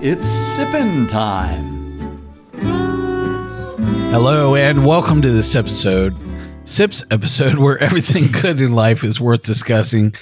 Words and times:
It's 0.00 0.28
sippin' 0.28 1.08
time. 1.08 1.88
Hello 4.12 4.54
and 4.54 4.86
welcome 4.86 5.20
to 5.22 5.28
this 5.28 5.56
episode, 5.56 6.14
SIPS 6.62 7.02
episode, 7.10 7.58
where 7.58 7.78
everything 7.78 8.30
good 8.42 8.60
in 8.60 8.74
life 8.74 9.02
is 9.02 9.20
worth 9.20 9.42
discussing. 9.42 10.14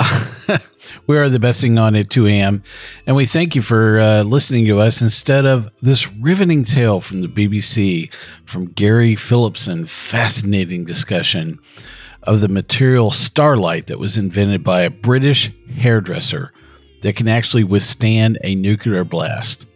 we 1.06 1.16
are 1.16 1.28
the 1.28 1.38
best 1.38 1.60
thing 1.60 1.78
on 1.78 1.94
at 1.94 2.10
2 2.10 2.26
a.m. 2.26 2.64
And 3.06 3.14
we 3.14 3.24
thank 3.24 3.54
you 3.54 3.62
for 3.62 4.00
uh, 4.00 4.22
listening 4.24 4.66
to 4.66 4.80
us 4.80 5.00
instead 5.00 5.46
of 5.46 5.70
this 5.80 6.12
riveting 6.12 6.64
tale 6.64 7.00
from 7.00 7.20
the 7.20 7.28
BBC 7.28 8.12
from 8.44 8.72
Gary 8.72 9.14
Phillipson. 9.14 9.86
Fascinating 9.86 10.84
discussion 10.84 11.60
of 12.24 12.40
the 12.40 12.48
material 12.48 13.12
Starlite 13.12 13.86
that 13.86 14.00
was 14.00 14.16
invented 14.16 14.64
by 14.64 14.82
a 14.82 14.90
British 14.90 15.52
hairdresser 15.76 16.52
that 17.02 17.16
can 17.16 17.28
actually 17.28 17.64
withstand 17.64 18.38
a 18.42 18.54
nuclear 18.54 19.04
blast. 19.04 19.66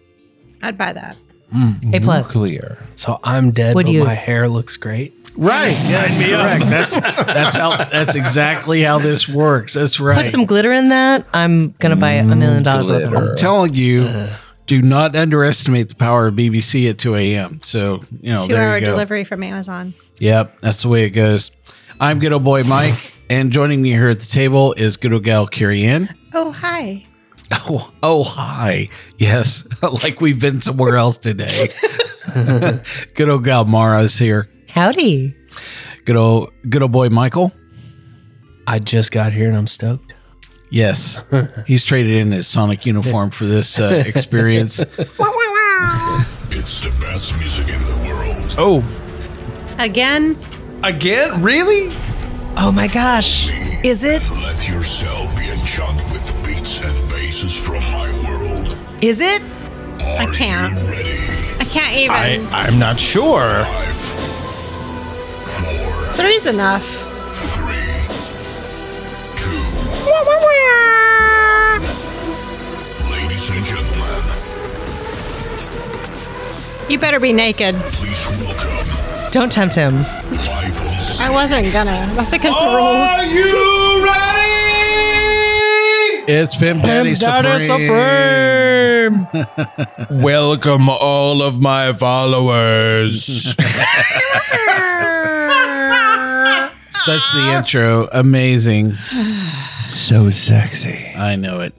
I'd 0.63 0.79
buy 0.79 0.93
that. 0.93 1.17
Mm. 1.55 1.95
A 1.95 2.01
plus. 2.01 2.31
Clear. 2.31 2.79
So 2.97 3.21
I'm 3.23 3.51
dead, 3.51 3.77
Would 3.77 3.87
but 3.87 3.93
use. 3.93 4.05
my 4.05 4.15
hair 4.15 4.49
looks 4.49 4.77
great. 4.77 5.15
Right. 5.37 5.71
That's 5.71 6.17
correct. 6.17 6.65
That's 6.67 7.01
that's 7.01 7.57
how 7.57 7.77
that's 7.85 8.17
exactly 8.17 8.83
how 8.83 8.99
this 8.99 9.29
works. 9.29 9.75
That's 9.75 10.01
right. 10.01 10.23
Put 10.23 10.33
some 10.33 10.47
glitter 10.47 10.73
in 10.73 10.89
that. 10.89 11.27
I'm 11.33 11.71
gonna 11.73 11.97
buy 11.97 12.13
a 12.13 12.25
mm, 12.25 12.37
million 12.39 12.63
dollars 12.63 12.89
worth 12.91 13.05
of 13.05 13.11
glitter. 13.11 13.27
it. 13.27 13.31
I'm 13.31 13.37
telling 13.37 13.75
you, 13.75 14.05
uh. 14.05 14.37
do 14.67 14.83
not 14.83 15.15
underestimate 15.15 15.89
the 15.89 15.95
power 15.95 16.29
of 16.29 16.35
BBC 16.35 16.89
at 16.91 16.99
2 16.99 17.15
a.m. 17.15 17.61
So, 17.63 18.01
you 18.23 18.35
know, 18.35 18.47
Two 18.47 18.55
there 18.55 18.71
hour 18.71 18.81
delivery 18.81 19.25
from 19.25 19.43
Amazon. 19.43 19.95
Yep, 20.21 20.61
that's 20.61 20.83
the 20.83 20.89
way 20.89 21.05
it 21.05 21.11
goes. 21.11 21.51
I'm 22.01 22.19
good 22.19 22.33
old 22.33 22.45
boy 22.45 22.65
Mike, 22.65 23.15
and 23.31 23.53
joining 23.53 23.83
me 23.83 23.91
here 23.91 24.09
at 24.09 24.21
the 24.21 24.27
table 24.27 24.73
is 24.73 24.97
good 24.97 25.13
old 25.13 25.25
gal 25.25 25.47
Carrie 25.47 25.85
Ann. 25.85 26.15
Oh, 26.35 26.51
hi. 26.51 27.07
Oh, 27.53 27.91
oh, 28.03 28.25
hi. 28.25 28.89
Yes, 29.19 29.67
like 29.83 30.21
we've 30.21 30.41
been 30.41 30.61
somewhere 30.61 30.97
else 30.97 31.19
today. 31.19 31.69
good 33.15 33.29
old 33.29 33.45
gal 33.45 33.65
Mara's 33.65 34.19
here. 34.19 34.49
Howdy. 34.69 35.37
Good 36.05 36.17
old, 36.17 36.53
good 36.69 36.83
old 36.83 36.93
boy 36.93 37.09
Michael. 37.09 37.53
I 38.67 38.79
just 38.79 39.13
got 39.13 39.33
here 39.33 39.49
and 39.49 39.57
I'm 39.57 39.67
stoked. 39.67 40.15
Yes, 40.69 41.25
he's 41.67 41.85
traded 41.85 42.17
in 42.17 42.33
his 42.33 42.49
Sonic 42.49 42.85
uniform 42.87 43.31
for 43.31 43.45
this 43.45 43.79
uh, 43.79 44.03
experience. 44.05 44.81
It's 44.81 46.81
the 46.81 46.91
best 47.01 47.39
music 47.39 47.69
in 47.69 47.83
the 47.85 48.09
world. 48.09 48.55
Oh, 48.59 48.85
Again, 49.79 50.37
again? 50.83 51.43
Really? 51.43 51.91
Oh 52.57 52.73
my 52.75 52.89
gosh. 52.89 53.49
Is 53.85 54.03
it? 54.05 54.23
Let 54.31 54.69
yourself 54.69 55.37
be 55.37 55.49
enchanted 55.51 56.11
with 56.11 56.35
beats 56.47 56.81
and 56.83 57.09
basses 57.11 57.57
from 57.57 57.83
my 57.93 58.11
world. 58.29 58.77
Is 59.03 59.21
it? 59.21 59.43
I 60.01 60.27
can't. 60.35 60.73
You 60.73 60.87
ready? 60.89 61.19
I 61.61 61.65
can't 61.65 61.97
even. 61.97 62.15
I, 62.55 62.67
I'm 62.67 62.79
not 62.79 62.99
sure. 62.99 63.65
Five, 63.65 63.95
four, 65.39 66.15
Three's 66.15 66.47
enough. 66.47 66.87
three, 67.35 68.07
two. 69.37 69.61
Ladies 73.11 73.51
and 73.51 73.65
gentlemen, 73.65 74.23
You 76.91 76.99
better 76.99 77.19
be 77.21 77.33
naked. 77.33 77.75
please 77.77 78.27
welcome 78.29 79.31
Don't 79.33 79.51
tempt 79.53 79.75
him. 79.75 79.97
live 79.97 80.07
on 80.81 80.99
stage. 81.01 81.21
I 81.21 81.31
wasn't 81.31 81.73
gonna. 81.73 82.11
That's 82.15 82.33
against 82.33 82.59
the 82.61 82.67
rules. 82.67 83.35
you 83.35 84.05
ready? 84.05 84.46
It's 86.29 86.57
Pimp 86.57 86.83
Daddy 86.83 87.15
Supreme. 87.15 87.69
Welcome 90.11 90.89
all 90.89 91.41
of 91.43 91.61
my 91.61 91.93
followers. 91.93 93.25
Such 96.91 97.33
the 97.33 97.55
intro. 97.57 98.09
Amazing. 98.13 98.95
so 99.87 100.33
sexy. 100.33 101.13
I 101.17 101.37
know 101.37 101.61
it. 101.61 101.75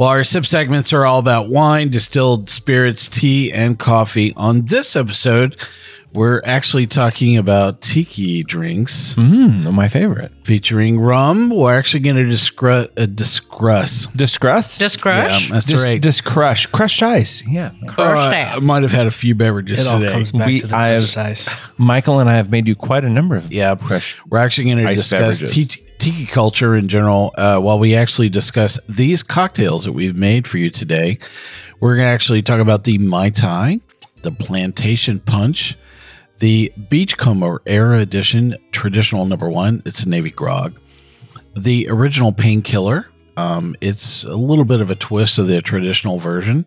Well, 0.00 0.08
our 0.08 0.24
sip 0.24 0.46
segments 0.46 0.94
are 0.94 1.04
all 1.04 1.18
about 1.18 1.50
wine, 1.50 1.90
distilled 1.90 2.48
spirits, 2.48 3.06
tea, 3.06 3.52
and 3.52 3.78
coffee. 3.78 4.32
On 4.34 4.64
this 4.64 4.96
episode, 4.96 5.56
we're 6.14 6.40
actually 6.42 6.86
talking 6.86 7.36
about 7.36 7.82
tiki 7.82 8.42
drinks 8.42 9.14
Mm, 9.18 9.70
my 9.74 9.88
favorite. 9.88 10.32
featuring 10.42 10.98
rum. 10.98 11.50
We're 11.50 11.76
actually 11.76 12.00
going 12.00 12.16
to 12.16 12.24
discuss. 12.26 12.88
Uh, 12.96 13.04
discuss. 13.04 14.08
Discrush? 14.78 14.78
Yeah, 15.50 15.52
that's 15.54 15.66
Dis, 15.66 15.82
right. 15.84 16.00
Just 16.02 16.24
crush. 16.24 16.64
Crushed 16.64 17.02
ice. 17.02 17.42
Yeah. 17.46 17.72
Crush 17.86 18.32
Uh, 18.34 18.56
I 18.56 18.58
might 18.60 18.82
have 18.84 18.92
had 18.92 19.06
a 19.06 19.10
few 19.10 19.34
beverages 19.34 19.80
It 19.80 19.86
all 19.86 19.98
today. 20.00 20.12
comes 20.12 20.32
back 20.32 20.46
We- 20.46 20.60
to 20.60 20.66
the 20.66 20.76
I 20.78 20.86
have- 20.88 21.02
exercise. 21.02 21.54
Michael 21.76 22.20
and 22.20 22.30
I 22.30 22.36
have 22.36 22.50
made 22.50 22.66
you 22.66 22.74
quite 22.74 23.04
a 23.04 23.10
number 23.10 23.36
of 23.36 23.52
Yeah, 23.52 23.74
crushed 23.74 24.16
we're 24.30 24.38
actually 24.38 24.64
going 24.72 24.78
to 24.78 24.94
discuss 24.94 25.40
tiki, 25.40 25.82
tiki 26.00 26.24
culture 26.24 26.74
in 26.74 26.88
general. 26.88 27.32
Uh, 27.36 27.60
while 27.60 27.78
we 27.78 27.94
actually 27.94 28.30
discuss 28.30 28.80
these 28.88 29.22
cocktails 29.22 29.84
that 29.84 29.92
we've 29.92 30.16
made 30.16 30.48
for 30.48 30.56
you 30.56 30.70
today, 30.70 31.18
we're 31.78 31.94
going 31.94 32.06
to 32.06 32.10
actually 32.10 32.42
talk 32.42 32.58
about 32.58 32.84
the 32.84 32.96
Mai 32.98 33.28
Tai, 33.28 33.80
the 34.22 34.32
Plantation 34.32 35.20
Punch, 35.20 35.76
the 36.38 36.72
Beachcomber 36.88 37.60
Era 37.66 37.98
Edition 37.98 38.56
Traditional 38.72 39.26
Number 39.26 39.50
One. 39.50 39.82
It's 39.84 40.04
a 40.04 40.08
Navy 40.08 40.30
Grog. 40.30 40.80
The 41.54 41.86
original 41.90 42.32
Painkiller. 42.32 43.08
Um, 43.36 43.76
it's 43.80 44.24
a 44.24 44.36
little 44.36 44.64
bit 44.64 44.80
of 44.80 44.90
a 44.90 44.94
twist 44.94 45.38
of 45.38 45.48
the 45.48 45.60
traditional 45.60 46.18
version. 46.18 46.66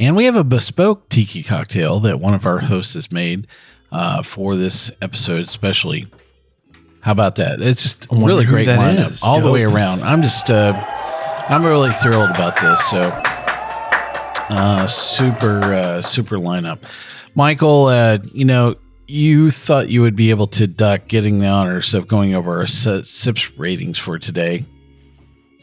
And 0.00 0.16
we 0.16 0.24
have 0.24 0.36
a 0.36 0.44
bespoke 0.44 1.10
tiki 1.10 1.42
cocktail 1.42 2.00
that 2.00 2.20
one 2.20 2.32
of 2.34 2.46
our 2.46 2.60
hosts 2.60 2.94
has 2.94 3.12
made 3.12 3.46
uh, 3.90 4.22
for 4.22 4.56
this 4.56 4.90
episode, 5.02 5.44
especially. 5.44 6.06
How 7.02 7.10
about 7.10 7.34
that? 7.36 7.60
It's 7.60 7.82
just 7.82 8.06
a 8.12 8.14
really 8.14 8.44
great 8.44 8.68
lineup 8.68 9.10
is. 9.10 9.22
all 9.24 9.40
the 9.40 9.50
way 9.50 9.64
around. 9.64 10.02
I'm 10.02 10.22
just, 10.22 10.50
uh, 10.50 10.72
I'm 11.48 11.64
really 11.64 11.90
thrilled 11.90 12.30
about 12.30 12.54
this. 12.60 12.80
So, 12.88 13.00
uh, 14.50 14.86
super, 14.86 15.60
uh, 15.74 16.02
super 16.02 16.36
lineup. 16.36 16.78
Michael, 17.34 17.86
uh, 17.86 18.18
you 18.32 18.44
know, 18.44 18.76
you 19.08 19.50
thought 19.50 19.88
you 19.88 20.00
would 20.02 20.14
be 20.14 20.30
able 20.30 20.46
to 20.46 20.68
duck 20.68 21.08
getting 21.08 21.40
the 21.40 21.48
honors 21.48 21.92
of 21.92 22.06
going 22.06 22.36
over 22.36 22.58
our 22.58 22.66
si- 22.66 23.02
SIPS 23.02 23.58
ratings 23.58 23.98
for 23.98 24.20
today. 24.20 24.64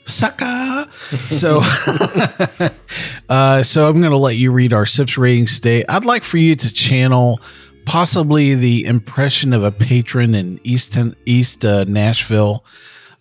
Sucker. 0.06 0.88
So, 1.30 1.62
uh, 3.30 3.64
so 3.64 3.88
I'm 3.88 4.02
going 4.02 4.12
to 4.12 4.18
let 4.18 4.36
you 4.36 4.52
read 4.52 4.74
our 4.74 4.86
SIPS 4.86 5.18
ratings 5.18 5.56
today. 5.56 5.86
I'd 5.88 6.04
like 6.04 6.24
for 6.24 6.38
you 6.38 6.58
to 6.58 6.74
channel 6.74 7.40
possibly 7.90 8.56
the 8.56 8.86
impression 8.86 9.52
of 9.54 9.64
a 9.64 9.72
patron 9.72 10.36
in 10.36 10.60
East 10.64 10.98
East 11.26 11.66
uh, 11.66 11.84
Nashville 11.88 12.64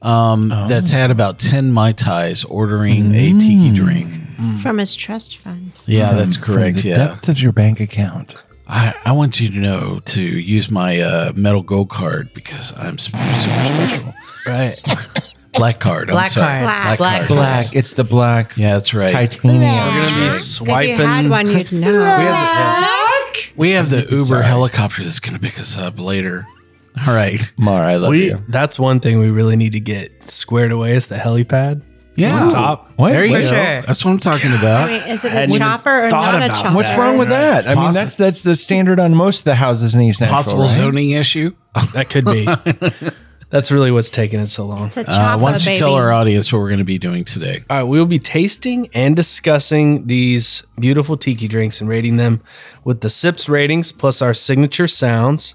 um, 0.02 0.48
that's 0.50 0.90
had 0.90 1.10
about 1.10 1.38
ten 1.38 1.72
mai 1.72 1.92
tais 1.92 2.44
ordering 2.44 3.14
a 3.14 3.32
tiki 3.38 3.70
drink. 3.72 4.20
From 4.62 4.78
his 4.78 4.94
trust 4.94 5.38
fund. 5.38 5.72
Yeah, 5.86 6.12
that's 6.12 6.36
from 6.36 6.44
correct. 6.54 6.78
the 6.82 6.88
Yeah, 6.90 6.94
depth 6.96 7.28
of 7.28 7.40
your 7.40 7.50
bank 7.52 7.80
account. 7.80 8.36
I, 8.68 8.94
I 9.04 9.12
want 9.12 9.40
you 9.40 9.48
to 9.50 9.56
know 9.58 10.00
to 10.04 10.20
use 10.22 10.70
my 10.70 11.00
uh, 11.00 11.32
metal 11.34 11.62
gold 11.62 11.88
card 11.88 12.32
because 12.34 12.72
I'm 12.78 12.98
super, 12.98 13.18
super 13.18 13.60
special. 13.64 14.14
Right. 14.46 14.78
Black 15.54 15.80
card. 15.80 16.10
I'm 16.10 16.14
Black 16.14 16.28
sorry. 16.28 16.46
card. 16.46 16.62
Black. 16.62 16.98
Black 16.98 17.16
card. 17.26 17.28
Black. 17.28 17.66
It's 17.74 17.94
the 17.94 18.04
black 18.04 18.56
Yeah, 18.56 18.74
that's 18.74 18.92
right. 18.94 19.10
titanium. 19.10 19.64
If 20.28 20.34
swiping. 20.34 20.90
you 20.98 21.04
had 21.06 21.30
one, 21.30 21.48
you'd 21.50 21.72
know. 21.80 22.97
We 23.56 23.70
have 23.73 23.90
the, 23.90 23.96
we 23.96 24.00
have 24.02 24.11
the 24.11 24.17
Uber 24.17 24.43
helicopter 24.43 25.02
that's 25.02 25.20
going 25.20 25.35
to 25.35 25.40
pick 25.40 25.58
us 25.58 25.76
up 25.76 25.99
later. 25.99 26.46
All 27.06 27.14
right. 27.14 27.40
Mar, 27.58 27.82
I 27.82 27.96
love 27.96 28.11
We, 28.11 28.26
you. 28.26 28.44
that's 28.49 28.79
one 28.79 28.99
thing 29.00 29.19
we 29.20 29.31
really 29.31 29.56
need 29.56 29.73
to 29.73 29.81
get 29.81 30.29
squared 30.29 30.73
away 30.73 30.93
is 30.96 31.06
the 31.06 31.17
helipad. 31.17 31.82
Yeah. 32.17 32.49
Top. 32.50 32.93
What? 32.96 33.11
There 33.12 33.25
you 33.25 33.31
What? 33.32 33.43
go. 33.43 33.49
sure. 33.50 33.81
That's 33.82 34.05
what 34.05 34.11
I'm 34.11 34.19
talking 34.19 34.50
I 34.50 34.58
about. 34.58 34.90
mean, 34.90 35.02
is 35.02 35.25
it 35.25 35.32
a 35.32 35.58
chopper 35.58 36.06
or 36.06 36.11
not 36.11 36.35
a 36.35 36.38
about 36.38 36.50
it. 36.50 36.55
chopper? 36.61 36.75
What's 36.75 36.93
wrong 36.96 37.17
with 37.17 37.29
that? 37.29 37.69
I 37.69 37.76
mean, 37.76 37.93
that's 37.93 38.17
that's 38.17 38.43
the 38.43 38.56
standard 38.56 38.99
on 38.99 39.14
most 39.14 39.40
of 39.40 39.44
the 39.44 39.55
houses 39.55 39.94
in 39.94 40.00
East 40.00 40.20
Nashville. 40.20 40.37
Possible 40.37 40.62
right? 40.64 40.76
zoning 40.76 41.11
issue. 41.11 41.55
That 41.94 42.11
could 42.11 42.25
be. 42.25 42.44
That's 43.50 43.70
really 43.72 43.90
what's 43.90 44.10
taking 44.10 44.40
it 44.40 44.48
so 44.48 44.66
long. 44.66 44.88
It's 44.88 44.96
a 44.98 45.10
Uh, 45.10 45.38
why 45.38 45.52
don't 45.52 45.64
you 45.64 45.70
baby. 45.70 45.78
tell 45.78 45.94
our 45.94 46.12
audience 46.12 46.52
what 46.52 46.58
we're 46.58 46.68
going 46.68 46.78
to 46.80 46.84
be 46.84 46.98
doing 46.98 47.24
today? 47.24 47.60
All 47.70 47.78
right, 47.78 47.82
we 47.84 47.98
will 47.98 48.04
be 48.06 48.18
tasting 48.18 48.88
and 48.92 49.16
discussing 49.16 50.06
these 50.06 50.64
beautiful 50.78 51.16
tiki 51.16 51.48
drinks 51.48 51.80
and 51.80 51.88
rating 51.88 52.18
them 52.18 52.42
with 52.84 53.00
the 53.00 53.08
sips 53.08 53.48
ratings 53.48 53.90
plus 53.90 54.20
our 54.20 54.34
signature 54.34 54.86
sounds. 54.86 55.54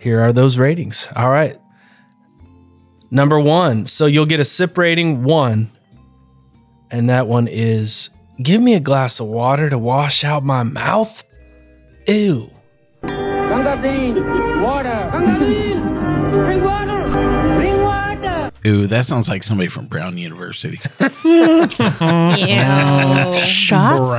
Here 0.00 0.20
are 0.20 0.32
those 0.32 0.56
ratings. 0.56 1.06
All 1.14 1.28
right. 1.28 1.56
Number 3.10 3.38
one. 3.38 3.84
So 3.84 4.06
you'll 4.06 4.24
get 4.26 4.40
a 4.40 4.44
sip 4.44 4.78
rating 4.78 5.22
one. 5.22 5.68
And 6.90 7.08
that 7.10 7.26
one 7.26 7.46
is 7.46 8.08
give 8.42 8.60
me 8.62 8.74
a 8.74 8.80
glass 8.80 9.20
of 9.20 9.26
water 9.26 9.68
to 9.68 9.78
wash 9.78 10.24
out 10.24 10.44
my 10.44 10.62
mouth. 10.62 11.22
Ew. 12.08 12.50
Ooh, 18.64 18.86
that 18.86 19.04
sounds 19.06 19.28
like 19.28 19.42
somebody 19.42 19.68
from 19.68 19.86
Brown 19.86 20.16
University. 20.18 20.80
Ew. 21.24 21.68
Shots 23.36 24.10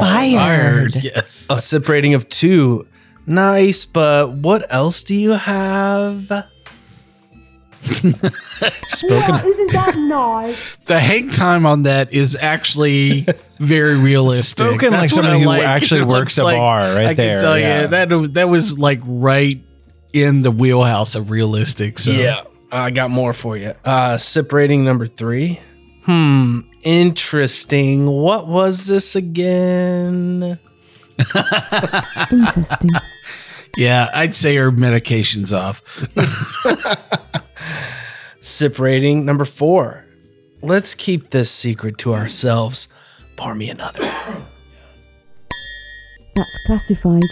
fired. 0.00 0.94
yes. 1.02 1.46
A 1.48 1.58
sip 1.58 1.88
rating 1.88 2.12
of 2.14 2.28
two. 2.28 2.86
Nice, 3.26 3.84
but 3.84 4.32
what 4.32 4.66
else 4.72 5.02
do 5.04 5.14
you 5.14 5.30
have? 5.32 6.26
Spoken. 7.82 9.34
Isn't 9.34 9.72
that 9.72 9.94
nice? 9.96 10.76
The 10.84 11.00
hang 11.00 11.30
time 11.30 11.64
on 11.66 11.84
that 11.84 12.12
is 12.12 12.36
actually 12.40 13.26
very 13.58 13.96
realistic. 13.96 14.66
Spoken 14.66 14.90
like 14.90 15.00
what 15.02 15.10
somebody 15.10 15.38
I 15.38 15.42
who 15.42 15.62
actually 15.62 16.00
It 16.02 16.06
works 16.06 16.36
looks 16.36 16.52
a 16.52 16.56
bar 16.56 16.94
right 16.94 17.06
I 17.08 17.14
there, 17.14 17.36
can 17.36 17.44
tell 17.44 17.58
yeah. 17.58 17.82
you 17.82 17.88
that 17.88 18.08
that 18.34 18.48
was 18.48 18.78
like 18.78 19.00
right 19.04 19.60
in 20.12 20.42
the 20.42 20.50
wheelhouse 20.50 21.14
of 21.14 21.30
realistic. 21.30 21.98
So 21.98 22.10
Yeah, 22.12 22.42
I 22.72 22.90
got 22.90 23.10
more 23.10 23.34
for 23.34 23.56
you. 23.56 23.74
Uh, 23.84 24.16
sip 24.16 24.52
rating 24.52 24.84
number 24.84 25.06
three. 25.06 25.60
Hmm, 26.04 26.60
interesting. 26.82 28.06
What 28.06 28.48
was 28.48 28.86
this 28.86 29.14
again? 29.14 30.58
Interesting. 32.30 32.90
Yeah, 33.76 34.10
I'd 34.12 34.34
say 34.34 34.56
her 34.56 34.72
medication's 34.72 35.52
off. 35.52 35.82
Sip 38.40 38.78
rating 38.78 39.24
number 39.24 39.44
four. 39.44 40.04
Let's 40.62 40.94
keep 40.94 41.30
this 41.30 41.50
secret 41.50 41.98
to 41.98 42.14
ourselves. 42.14 42.88
Pour 43.36 43.54
me 43.54 43.70
another. 43.70 44.00
That's 46.34 46.58
classified. 46.66 47.22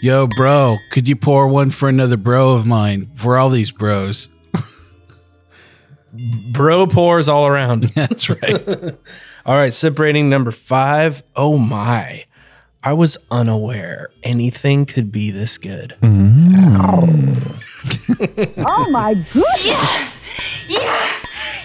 Yo, 0.00 0.26
bro, 0.26 0.78
could 0.90 1.08
you 1.08 1.16
pour 1.16 1.48
one 1.48 1.70
for 1.70 1.88
another 1.88 2.16
bro 2.16 2.54
of 2.54 2.66
mine? 2.66 3.10
For 3.14 3.36
all 3.36 3.50
these 3.50 3.70
bros. 3.70 4.28
Bro 6.52 6.86
pours 6.88 7.28
all 7.28 7.46
around. 7.46 7.82
That's 7.94 8.28
right. 8.30 8.96
All 9.46 9.54
right, 9.54 9.72
sip 9.72 9.96
rating 10.00 10.28
number 10.28 10.50
five. 10.50 11.22
Oh 11.36 11.56
my. 11.56 12.24
I 12.82 12.94
was 12.94 13.16
unaware 13.30 14.10
anything 14.24 14.86
could 14.86 15.12
be 15.12 15.30
this 15.30 15.56
good. 15.56 15.94
Oh 16.02 16.08
my 18.90 19.14
goodness! 19.14 19.66
Yeah. 20.68 21.12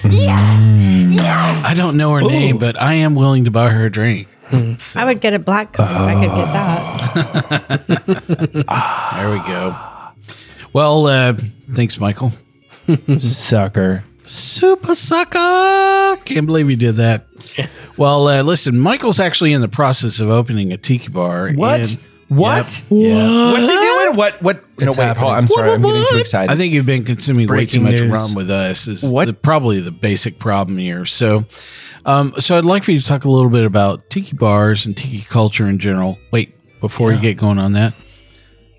Yeah. 0.03 1.09
Yeah. 1.09 1.63
I 1.65 1.73
don't 1.73 1.97
know 1.97 2.13
her 2.13 2.21
name, 2.21 2.59
but 2.59 2.79
I 2.79 2.93
am 2.95 3.15
willing 3.15 3.45
to 3.45 3.51
buy 3.51 3.69
her 3.69 3.85
a 3.85 3.91
drink. 3.91 4.27
I 4.95 5.05
would 5.05 5.21
get 5.21 5.33
a 5.33 5.39
black 5.39 5.73
coat 5.73 5.83
if 5.83 5.89
I 5.89 6.13
could 6.13 6.35
get 6.35 6.53
that. 6.53 6.91
There 9.15 9.31
we 9.31 9.39
go. 9.47 9.75
Well, 10.73 11.07
uh, 11.07 11.33
thanks, 11.73 11.99
Michael. 11.99 12.31
Sucker. 13.19 14.03
Super 14.31 14.95
sucker! 14.95 16.15
Can't 16.23 16.45
believe 16.45 16.65
we 16.67 16.75
did 16.77 16.95
that. 16.97 17.25
Well, 17.97 18.29
uh, 18.29 18.41
listen, 18.41 18.79
Michael's 18.79 19.19
actually 19.19 19.51
in 19.53 19.61
the 19.61 19.67
process 19.67 20.19
of 20.21 20.29
opening 20.29 20.71
a 20.71 20.77
tiki 20.77 21.09
bar. 21.09 21.51
What? 21.51 21.81
and- 21.81 21.99
What? 22.29 22.83
Yep, 22.89 22.97
yeah. 22.99 23.51
What's 23.51 23.69
he 23.69 23.75
doing? 23.75 24.15
What? 24.15 24.41
What? 24.41 24.63
No, 24.79 24.87
It's 24.87 24.97
wait. 24.97 25.03
happening. 25.03 25.23
Hold, 25.25 25.33
I'm 25.37 25.47
sorry. 25.49 25.71
I'm 25.73 25.81
getting 25.81 26.05
too 26.09 26.17
excited. 26.17 26.51
I 26.51 26.55
think 26.55 26.73
you've 26.73 26.85
been 26.85 27.03
consuming 27.03 27.45
Breaking 27.45 27.83
way 27.83 27.97
too 27.97 28.07
much 28.07 28.17
rum 28.17 28.33
with 28.33 28.49
us. 28.49 28.87
Is 28.87 29.03
What? 29.03 29.25
The, 29.25 29.33
probably 29.33 29.81
the 29.81 29.91
basic 29.91 30.39
problem 30.39 30.77
here. 30.79 31.05
So, 31.05 31.41
um, 32.05 32.33
so 32.39 32.57
I'd 32.57 32.65
like 32.65 32.83
for 32.85 32.91
you 32.93 32.99
to 33.01 33.05
talk 33.05 33.25
a 33.25 33.29
little 33.29 33.49
bit 33.51 33.65
about 33.65 34.09
tiki 34.09 34.35
bars 34.35 34.85
and 34.87 34.95
tiki 34.97 35.21
culture 35.21 35.67
in 35.67 35.77
general. 35.77 36.17
Wait, 36.31 36.55
before 36.79 37.11
you 37.11 37.19
get 37.19 37.35
going 37.37 37.59
on 37.59 37.73
that, 37.73 37.93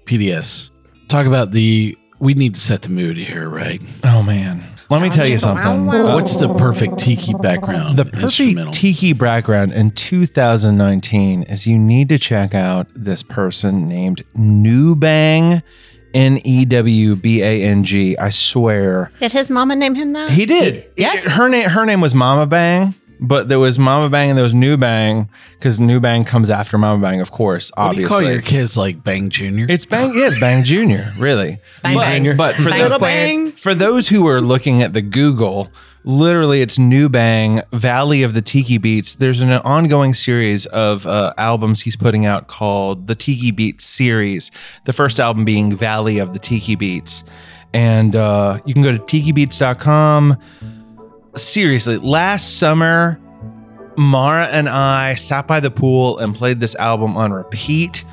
PDS, 0.06 0.70
talk 1.08 1.26
about 1.26 1.52
the. 1.52 1.96
We 2.18 2.34
need 2.34 2.54
to 2.54 2.60
set 2.60 2.82
the 2.82 2.88
mood 2.90 3.18
here, 3.18 3.48
right? 3.48 3.80
oh 4.04 4.22
man. 4.22 4.64
Let 4.92 5.00
me 5.00 5.08
tell 5.08 5.26
you 5.26 5.38
something. 5.38 5.86
What's 5.86 6.36
the 6.36 6.52
perfect 6.54 6.98
tiki 6.98 7.32
background? 7.32 7.96
The 7.96 8.04
instrumental? 8.04 8.66
perfect 8.66 8.74
tiki 8.74 9.12
background 9.14 9.72
in 9.72 9.90
2019 9.92 11.44
is 11.44 11.66
you 11.66 11.78
need 11.78 12.10
to 12.10 12.18
check 12.18 12.54
out 12.54 12.86
this 12.94 13.22
person 13.22 13.88
named 13.88 14.22
Newbang, 14.36 15.62
N 16.12 16.38
E 16.44 16.66
W 16.66 17.16
B 17.16 17.42
A 17.42 17.62
N 17.62 17.84
G. 17.84 18.18
I 18.18 18.28
swear. 18.28 19.10
Did 19.18 19.32
his 19.32 19.48
mama 19.48 19.74
name 19.76 19.94
him 19.94 20.12
that? 20.12 20.30
He 20.30 20.44
did. 20.44 20.90
Yes. 20.96 21.24
Her 21.24 21.48
name 21.48 21.70
her 21.70 21.86
name 21.86 22.02
was 22.02 22.14
Mama 22.14 22.46
Bang, 22.46 22.94
but 23.22 23.48
there 23.48 23.60
was 23.60 23.78
Mama 23.78 24.10
Bang 24.10 24.30
and 24.30 24.36
there 24.36 24.44
was 24.44 24.52
New 24.52 24.76
Bang 24.76 25.30
because 25.54 25.78
New 25.78 26.00
Bang 26.00 26.24
comes 26.24 26.50
after 26.50 26.76
Mama 26.76 27.00
Bang, 27.00 27.20
of 27.20 27.30
course. 27.30 27.70
What 27.76 27.92
do 27.94 28.00
you 28.00 28.06
Obviously, 28.06 28.24
call 28.26 28.32
your 28.32 28.42
kids 28.42 28.76
like 28.76 29.04
Bang 29.04 29.30
Junior? 29.30 29.66
it's 29.68 29.86
Bang, 29.86 30.12
yeah, 30.14 30.30
Bang 30.40 30.64
Junior, 30.64 31.12
really. 31.16 31.58
Bang 31.82 31.96
but, 31.96 32.06
Junior. 32.06 32.34
But 32.34 32.56
for 32.56 32.70
Bang 32.70 32.80
those, 32.80 32.94
squared. 32.94 33.58
for 33.58 33.74
those 33.74 34.08
who 34.08 34.26
are 34.26 34.40
looking 34.40 34.82
at 34.82 34.92
the 34.92 35.02
Google, 35.02 35.70
literally 36.04 36.62
it's 36.62 36.80
New 36.80 37.08
Bang, 37.08 37.62
Valley 37.72 38.24
of 38.24 38.34
the 38.34 38.42
Tiki 38.42 38.76
Beats. 38.76 39.14
There's 39.14 39.40
an 39.40 39.52
ongoing 39.52 40.14
series 40.14 40.66
of 40.66 41.06
uh, 41.06 41.32
albums 41.38 41.82
he's 41.82 41.96
putting 41.96 42.26
out 42.26 42.48
called 42.48 43.06
the 43.06 43.14
Tiki 43.14 43.52
Beats 43.52 43.84
series. 43.84 44.50
The 44.84 44.92
first 44.92 45.20
album 45.20 45.44
being 45.44 45.76
Valley 45.76 46.18
of 46.18 46.32
the 46.32 46.40
Tiki 46.40 46.74
Beats. 46.74 47.22
And 47.72 48.16
uh, 48.16 48.58
you 48.66 48.74
can 48.74 48.82
go 48.82 48.92
to 48.92 48.98
tikibeats.com. 48.98 50.36
Seriously, 51.34 51.96
last 51.96 52.58
summer, 52.58 53.18
Mara 53.96 54.46
and 54.48 54.68
I 54.68 55.14
sat 55.14 55.46
by 55.46 55.60
the 55.60 55.70
pool 55.70 56.18
and 56.18 56.34
played 56.34 56.60
this 56.60 56.74
album 56.74 57.16
on 57.16 57.32
repeat 57.32 58.04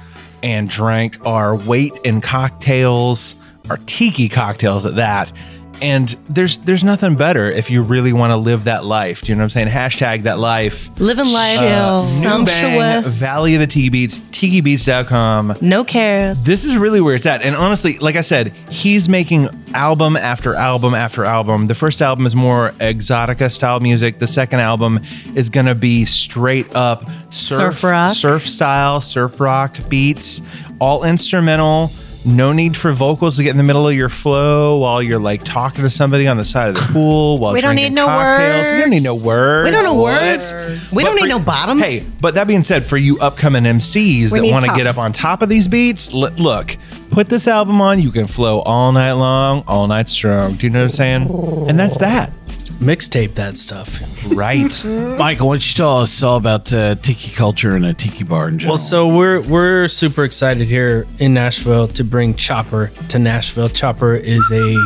and 0.42 0.70
drank 0.70 1.26
our 1.26 1.54
weight 1.56 2.00
in 2.06 2.22
cocktails, 2.22 3.36
our 3.70 3.78
tiki 3.86 4.30
cocktails 4.30 4.86
at 4.86 4.96
that. 4.96 5.34
And 5.82 6.16
there's 6.30 6.60
there's 6.60 6.84
nothing 6.84 7.16
better 7.16 7.50
if 7.50 7.70
you 7.70 7.82
really 7.82 8.14
want 8.14 8.32
to 8.32 8.38
live 8.38 8.66
that 8.66 8.84
life. 8.86 9.22
Do 9.22 9.32
you 9.32 9.36
know 9.36 9.42
what 9.42 9.44
I'm 9.46 9.50
saying? 9.50 9.68
Hashtag 9.68 10.24
that 10.24 10.40
life. 10.40 10.90
Living 11.00 11.32
life, 11.32 11.60
uh, 11.60 12.06
New 12.40 12.46
Bang, 12.46 13.04
Valley 13.04 13.56
of 13.56 13.62
the 13.62 13.68
Tiki 13.68 13.90
Beats, 13.90 14.20
tikibeats.com. 14.20 15.56
no 15.62 15.84
cares. 15.84 16.44
This 16.46 16.66
is 16.66 16.78
really 16.78 17.02
where 17.02 17.16
it's 17.16 17.26
at. 17.26 17.42
And 17.42 17.56
honestly, 17.56 17.98
like 18.00 18.16
I 18.16 18.22
said, 18.22 18.50
he's 18.70 19.08
making 19.10 19.48
album 19.74 20.16
after 20.16 20.56
album 20.56 20.94
after 20.94 21.24
album. 21.26 21.68
The 21.68 21.76
first 21.76 22.02
album 22.02 22.26
is 22.26 22.36
more 22.36 22.72
exotica 22.80 23.52
style 23.52 23.80
music. 23.80 24.20
The 24.20 24.28
second 24.28 24.60
album 24.60 25.00
is 25.36 25.50
going 25.50 25.66
to 25.68 25.76
be 25.76 26.06
straight 26.06 26.76
up 26.76 27.06
surf, 27.32 27.74
Surf 27.76 27.84
rock. 27.84 28.14
surf 28.14 28.48
style, 28.48 29.02
surf 29.02 29.40
rock 29.40 29.78
beats, 29.90 30.42
all 30.80 31.04
instrumental. 31.04 31.92
No 32.26 32.52
need 32.52 32.76
for 32.76 32.92
vocals 32.92 33.38
to 33.38 33.44
get 33.44 33.52
in 33.52 33.58
the 33.58 33.64
middle 33.64 33.88
of 33.88 33.94
your 33.96 34.10
flow 34.10 34.78
while 34.80 35.02
you're 35.02 35.20
like 35.20 35.42
talking 35.44 35.84
to 35.84 35.90
somebody 35.90 36.28
on 36.28 36.36
the 36.36 36.44
side 36.44 36.68
of 36.70 36.76
the 36.76 36.82
pool 36.92 37.38
while 37.40 37.54
We 37.54 37.62
don't 37.62 37.76
need 37.76 37.94
no 37.94 38.06
cocktails. 38.08 38.72
You 38.74 38.80
don't 38.82 38.90
need 38.90 39.04
no 39.04 39.16
words. 39.16 39.24
words. 39.24 39.66
We 39.66 39.72
don't 39.72 39.84
know 39.86 39.94
What? 39.94 40.22
words. 40.22 40.54
We 40.94 41.04
don't 41.04 41.14
But 41.14 41.16
need 41.16 41.32
for- 41.32 41.40
no 41.40 41.40
bottoms. 41.40 41.82
Hey, 41.82 42.06
but 42.20 42.36
that 42.36 42.46
being 42.46 42.66
said, 42.66 42.86
for 42.86 42.98
you 42.98 43.18
upcoming 43.20 43.64
MCs 43.64 44.32
that 44.32 44.44
want 44.46 44.66
to 44.66 44.76
get 44.76 44.86
up 44.86 44.98
on 44.98 45.14
top 45.14 45.42
of 45.42 45.48
these 45.50 45.68
beats, 45.70 46.14
l- 46.14 46.30
look, 46.38 46.76
put 47.10 47.28
this 47.28 47.48
album 47.48 47.80
on. 47.82 48.02
You 48.02 48.12
can 48.12 48.28
flow 48.28 48.60
all 48.62 48.92
night 48.92 49.14
long, 49.14 49.64
all 49.66 49.88
night 49.88 50.10
strong. 50.10 50.56
Do 50.56 50.68
you 50.68 50.72
know 50.72 50.80
what 50.80 51.00
I'm 51.00 51.28
saying? 51.28 51.66
And 51.70 51.80
that's 51.80 52.00
that. 52.00 52.34
Mixtape 52.80 53.34
that 53.36 53.58
stuff. 53.58 54.00
Right. 54.32 54.84
Michael, 54.86 55.48
why 55.48 55.56
don't 55.56 55.68
you 55.70 55.76
tell 55.76 55.98
us 55.98 56.24
all 56.24 56.38
about 56.38 56.72
uh, 56.72 56.96
tiki 56.96 57.36
culture 57.36 57.76
and 57.76 57.86
a 57.86 57.94
tiki 57.94 58.24
bar 58.24 58.48
in 58.48 58.58
general? 58.58 58.76
Well, 58.76 58.78
so 58.78 59.08
we're 59.08 59.42
we're 59.42 59.90
super 59.90 60.24
excited 60.24 60.66
here 60.66 61.06
in 61.20 61.34
Nashville 61.34 61.90
to 61.90 62.04
bring 62.06 62.36
Chopper 62.36 62.92
to 63.10 63.20
Nashville. 63.20 63.68
Chopper 63.68 64.16
is 64.16 64.50
a 64.52 64.78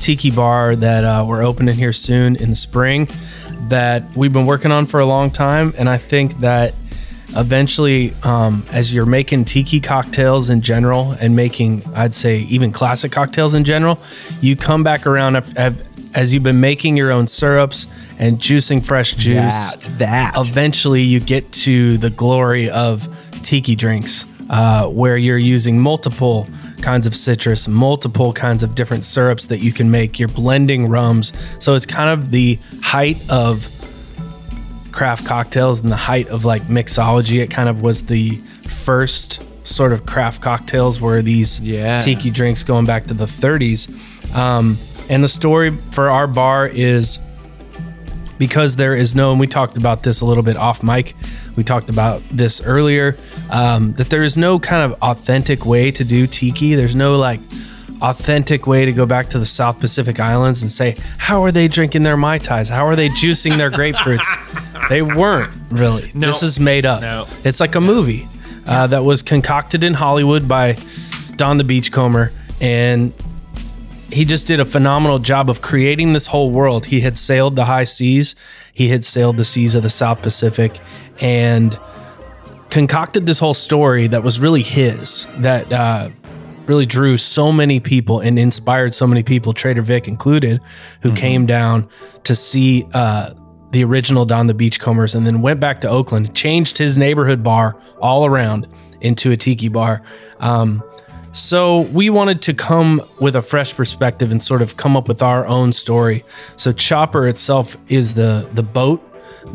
tiki 0.00 0.30
bar 0.30 0.76
that 0.76 1.02
uh, 1.04 1.24
we're 1.26 1.42
opening 1.42 1.74
here 1.74 1.92
soon 1.92 2.36
in 2.36 2.50
the 2.50 2.56
spring 2.56 3.08
that 3.68 4.16
we've 4.16 4.32
been 4.32 4.46
working 4.46 4.70
on 4.70 4.86
for 4.86 5.00
a 5.00 5.06
long 5.06 5.30
time, 5.30 5.74
and 5.76 5.88
I 5.88 5.96
think 5.96 6.38
that 6.38 6.74
eventually, 7.36 8.14
um, 8.22 8.64
as 8.72 8.92
you're 8.92 9.06
making 9.06 9.44
tiki 9.44 9.80
cocktails 9.80 10.50
in 10.50 10.60
general 10.60 11.12
and 11.20 11.34
making, 11.34 11.82
I'd 11.94 12.14
say, 12.14 12.40
even 12.42 12.70
classic 12.70 13.12
cocktails 13.12 13.54
in 13.54 13.64
general, 13.64 13.98
you 14.40 14.56
come 14.56 14.84
back 14.84 15.06
around 15.06 15.36
as 16.14 16.32
you've 16.32 16.42
been 16.42 16.60
making 16.60 16.96
your 16.96 17.10
own 17.12 17.26
syrups 17.26 17.86
and 18.18 18.38
juicing 18.38 18.84
fresh 18.84 19.14
juice 19.14 19.72
That, 19.74 19.98
that. 19.98 20.32
eventually 20.36 21.02
you 21.02 21.20
get 21.20 21.50
to 21.52 21.98
the 21.98 22.10
glory 22.10 22.70
of 22.70 23.08
tiki 23.42 23.74
drinks 23.74 24.24
uh, 24.48 24.86
where 24.88 25.16
you're 25.16 25.38
using 25.38 25.80
multiple 25.80 26.46
kinds 26.82 27.06
of 27.06 27.16
citrus, 27.16 27.66
multiple 27.66 28.32
kinds 28.32 28.62
of 28.62 28.74
different 28.74 29.04
syrups 29.04 29.46
that 29.46 29.58
you 29.58 29.72
can 29.72 29.90
make. 29.90 30.18
You're 30.18 30.28
blending 30.28 30.86
rums. 30.88 31.32
So 31.58 31.74
it's 31.74 31.86
kind 31.86 32.10
of 32.10 32.30
the 32.30 32.58
height 32.82 33.18
of 33.30 33.68
craft 34.92 35.24
cocktails 35.26 35.80
and 35.80 35.90
the 35.90 35.96
height 35.96 36.28
of 36.28 36.44
like 36.44 36.62
mixology. 36.64 37.42
It 37.42 37.50
kind 37.50 37.68
of 37.68 37.80
was 37.80 38.02
the 38.06 38.36
first 38.68 39.44
sort 39.66 39.92
of 39.92 40.04
craft 40.06 40.42
cocktails 40.42 41.00
were 41.00 41.22
these 41.22 41.58
Yeah. 41.60 42.00
tiki 42.00 42.30
drinks 42.30 42.62
going 42.62 42.84
back 42.84 43.06
to 43.06 43.14
the 43.14 43.24
30s. 43.26 43.88
Um, 44.34 44.78
and 45.08 45.22
the 45.22 45.28
story 45.28 45.76
for 45.90 46.08
our 46.08 46.26
bar 46.26 46.66
is 46.66 47.18
because 48.38 48.76
there 48.76 48.94
is 48.94 49.14
no, 49.14 49.30
and 49.30 49.40
we 49.40 49.46
talked 49.46 49.76
about 49.76 50.02
this 50.02 50.20
a 50.20 50.24
little 50.24 50.42
bit 50.42 50.56
off 50.56 50.82
mic. 50.82 51.14
We 51.56 51.62
talked 51.62 51.88
about 51.88 52.22
this 52.28 52.60
earlier 52.62 53.16
um, 53.50 53.92
that 53.94 54.10
there 54.10 54.22
is 54.22 54.36
no 54.36 54.58
kind 54.58 54.90
of 54.90 55.00
authentic 55.02 55.64
way 55.64 55.90
to 55.92 56.04
do 56.04 56.26
tiki. 56.26 56.74
There's 56.74 56.96
no 56.96 57.16
like 57.16 57.40
authentic 58.02 58.66
way 58.66 58.84
to 58.84 58.92
go 58.92 59.06
back 59.06 59.28
to 59.28 59.38
the 59.38 59.46
South 59.46 59.80
Pacific 59.80 60.18
Islands 60.18 60.62
and 60.62 60.70
say, 60.70 60.96
how 61.18 61.42
are 61.42 61.52
they 61.52 61.68
drinking 61.68 62.02
their 62.02 62.16
Mai 62.16 62.38
Tais? 62.38 62.68
How 62.68 62.86
are 62.86 62.96
they 62.96 63.08
juicing 63.08 63.56
their 63.56 63.70
grapefruits? 63.70 64.26
they 64.88 65.02
weren't 65.02 65.56
really. 65.70 66.10
This 66.14 66.42
is 66.42 66.58
made 66.58 66.84
up. 66.84 67.00
No. 67.00 67.26
It's 67.44 67.60
like 67.60 67.74
a 67.76 67.80
movie 67.80 68.28
uh, 68.66 68.88
that 68.88 69.04
was 69.04 69.22
concocted 69.22 69.84
in 69.84 69.94
Hollywood 69.94 70.48
by 70.48 70.76
Don 71.36 71.56
the 71.56 71.64
Beachcomber. 71.64 72.32
And 72.60 73.12
he 74.10 74.24
just 74.24 74.46
did 74.46 74.60
a 74.60 74.64
phenomenal 74.64 75.18
job 75.18 75.50
of 75.50 75.60
creating 75.60 76.12
this 76.12 76.26
whole 76.26 76.50
world. 76.50 76.86
He 76.86 77.00
had 77.00 77.16
sailed 77.18 77.56
the 77.56 77.64
high 77.64 77.84
seas, 77.84 78.34
he 78.72 78.88
had 78.88 79.04
sailed 79.04 79.36
the 79.36 79.44
seas 79.44 79.74
of 79.74 79.82
the 79.82 79.90
South 79.90 80.22
Pacific, 80.22 80.78
and 81.20 81.78
concocted 82.70 83.26
this 83.26 83.38
whole 83.38 83.54
story 83.54 84.06
that 84.08 84.22
was 84.22 84.40
really 84.40 84.62
his, 84.62 85.26
that 85.38 85.72
uh, 85.72 86.10
really 86.66 86.86
drew 86.86 87.16
so 87.16 87.52
many 87.52 87.80
people 87.80 88.20
and 88.20 88.38
inspired 88.38 88.94
so 88.94 89.06
many 89.06 89.22
people, 89.22 89.52
Trader 89.52 89.82
Vic 89.82 90.08
included, 90.08 90.60
who 91.02 91.12
came 91.14 91.46
down 91.46 91.88
to 92.24 92.34
see 92.34 92.84
uh, 92.94 93.34
the 93.70 93.84
original 93.84 94.24
Don 94.24 94.46
the 94.46 94.54
Beachcombers 94.54 95.14
and 95.14 95.26
then 95.26 95.42
went 95.42 95.60
back 95.60 95.80
to 95.82 95.88
Oakland, 95.88 96.34
changed 96.34 96.78
his 96.78 96.96
neighborhood 96.96 97.42
bar 97.42 97.76
all 98.00 98.24
around 98.24 98.66
into 99.00 99.30
a 99.30 99.36
tiki 99.36 99.68
bar. 99.68 100.02
Um, 100.40 100.82
so 101.34 101.80
we 101.82 102.08
wanted 102.10 102.40
to 102.42 102.54
come 102.54 103.02
with 103.20 103.36
a 103.36 103.42
fresh 103.42 103.74
perspective 103.74 104.30
and 104.32 104.42
sort 104.42 104.62
of 104.62 104.76
come 104.76 104.96
up 104.96 105.08
with 105.08 105.20
our 105.22 105.46
own 105.46 105.72
story. 105.72 106.24
So 106.56 106.72
Chopper 106.72 107.26
itself 107.28 107.76
is 107.88 108.14
the 108.14 108.48
the 108.54 108.62
boat 108.62 109.02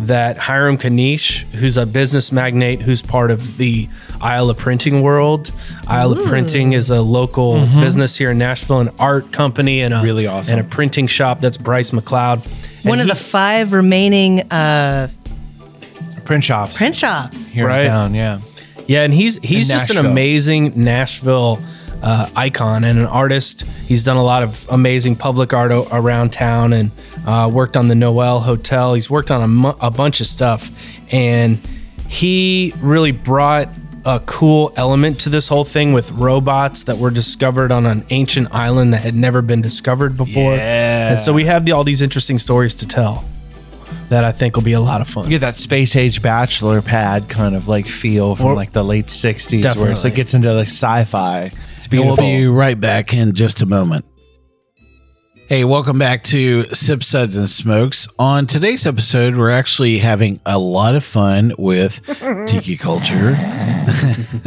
that 0.01 0.37
Hiram 0.37 0.77
Kanish, 0.77 1.41
who's 1.53 1.75
a 1.75 1.85
business 1.85 2.31
magnate 2.31 2.81
who's 2.83 3.01
part 3.01 3.31
of 3.31 3.57
the 3.57 3.89
Isle 4.21 4.51
of 4.51 4.57
Printing 4.57 5.01
world. 5.01 5.49
Isle 5.87 6.11
of 6.11 6.25
Printing 6.25 6.73
is 6.73 6.91
a 6.91 7.01
local 7.01 7.59
business 7.79 8.15
here 8.15 8.29
in 8.29 8.37
Nashville, 8.37 8.81
an 8.81 8.89
art 8.99 9.31
company 9.31 9.81
and 9.81 9.91
a 9.93 10.01
Really 10.01 10.27
awesome. 10.27 10.59
and 10.59 10.65
a 10.67 10.69
printing 10.69 11.07
shop. 11.07 11.41
That's 11.41 11.57
Bryce 11.57 11.89
McCloud. 11.89 12.45
One 12.85 12.99
of 12.99 13.05
he- 13.07 13.11
the 13.11 13.17
five 13.17 13.73
remaining 13.73 14.41
uh, 14.51 15.07
Print 16.23 16.43
shops 16.43 16.77
print 16.77 16.95
shops. 16.95 17.49
here 17.49 17.65
Right. 17.65 17.81
in 17.85 17.87
town. 17.89 18.13
Yeah. 18.13 18.39
Yeah, 18.89 19.03
and 19.03 19.13
he's 19.13 19.35
he's 19.37 19.67
just 19.67 19.89
an 19.91 19.95
Nashville. 19.97 20.11
amazing 20.11 20.83
Nashville 20.83 21.59
uh, 22.01 22.27
icon 22.35 22.83
and 22.83 22.97
an 22.97 23.05
artist. 23.05 23.61
He's 23.87 24.03
done 24.03 24.17
a 24.17 24.23
lot 24.23 24.41
of 24.41 24.67
amazing 24.69 25.15
public 25.15 25.53
art 25.53 25.71
o- 25.71 25.87
around 25.91 26.31
town 26.31 26.73
and 26.73 26.91
uh, 27.25 27.49
worked 27.53 27.77
on 27.77 27.87
the 27.87 27.95
Noelle 27.95 28.39
Hotel. 28.39 28.95
He's 28.95 29.09
worked 29.09 29.29
on 29.31 29.41
a, 29.43 29.47
mu- 29.47 29.73
a 29.79 29.91
bunch 29.91 30.21
of 30.21 30.27
stuff, 30.27 30.71
and 31.13 31.59
he 32.07 32.73
really 32.81 33.11
brought 33.11 33.69
a 34.05 34.21
cool 34.25 34.71
element 34.75 35.19
to 35.19 35.29
this 35.29 35.49
whole 35.49 35.65
thing 35.65 35.93
with 35.93 36.09
robots 36.13 36.83
that 36.83 36.97
were 36.97 37.11
discovered 37.11 37.71
on 37.71 37.85
an 37.85 38.03
ancient 38.09 38.47
island 38.51 38.93
that 38.93 39.01
had 39.01 39.13
never 39.13 39.41
been 39.43 39.61
discovered 39.61 40.17
before. 40.17 40.55
Yeah. 40.55 41.09
And 41.11 41.19
so 41.19 41.31
we 41.33 41.45
have 41.45 41.65
the, 41.65 41.73
all 41.73 41.83
these 41.83 42.01
interesting 42.01 42.39
stories 42.39 42.73
to 42.75 42.87
tell 42.87 43.25
that 44.09 44.23
I 44.23 44.31
think 44.31 44.55
will 44.55 44.63
be 44.63 44.73
a 44.73 44.79
lot 44.79 45.01
of 45.01 45.07
fun. 45.07 45.25
You 45.25 45.31
get 45.31 45.41
that 45.41 45.55
space 45.55 45.95
age 45.95 46.21
bachelor 46.21 46.81
pad 46.81 47.29
kind 47.29 47.55
of 47.55 47.67
like 47.67 47.85
feel 47.87 48.35
from 48.35 48.47
Or- 48.47 48.55
like 48.55 48.71
the 48.71 48.83
late 48.83 49.05
60s 49.07 49.51
where 49.51 49.59
it's 49.59 49.63
Definitely. 49.63 50.03
like 50.03 50.15
gets 50.15 50.33
into 50.33 50.53
like 50.53 50.67
sci-fi. 50.67 51.51
It's 51.77 51.87
And 51.91 52.01
we'll 52.05 52.17
be 52.17 52.47
right 52.47 52.79
back 52.79 53.13
in 53.13 53.33
just 53.33 53.61
a 53.61 53.65
moment. 53.65 54.05
Hey, 55.47 55.63
welcome 55.63 55.97
back 55.97 56.23
to 56.25 56.65
Sip 56.75 57.01
Suds 57.01 57.35
and 57.35 57.49
Smokes. 57.49 58.07
On 58.19 58.45
today's 58.45 58.85
episode, 58.85 59.35
we're 59.35 59.49
actually 59.49 59.97
having 59.97 60.39
a 60.45 60.59
lot 60.59 60.93
of 60.93 61.03
fun 61.03 61.53
with 61.57 62.03
tiki 62.47 62.77
culture. 62.77 63.35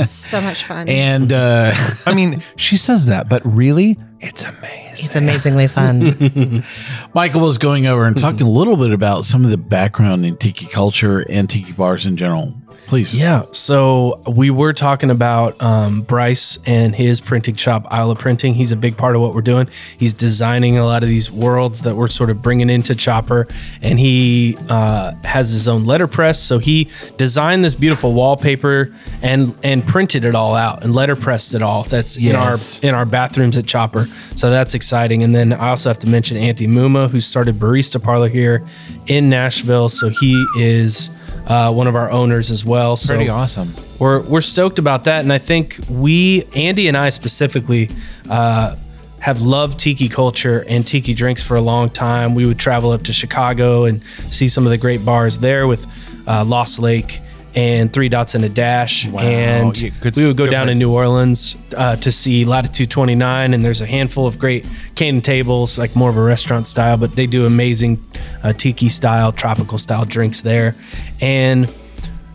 So 0.07 0.41
much 0.41 0.63
fun. 0.65 0.89
And 0.89 1.33
uh, 1.33 1.73
I 2.07 2.15
mean, 2.15 2.43
she 2.55 2.77
says 2.77 3.07
that, 3.07 3.29
but 3.29 3.43
really, 3.45 3.99
it's 4.23 4.45
amazing. 4.45 4.89
It's 5.05 5.17
amazingly 5.17 5.67
fun. 5.69 6.63
Michael 7.15 7.41
was 7.43 7.59
going 7.59 7.87
over 7.87 8.05
and 8.05 8.17
talking 8.19 8.47
a 8.47 8.51
little 8.51 8.77
bit 8.77 8.93
about 8.93 9.25
some 9.25 9.45
of 9.45 9.51
the 9.51 9.57
background 9.59 10.25
in 10.25 10.37
tiki 10.37 10.67
culture 10.67 11.25
and 11.29 11.49
tiki 11.51 11.73
bars 11.73 12.07
in 12.07 12.17
general. 12.17 12.55
Please. 12.87 13.15
Yeah. 13.19 13.45
So 13.53 14.21
we 14.27 14.51
were 14.51 14.75
talking 14.75 15.09
about 15.11 15.61
um, 15.63 16.03
Bryce 16.03 16.59
and 16.67 16.95
his 16.95 17.23
printing 17.23 17.55
shop, 17.57 17.87
Isle 17.91 18.11
of 18.11 18.19
Printing. 18.19 18.53
He's 18.53 18.71
a 18.71 18.77
big 18.77 18.99
part 18.99 19.17
of 19.17 19.23
what 19.23 19.35
we're 19.35 19.41
doing. 19.41 19.69
He's 19.97 20.13
designing 20.13 20.77
a 20.77 20.85
lot 20.85 21.03
of 21.03 21.09
these 21.09 21.31
worlds 21.31 21.83
that 21.83 21.97
we're 21.97 22.09
sort 22.09 22.29
of 22.29 22.43
bringing 22.43 22.69
into 22.69 22.95
Chopper, 22.95 23.47
and 23.81 23.99
he 23.99 24.59
uh, 24.69 25.15
has 25.25 25.53
his 25.53 25.69
own 25.69 25.87
letterpress. 25.87 26.39
So 26.39 26.59
he 26.59 26.91
designed 27.17 27.65
this 27.65 27.75
beautiful 27.75 28.13
wallpaper 28.13 28.93
and 29.23 29.57
and 29.65 29.87
printed 29.87 30.27
it 30.27 30.35
all 30.35 30.55
out 30.55 30.85
and 30.85 30.93
letterpressed 30.93 31.55
it 31.55 31.63
all. 31.63 31.85
That's 31.85 32.19
Yes. 32.19 32.79
in 32.83 32.89
our 32.91 32.91
in 32.91 32.99
our 32.99 33.07
bathrooms 33.07 33.57
at 33.57 33.65
Chopper. 33.67 34.07
So 34.35 34.51
that's 34.51 34.75
exciting. 34.75 35.23
And 35.23 35.35
then 35.35 35.53
I 35.53 35.71
also 35.71 35.89
have 35.91 35.99
to 35.99 36.09
mention 36.09 36.37
Andy 36.37 36.67
Mumma, 36.67 37.09
who 37.11 37.21
started 37.21 37.57
Barista 37.57 38.03
Parlor 38.03 38.29
here 38.29 38.65
in 39.07 39.29
Nashville. 39.29 39.89
So 39.89 40.09
he 40.09 40.45
is. 40.59 41.11
Uh, 41.45 41.73
one 41.73 41.89
of 41.89 41.97
our 41.97 42.09
owners 42.09 42.53
as 42.53 42.65
well. 42.65 42.95
So 42.95 43.17
Pretty 43.17 43.29
awesome. 43.29 43.75
we're 43.99 44.21
we're 44.23 44.41
stoked 44.41 44.79
about 44.79 45.05
that, 45.05 45.25
and 45.25 45.33
I 45.33 45.39
think 45.39 45.81
we, 45.91 46.45
Andy 46.55 46.87
and 46.87 46.97
I 46.97 47.09
specifically, 47.09 47.91
uh, 48.31 48.77
have 49.19 49.41
loved 49.41 49.77
tiki 49.81 50.09
culture 50.09 50.65
and 50.69 50.87
tiki 50.87 51.15
drinks 51.15 51.43
for 51.43 51.57
a 51.57 51.61
long 51.61 51.91
time. 51.91 52.37
We 52.37 52.47
would 52.47 52.61
travel 52.61 52.93
up 52.93 53.03
to 53.05 53.13
Chicago 53.13 53.85
and 53.87 54.05
see 54.31 54.47
some 54.47 54.65
of 54.67 54.71
the 54.71 54.79
great 54.79 55.05
bars 55.05 55.39
there 55.39 55.67
with 55.67 55.85
uh, 56.29 56.45
Lost 56.45 56.79
Lake 56.79 57.21
and 57.55 57.93
Three 57.93 58.09
Dots 58.09 58.35
and 58.35 58.45
a 58.45 58.49
Dash, 58.49 59.07
and 59.07 59.81
Yeah, 59.81 59.91
good- 60.01 60.17
we 60.17 60.25
would 60.25 60.37
go 60.37 60.47
down 60.47 60.69
to 60.69 60.75
New. 60.75 60.93
Orleans 60.93 61.57
uh, 61.77 61.97
to 61.97 62.11
see 62.13 62.45
Latitude 62.45 62.91
29, 62.91 63.55
and 63.55 63.65
there's 63.65 63.81
a 63.81 63.87
handful 63.87 64.27
of 64.27 64.39
great 64.39 64.67
cane 64.95 65.21
tables, 65.21 65.79
like 65.79 65.95
more 65.97 66.11
of 66.11 66.17
a 66.17 66.23
restaurant 66.23 66.67
style, 66.69 66.97
but 66.97 67.15
they 67.17 67.27
do 67.27 67.45
amazing 67.47 68.05
uh, 68.43 68.53
tiki 68.53 68.89
style, 68.89 69.33
tropical 69.33 69.79
style 69.79 70.05
drinks 70.05 70.41
there, 70.41 70.75
and 71.21 71.73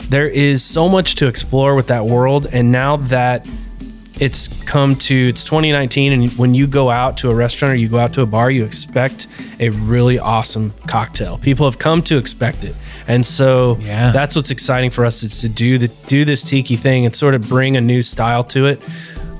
there 0.09 0.27
is 0.27 0.63
so 0.63 0.87
much 0.87 1.15
to 1.15 1.27
explore 1.27 1.75
with 1.75 1.87
that 1.87 2.05
world 2.05 2.47
and 2.53 2.71
now 2.71 2.95
that 2.95 3.45
it's 4.19 4.47
come 4.63 4.95
to 4.95 5.27
it's 5.29 5.43
2019 5.43 6.11
and 6.13 6.31
when 6.33 6.55
you 6.55 6.65
go 6.67 6.89
out 6.89 7.17
to 7.17 7.29
a 7.29 7.35
restaurant 7.35 7.73
or 7.73 7.75
you 7.77 7.87
go 7.87 7.97
out 7.99 8.13
to 8.13 8.21
a 8.21 8.25
bar 8.25 8.49
you 8.49 8.63
expect 8.65 9.27
a 9.59 9.69
really 9.69 10.17
awesome 10.17 10.73
cocktail 10.87 11.37
people 11.37 11.65
have 11.69 11.77
come 11.79 12.01
to 12.01 12.17
expect 12.17 12.63
it 12.63 12.75
and 13.07 13.25
so 13.25 13.77
Yeah. 13.79 14.11
that's 14.11 14.35
what's 14.35 14.49
exciting 14.51 14.89
for 14.89 15.05
us 15.05 15.21
is 15.23 15.39
to 15.41 15.49
do 15.49 15.77
the 15.77 15.87
do 16.07 16.25
this 16.25 16.43
tiki 16.43 16.75
thing 16.75 17.05
and 17.05 17.15
sort 17.15 17.35
of 17.35 17.47
bring 17.47 17.77
a 17.77 17.81
new 17.81 18.01
style 18.01 18.43
to 18.45 18.65
it 18.65 18.81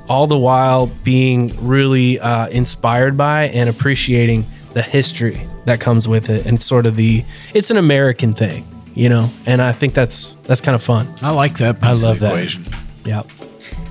all 0.08 0.28
the 0.28 0.38
while 0.38 0.88
being 1.04 1.54
really 1.68 2.20
uh, 2.20 2.48
inspired 2.50 3.18
by 3.18 3.46
and 3.50 3.68
appreciating 3.70 4.46
the 4.74 4.82
history 4.82 5.42
that 5.66 5.80
comes 5.80 6.08
with 6.08 6.30
it 6.30 6.46
and 6.46 6.62
sort 6.62 6.86
of 6.86 6.96
the 6.96 7.26
it's 7.54 7.72
an 7.72 7.78
american 7.78 8.32
thing 8.34 8.66
you 8.94 9.10
know 9.10 9.30
and 9.48 9.62
i 9.62 9.72
think 9.72 9.94
that's 9.94 10.36
that's 10.44 10.62
kind 10.62 10.76
of 10.76 10.84
fun 10.84 11.08
I 11.22 11.32
like 11.34 11.58
that. 11.58 11.78
I 11.82 11.90
piece 11.94 12.04
of 12.04 12.04
love 12.04 12.20
the 12.20 12.28
that. 12.28 12.34
equation. 12.36 12.64
yeah 13.06 13.24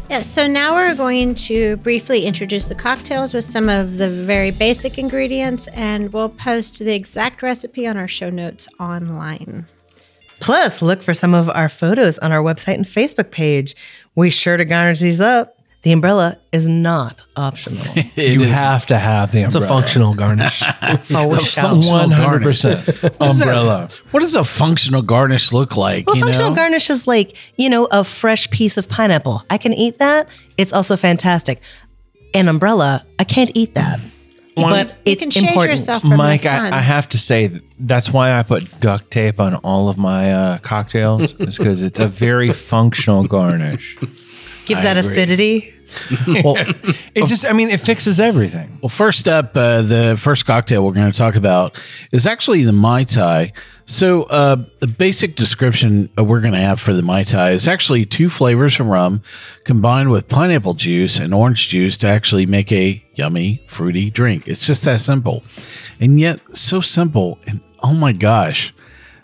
Yeah, 0.08 0.22
so 0.22 0.46
now 0.46 0.74
we're 0.74 0.94
going 0.94 1.34
to 1.34 1.78
briefly 1.78 2.26
introduce 2.26 2.66
the 2.66 2.76
cocktails 2.76 3.34
with 3.34 3.44
some 3.44 3.68
of 3.68 3.98
the 3.98 4.08
very 4.08 4.52
basic 4.52 4.98
ingredients, 4.98 5.66
and 5.68 6.12
we'll 6.12 6.28
post 6.28 6.78
the 6.78 6.94
exact 6.94 7.42
recipe 7.42 7.88
on 7.88 7.96
our 7.96 8.06
show 8.06 8.30
notes 8.30 8.68
online. 8.78 9.66
Plus, 10.38 10.80
look 10.80 11.02
for 11.02 11.12
some 11.12 11.34
of 11.34 11.48
our 11.50 11.68
photos 11.68 12.18
on 12.18 12.30
our 12.30 12.40
website 12.42 12.74
and 12.74 12.84
Facebook 12.84 13.32
page. 13.32 13.74
We 14.14 14.30
sure 14.30 14.56
to 14.56 14.64
garnish 14.64 15.00
these 15.00 15.20
up. 15.20 15.55
The 15.86 15.92
umbrella 15.92 16.36
is 16.50 16.66
not 16.66 17.22
optional. 17.36 17.84
you 18.16 18.42
have 18.42 18.86
to 18.86 18.98
have 18.98 19.30
the 19.30 19.42
umbrella. 19.44 19.46
it's 19.46 19.54
a 19.54 19.68
functional 19.68 20.14
garnish 20.14 20.60
One 21.10 22.10
hundred 22.10 22.42
percent 22.42 22.88
umbrella. 23.20 23.88
What 24.10 24.18
does 24.18 24.34
a 24.34 24.42
functional 24.42 25.02
garnish 25.02 25.52
look 25.52 25.76
like? 25.76 26.08
Well, 26.08 26.16
you 26.16 26.24
functional 26.24 26.50
know? 26.50 26.56
garnish 26.56 26.90
is 26.90 27.06
like, 27.06 27.36
you 27.54 27.70
know, 27.70 27.86
a 27.92 28.02
fresh 28.02 28.50
piece 28.50 28.76
of 28.76 28.88
pineapple. 28.88 29.44
I 29.48 29.58
can 29.58 29.72
eat 29.72 29.98
that. 30.00 30.26
It's 30.58 30.72
also 30.72 30.96
fantastic. 30.96 31.62
An 32.34 32.48
umbrella, 32.48 33.06
I 33.20 33.22
can't 33.22 33.52
eat 33.54 33.76
that. 33.76 34.00
but 34.56 34.88
You 34.88 34.94
it's 35.12 35.22
can 35.22 35.30
shade 35.30 35.44
important. 35.44 35.70
yourself 35.70 36.02
from 36.02 36.16
Mike, 36.16 36.42
the 36.42 36.48
sun. 36.48 36.72
I, 36.72 36.78
I 36.78 36.80
have 36.80 37.08
to 37.10 37.18
say 37.18 37.60
that's 37.78 38.12
why 38.12 38.36
I 38.36 38.42
put 38.42 38.80
duct 38.80 39.12
tape 39.12 39.38
on 39.38 39.54
all 39.54 39.88
of 39.88 39.98
my 39.98 40.32
uh, 40.32 40.58
cocktails, 40.58 41.32
is 41.34 41.58
because 41.58 41.84
it's 41.84 42.00
a 42.00 42.08
very 42.08 42.52
functional 42.52 43.22
garnish. 43.22 43.96
Gives 44.66 44.80
I 44.80 44.82
that 44.82 44.96
agree. 44.96 45.12
acidity. 45.12 45.72
Well, 46.44 46.56
It 47.14 47.26
just, 47.26 47.46
I 47.46 47.52
mean, 47.52 47.70
it 47.70 47.80
fixes 47.80 48.20
everything. 48.20 48.78
Well, 48.82 48.88
first 48.88 49.28
up, 49.28 49.56
uh, 49.56 49.82
the 49.82 50.16
first 50.18 50.46
cocktail 50.46 50.84
we're 50.84 50.92
going 50.92 51.10
to 51.10 51.16
talk 51.18 51.36
about 51.36 51.80
is 52.12 52.26
actually 52.26 52.64
the 52.64 52.72
Mai 52.72 53.04
Tai. 53.04 53.52
So, 53.88 54.24
uh, 54.24 54.56
the 54.80 54.88
basic 54.88 55.36
description 55.36 56.10
uh, 56.18 56.24
we're 56.24 56.40
going 56.40 56.52
to 56.52 56.58
have 56.58 56.80
for 56.80 56.92
the 56.92 57.02
Mai 57.02 57.22
Tai 57.22 57.50
is 57.52 57.68
actually 57.68 58.04
two 58.04 58.28
flavors 58.28 58.80
of 58.80 58.86
rum 58.86 59.22
combined 59.64 60.10
with 60.10 60.28
pineapple 60.28 60.74
juice 60.74 61.18
and 61.18 61.32
orange 61.32 61.68
juice 61.68 61.96
to 61.98 62.08
actually 62.08 62.46
make 62.46 62.72
a 62.72 63.04
yummy, 63.14 63.62
fruity 63.66 64.10
drink. 64.10 64.48
It's 64.48 64.66
just 64.66 64.84
that 64.84 64.98
simple. 65.00 65.44
And 66.00 66.18
yet, 66.18 66.40
so 66.52 66.80
simple. 66.80 67.38
And 67.46 67.62
oh 67.82 67.94
my 67.94 68.12
gosh. 68.12 68.74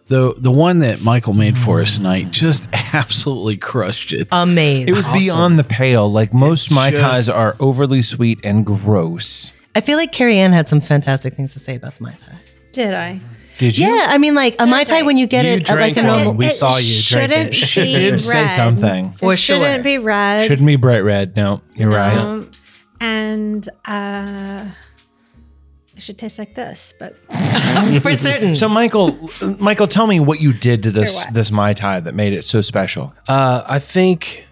The, 0.06 0.34
the 0.36 0.50
one 0.50 0.80
that 0.80 1.02
Michael 1.02 1.32
made 1.32 1.56
for 1.58 1.80
us 1.80 1.96
tonight 1.96 2.30
just 2.32 2.68
absolutely 2.92 3.56
crushed 3.56 4.12
it. 4.12 4.28
Amazing. 4.32 4.88
It 4.88 4.92
was 4.92 5.06
beyond 5.12 5.58
the 5.58 5.64
pale. 5.64 6.10
Like 6.10 6.34
most 6.34 6.70
Mai 6.70 6.90
just- 6.90 7.26
Tais 7.26 7.28
are 7.32 7.54
overly 7.60 8.02
sweet 8.02 8.40
and 8.44 8.66
gross. 8.66 9.52
I 9.74 9.80
feel 9.80 9.96
like 9.96 10.12
Carrie 10.12 10.38
Ann 10.38 10.52
had 10.52 10.68
some 10.68 10.80
fantastic 10.82 11.32
things 11.34 11.54
to 11.54 11.58
say 11.58 11.74
about 11.76 11.96
the 11.96 12.02
Mai 12.02 12.12
Tai. 12.12 12.34
Did 12.72 12.92
I? 12.92 13.20
Did 13.58 13.78
you? 13.78 13.86
Yeah, 13.94 14.06
I 14.08 14.18
mean, 14.18 14.34
like 14.34 14.56
a 14.60 14.66
Mai 14.66 14.84
Tai 14.84 15.02
when 15.02 15.16
you 15.16 15.26
get 15.26 15.44
You 15.46 15.52
it 15.52 15.70
at 15.70 15.78
like 15.78 15.94
drank 15.94 15.96
a 15.96 16.00
it. 16.00 16.02
normal. 16.02 16.34
We 16.34 16.50
saw 16.50 16.76
you 16.76 16.82
drink 16.82 17.02
shouldn't 17.32 17.48
it. 17.50 17.54
She 17.54 17.80
be 17.84 17.94
did 17.94 18.20
say 18.20 18.42
red. 18.42 18.48
something. 18.48 19.12
For 19.12 19.32
it 19.32 19.36
shouldn't 19.38 19.76
sure. 19.76 19.82
be 19.82 19.98
red. 19.98 20.46
Shouldn't 20.46 20.66
be 20.66 20.76
bright 20.76 21.00
red. 21.00 21.36
No, 21.36 21.62
you're 21.74 21.90
right. 21.90 22.16
Um, 22.18 22.50
and 23.00 23.66
uh, 23.84 24.66
it 25.94 26.02
should 26.02 26.18
taste 26.18 26.38
like 26.38 26.54
this, 26.54 26.94
but 26.98 27.16
for 28.02 28.14
certain. 28.14 28.56
So, 28.56 28.68
Michael, 28.68 29.28
Michael, 29.58 29.86
tell 29.86 30.06
me 30.06 30.20
what 30.20 30.40
you 30.40 30.52
did 30.52 30.82
to 30.84 30.90
this 30.90 31.26
this 31.26 31.50
Mai 31.50 31.72
Tai 31.72 32.00
that 32.00 32.14
made 32.14 32.32
it 32.32 32.44
so 32.44 32.62
special. 32.62 33.14
Uh, 33.28 33.62
I 33.66 33.78
think 33.78 34.46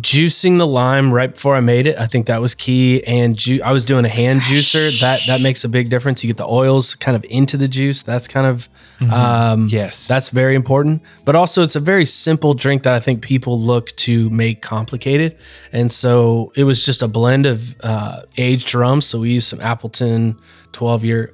juicing 0.00 0.58
the 0.58 0.66
lime 0.66 1.12
right 1.12 1.32
before 1.32 1.54
I 1.56 1.60
made 1.60 1.86
it, 1.86 1.98
I 1.98 2.06
think 2.06 2.26
that 2.26 2.40
was 2.40 2.54
key. 2.54 3.02
And 3.04 3.36
ju- 3.36 3.60
I 3.64 3.72
was 3.72 3.84
doing 3.84 4.04
a 4.04 4.08
hand 4.08 4.40
juicer. 4.42 4.98
That 5.00 5.20
that 5.26 5.40
makes 5.40 5.64
a 5.64 5.68
big 5.68 5.90
difference. 5.90 6.22
You 6.24 6.28
get 6.28 6.36
the 6.36 6.46
oils 6.46 6.94
kind 6.94 7.16
of 7.16 7.24
into 7.28 7.56
the 7.56 7.68
juice. 7.68 8.02
That's 8.02 8.28
kind 8.28 8.46
of 8.46 8.68
um, 9.12 9.68
Yes. 9.70 10.08
that's 10.08 10.30
very 10.30 10.54
important. 10.54 11.02
But 11.24 11.36
also, 11.36 11.62
it's 11.62 11.76
a 11.76 11.80
very 11.80 12.06
simple 12.06 12.54
drink 12.54 12.82
that 12.84 12.94
I 12.94 13.00
think 13.00 13.22
people 13.22 13.60
look 13.60 13.94
to 13.96 14.30
make 14.30 14.62
complicated. 14.62 15.36
And 15.72 15.92
so 15.92 16.52
it 16.56 16.64
was 16.64 16.84
just 16.84 17.02
a 17.02 17.08
blend 17.08 17.44
of 17.46 17.76
uh, 17.82 18.22
aged 18.38 18.74
rum. 18.74 19.00
So 19.00 19.20
we 19.20 19.32
used 19.32 19.48
some 19.48 19.60
Appleton 19.60 20.38
twelve 20.72 21.04
year. 21.04 21.32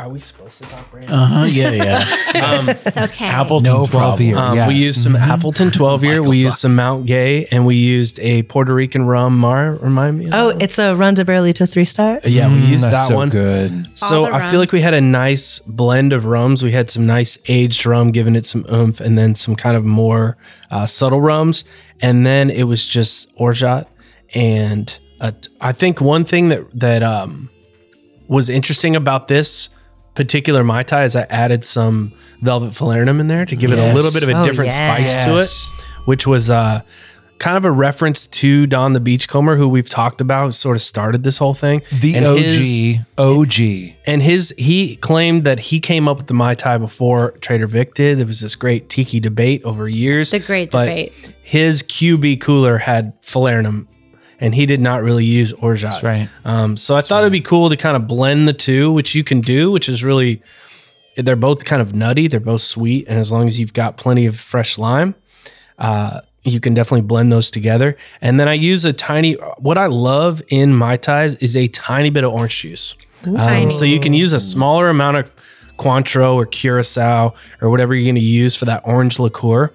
Are 0.00 0.08
we 0.08 0.18
supposed 0.20 0.58
to 0.62 0.64
talk 0.68 0.90
brand? 0.90 1.10
Uh 1.10 1.26
huh. 1.26 1.44
Yeah, 1.44 1.70
yeah. 1.72 2.04
it's 2.86 2.96
okay. 2.96 3.26
Appleton 3.26 3.70
No 3.72 3.84
12 3.84 4.20
year. 4.22 4.36
Um, 4.38 4.56
yes. 4.56 4.68
We 4.68 4.74
used 4.76 5.02
some 5.02 5.14
Appleton 5.14 5.70
12 5.70 6.04
year. 6.04 6.22
We 6.22 6.38
used 6.38 6.58
some 6.58 6.74
Mount 6.74 7.04
Gay, 7.06 7.44
and 7.46 7.66
we 7.66 7.76
used 7.76 8.18
a 8.20 8.42
Puerto 8.44 8.72
Rican 8.74 9.02
rum. 9.06 9.36
Mar, 9.38 9.72
remind 9.72 10.18
me. 10.18 10.30
Oh, 10.32 10.48
it's 10.58 10.78
a 10.78 10.94
Ron 10.96 11.14
del 11.14 11.26
Barrilito 11.26 11.70
three 11.70 11.84
star. 11.84 12.18
yeah, 12.24 12.48
we 12.48 12.60
used 12.66 12.86
Mm, 12.86 12.90
that 12.92 13.08
so 13.08 13.16
one. 13.16 13.28
good. 13.28 13.90
So 13.98 14.24
All 14.24 14.30
the 14.30 14.34
I 14.36 14.50
feel 14.50 14.58
like 14.60 14.72
we 14.72 14.80
had 14.80 14.94
a 14.94 15.00
nice 15.00 15.58
blend 15.60 16.12
of 16.14 16.24
rums. 16.24 16.62
We 16.62 16.70
had 16.72 16.88
some 16.88 17.04
nice 17.06 17.36
aged 17.48 17.84
rum, 17.84 18.10
giving 18.10 18.34
it 18.36 18.46
some 18.46 18.64
oomph, 18.72 19.00
and 19.00 19.18
then 19.18 19.34
some 19.34 19.54
kind 19.54 19.76
of 19.76 19.84
more 19.84 20.38
uh, 20.70 20.86
subtle 20.86 21.20
rums. 21.20 21.64
And 22.00 22.24
then 22.24 22.48
it 22.48 22.62
was 22.64 22.86
just 22.86 23.30
orgeat. 23.36 23.86
And 24.34 24.98
uh, 25.20 25.32
I 25.60 25.72
think 25.72 26.00
one 26.00 26.24
thing 26.24 26.48
that 26.48 26.62
that 26.80 27.02
um, 27.02 27.50
was 28.28 28.48
interesting 28.48 28.96
about 28.96 29.28
this 29.28 29.68
particular 30.24 30.62
mai 30.64 30.82
tai 30.82 31.04
is 31.04 31.16
I 31.16 31.22
added 31.30 31.64
some 31.64 32.12
velvet 32.42 32.72
falernum 32.72 33.20
in 33.20 33.28
there 33.28 33.46
to 33.46 33.56
give 33.56 33.72
it 33.72 33.78
a 33.78 33.94
little 33.94 34.12
bit 34.12 34.22
of 34.22 34.28
a 34.28 34.38
Oh, 34.40 34.42
different 34.44 34.70
yes. 34.70 34.76
spice 35.14 35.24
to 35.24 35.38
it, 35.38 35.84
which 36.06 36.26
was 36.26 36.50
uh, 36.50 36.82
kind 37.38 37.56
of 37.56 37.64
a 37.64 37.70
reference 37.70 38.26
to 38.26 38.66
Don 38.66 38.92
the 38.92 39.00
Beachcomber, 39.00 39.56
who 39.56 39.66
we've 39.66 39.88
talked 39.88 40.20
about, 40.20 40.52
sort 40.52 40.76
of 40.76 40.82
started 40.82 41.22
this 41.22 41.38
whole 41.38 41.54
thing. 41.54 41.80
The 42.00 42.16
And 42.16 42.26
OG, 42.26 42.38
his- 42.38 42.98
OG. 43.16 43.94
and 44.06 44.22
his 44.22 44.54
he 44.58 44.96
claimed 44.96 45.44
that 45.44 45.58
he 45.70 45.80
came 45.80 46.06
up 46.06 46.18
with 46.18 46.26
the 46.26 46.34
mai 46.34 46.54
tai 46.54 46.76
before 46.76 47.30
Trader 47.40 47.66
Vic 47.66 47.94
did. 47.94 48.18
There 48.18 48.26
was 48.26 48.40
this 48.40 48.56
great 48.56 48.90
tiki 48.90 49.20
debate 49.20 49.62
over 49.64 49.88
years. 49.88 50.32
The 50.32 50.38
great 50.40 50.70
but 50.70 50.84
debate. 50.86 51.12
His 51.42 51.82
QB 51.82 52.40
cooler 52.42 52.76
had 52.78 53.20
falernum, 53.22 53.86
and 54.40 54.54
he 54.54 54.66
did 54.66 54.80
not 54.80 55.02
really 55.02 55.24
use 55.24 55.52
orgeat. 55.52 55.90
That's 55.90 56.02
right. 56.02 56.28
Um, 56.44 56.76
so 56.76 56.96
I 56.96 57.02
thought 57.02 57.22
it'd 57.22 57.32
be 57.32 57.40
cool 57.40 57.70
to 57.70 57.76
kind 57.76 57.96
of 57.96 58.06
blend 58.08 58.48
the 58.48 58.52
two, 58.52 58.90
which 58.90 59.14
you 59.14 59.22
can 59.22 59.40
do, 59.40 59.70
which 59.70 59.88
is 59.88 60.02
really 60.02 60.42
they're 61.16 61.36
both 61.36 61.64
kind 61.64 61.82
of 61.82 61.94
nutty. 61.94 62.26
They're 62.26 62.40
both 62.40 62.62
sweet, 62.62 63.06
and 63.08 63.18
as 63.18 63.30
long 63.30 63.46
as 63.46 63.60
you've 63.60 63.74
got 63.74 63.96
plenty 63.96 64.26
of 64.26 64.38
fresh 64.40 64.78
lime, 64.78 65.14
uh, 65.78 66.20
you 66.42 66.60
can 66.60 66.72
definitely 66.72 67.06
blend 67.06 67.30
those 67.30 67.50
together. 67.50 67.96
And 68.22 68.40
then 68.40 68.48
I 68.48 68.54
use 68.54 68.84
a 68.84 68.92
tiny. 68.92 69.34
What 69.58 69.76
I 69.76 69.86
love 69.86 70.42
in 70.48 70.74
mai 70.74 70.96
tais 70.96 71.36
is 71.40 71.56
a 71.56 71.68
tiny 71.68 72.10
bit 72.10 72.24
of 72.24 72.32
orange 72.32 72.60
juice. 72.60 72.96
Um, 73.26 73.70
so 73.70 73.84
you 73.84 74.00
can 74.00 74.14
use 74.14 74.32
a 74.32 74.40
smaller 74.40 74.88
amount 74.88 75.18
of 75.18 75.34
Cointreau 75.78 76.34
or 76.34 76.46
Curacao 76.46 77.34
or 77.60 77.68
whatever 77.68 77.94
you're 77.94 78.04
going 78.04 78.14
to 78.14 78.20
use 78.20 78.56
for 78.56 78.64
that 78.64 78.82
orange 78.86 79.18
liqueur, 79.18 79.72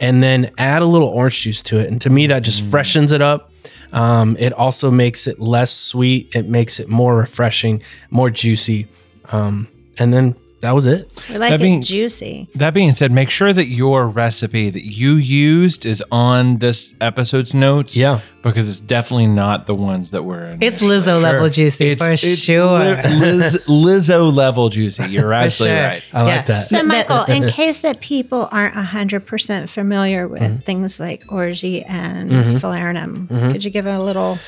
and 0.00 0.20
then 0.22 0.50
add 0.58 0.82
a 0.82 0.86
little 0.86 1.08
orange 1.08 1.42
juice 1.42 1.62
to 1.62 1.78
it. 1.78 1.88
And 1.88 2.00
to 2.00 2.10
me, 2.10 2.26
that 2.26 2.42
just 2.42 2.68
freshens 2.68 3.12
it 3.12 3.22
up. 3.22 3.52
Um, 3.92 4.36
it 4.38 4.52
also 4.52 4.90
makes 4.90 5.26
it 5.26 5.40
less 5.40 5.72
sweet. 5.72 6.34
It 6.34 6.46
makes 6.46 6.78
it 6.78 6.88
more 6.88 7.16
refreshing, 7.16 7.82
more 8.10 8.30
juicy. 8.30 8.88
Um, 9.26 9.68
and 9.98 10.12
then 10.12 10.34
that 10.60 10.72
was 10.74 10.86
it. 10.86 11.08
We 11.28 11.38
like 11.38 11.50
That 11.50 11.60
it 11.60 11.62
being- 11.62 11.82
juicy. 11.82 12.48
That 12.54 12.74
being 12.74 12.92
said, 12.92 13.12
make 13.12 13.30
sure 13.30 13.52
that 13.52 13.66
your 13.66 14.08
recipe 14.08 14.70
that 14.70 14.84
you 14.84 15.12
used 15.14 15.86
is 15.86 16.02
on 16.10 16.58
this 16.58 16.94
episode's 17.00 17.54
notes. 17.54 17.96
Yeah. 17.96 18.20
Because 18.42 18.68
it's 18.68 18.80
definitely 18.80 19.26
not 19.26 19.66
the 19.66 19.74
ones 19.74 20.10
that 20.12 20.24
were 20.24 20.46
in. 20.46 20.62
It's 20.62 20.82
Lizzo 20.82 21.20
level 21.20 21.50
juicy 21.50 21.94
for 21.96 22.16
sure. 22.16 22.78
Li- 22.78 23.16
Liz, 23.18 23.62
Lizzo 23.66 24.32
level 24.34 24.68
juicy. 24.68 25.04
You're 25.08 25.24
For 25.24 25.32
absolutely 25.32 25.76
sure. 25.76 25.86
right. 25.86 26.04
I 26.12 26.22
like 26.22 26.46
that. 26.46 26.60
So, 26.60 26.82
Michael, 26.82 27.24
in 27.24 27.48
case 27.50 27.82
that 27.82 28.00
people 28.00 28.48
aren't 28.50 28.74
100% 28.74 29.68
familiar 29.68 30.26
with 30.28 30.42
mm-hmm. 30.42 30.58
things 30.58 30.98
like 30.98 31.24
orgeat 31.28 31.84
and 31.88 32.30
mm-hmm. 32.30 32.56
falernum, 32.56 33.26
mm-hmm. 33.26 33.52
could 33.52 33.64
you 33.64 33.70
give 33.70 33.86
a 33.86 34.00
little? 34.00 34.38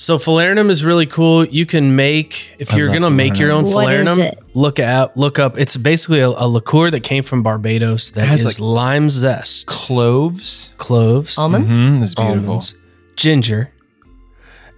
So 0.00 0.16
falernum 0.16 0.70
is 0.70 0.82
really 0.82 1.04
cool. 1.04 1.44
You 1.44 1.66
can 1.66 1.94
make 1.94 2.54
if 2.58 2.72
you're 2.72 2.90
gonna 2.90 3.10
make 3.10 3.38
your 3.38 3.50
own 3.50 3.66
What 3.66 3.92
is 3.92 4.08
falernum. 4.08 4.32
Look 4.54 4.78
at 4.78 5.14
look 5.14 5.38
up. 5.38 5.58
It's 5.58 5.76
basically 5.76 6.20
a, 6.20 6.28
a 6.28 6.48
liqueur 6.48 6.90
that 6.90 7.00
came 7.00 7.22
from 7.22 7.42
Barbados 7.42 8.08
that 8.12 8.26
has, 8.26 8.46
is 8.46 8.58
like, 8.58 8.66
lime 8.66 9.10
zest, 9.10 9.66
Cloves. 9.66 10.70
cloves, 10.78 11.36
Almonds? 11.36 11.74
Mm, 11.74 12.00
that's 12.00 12.14
beautiful. 12.14 12.44
almonds, 12.44 12.74
ginger, 13.16 13.72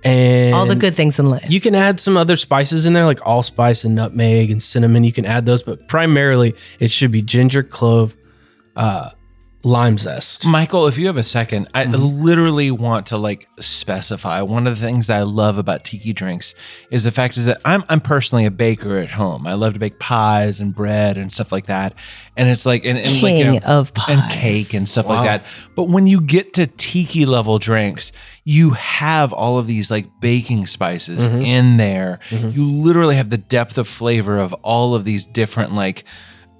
and 0.02 0.56
All 0.56 0.66
the 0.66 0.74
good 0.74 0.96
things 0.96 1.20
in 1.20 1.30
life. 1.30 1.46
You 1.48 1.60
can 1.60 1.76
add 1.76 2.00
some 2.00 2.16
other 2.16 2.36
spices 2.36 2.84
in 2.84 2.92
there, 2.92 3.06
like 3.06 3.24
allspice 3.24 3.84
and 3.84 3.94
nutmeg 3.94 4.50
and 4.50 4.60
cinnamon. 4.60 5.04
You 5.04 5.12
can 5.12 5.24
add 5.24 5.46
those, 5.46 5.62
but 5.62 5.86
primarily 5.86 6.56
it 6.80 6.90
should 6.90 7.12
be 7.12 7.22
ginger, 7.22 7.62
clove, 7.62 8.16
uh, 8.74 9.10
lime 9.64 9.96
zest. 9.96 10.46
Michael, 10.46 10.86
if 10.86 10.98
you 10.98 11.06
have 11.06 11.16
a 11.16 11.22
second, 11.22 11.68
I 11.74 11.84
mm-hmm. 11.84 12.22
literally 12.22 12.70
want 12.70 13.06
to 13.08 13.16
like 13.16 13.48
specify 13.60 14.42
one 14.42 14.66
of 14.66 14.78
the 14.78 14.84
things 14.84 15.08
I 15.08 15.22
love 15.22 15.58
about 15.58 15.84
tiki 15.84 16.12
drinks 16.12 16.54
is 16.90 17.04
the 17.04 17.10
fact 17.10 17.36
is 17.36 17.46
that 17.46 17.60
I'm 17.64 17.84
I'm 17.88 18.00
personally 18.00 18.44
a 18.44 18.50
baker 18.50 18.98
at 18.98 19.10
home. 19.10 19.46
I 19.46 19.54
love 19.54 19.74
to 19.74 19.78
bake 19.78 19.98
pies 19.98 20.60
and 20.60 20.74
bread 20.74 21.16
and 21.16 21.32
stuff 21.32 21.52
like 21.52 21.66
that. 21.66 21.94
And 22.36 22.48
it's 22.48 22.66
like 22.66 22.84
and, 22.84 22.98
and 22.98 23.22
like, 23.22 23.34
you 23.34 23.52
know, 23.52 23.58
of 23.58 23.92
and 24.08 24.30
cake 24.32 24.74
and 24.74 24.88
stuff 24.88 25.06
like 25.06 25.26
that. 25.26 25.44
But 25.76 25.84
when 25.84 26.06
you 26.06 26.20
get 26.20 26.54
to 26.54 26.66
tiki 26.66 27.26
level 27.26 27.58
drinks, 27.58 28.12
you 28.44 28.70
have 28.70 29.32
all 29.32 29.58
of 29.58 29.66
these 29.66 29.90
like 29.90 30.08
baking 30.20 30.66
spices 30.66 31.26
mm-hmm. 31.28 31.42
in 31.42 31.76
there. 31.76 32.18
Mm-hmm. 32.30 32.50
You 32.50 32.68
literally 32.68 33.16
have 33.16 33.30
the 33.30 33.38
depth 33.38 33.78
of 33.78 33.86
flavor 33.86 34.38
of 34.38 34.52
all 34.54 34.94
of 34.94 35.04
these 35.04 35.26
different 35.26 35.74
like 35.74 36.04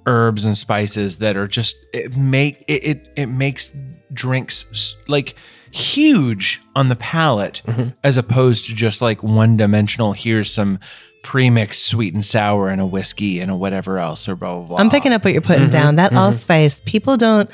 herbs 0.05 0.45
and 0.45 0.57
spices 0.57 1.19
that 1.19 1.37
are 1.37 1.47
just 1.47 1.77
it 1.93 2.15
make 2.17 2.63
it 2.67 2.83
it, 2.83 3.13
it 3.15 3.25
makes 3.27 3.75
drinks 4.11 4.95
like 5.07 5.35
huge 5.71 6.61
on 6.75 6.89
the 6.89 6.95
palate 6.95 7.61
mm-hmm. 7.65 7.89
as 8.03 8.17
opposed 8.17 8.65
to 8.65 8.75
just 8.75 9.01
like 9.01 9.23
one 9.23 9.57
dimensional 9.57 10.13
here's 10.13 10.51
some 10.51 10.79
pre-mixed 11.23 11.87
sweet 11.87 12.13
and 12.13 12.23
sour 12.23 12.69
and 12.69 12.79
a 12.79 12.85
whiskey 12.85 13.39
and 13.39 13.49
a 13.49 13.55
whatever 13.55 13.97
else 13.97 14.27
or 14.27 14.35
blah 14.35 14.55
blah 14.57 14.67
blah. 14.67 14.77
I'm 14.77 14.89
picking 14.89 15.13
up 15.13 15.23
what 15.23 15.33
you're 15.33 15.41
putting 15.41 15.69
down. 15.69 15.87
Mm-hmm. 15.87 15.95
That 15.95 16.11
mm-hmm. 16.11 16.19
allspice, 16.19 16.81
people 16.85 17.17
don't, 17.17 17.49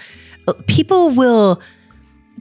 people 0.68 1.12
will 1.12 1.62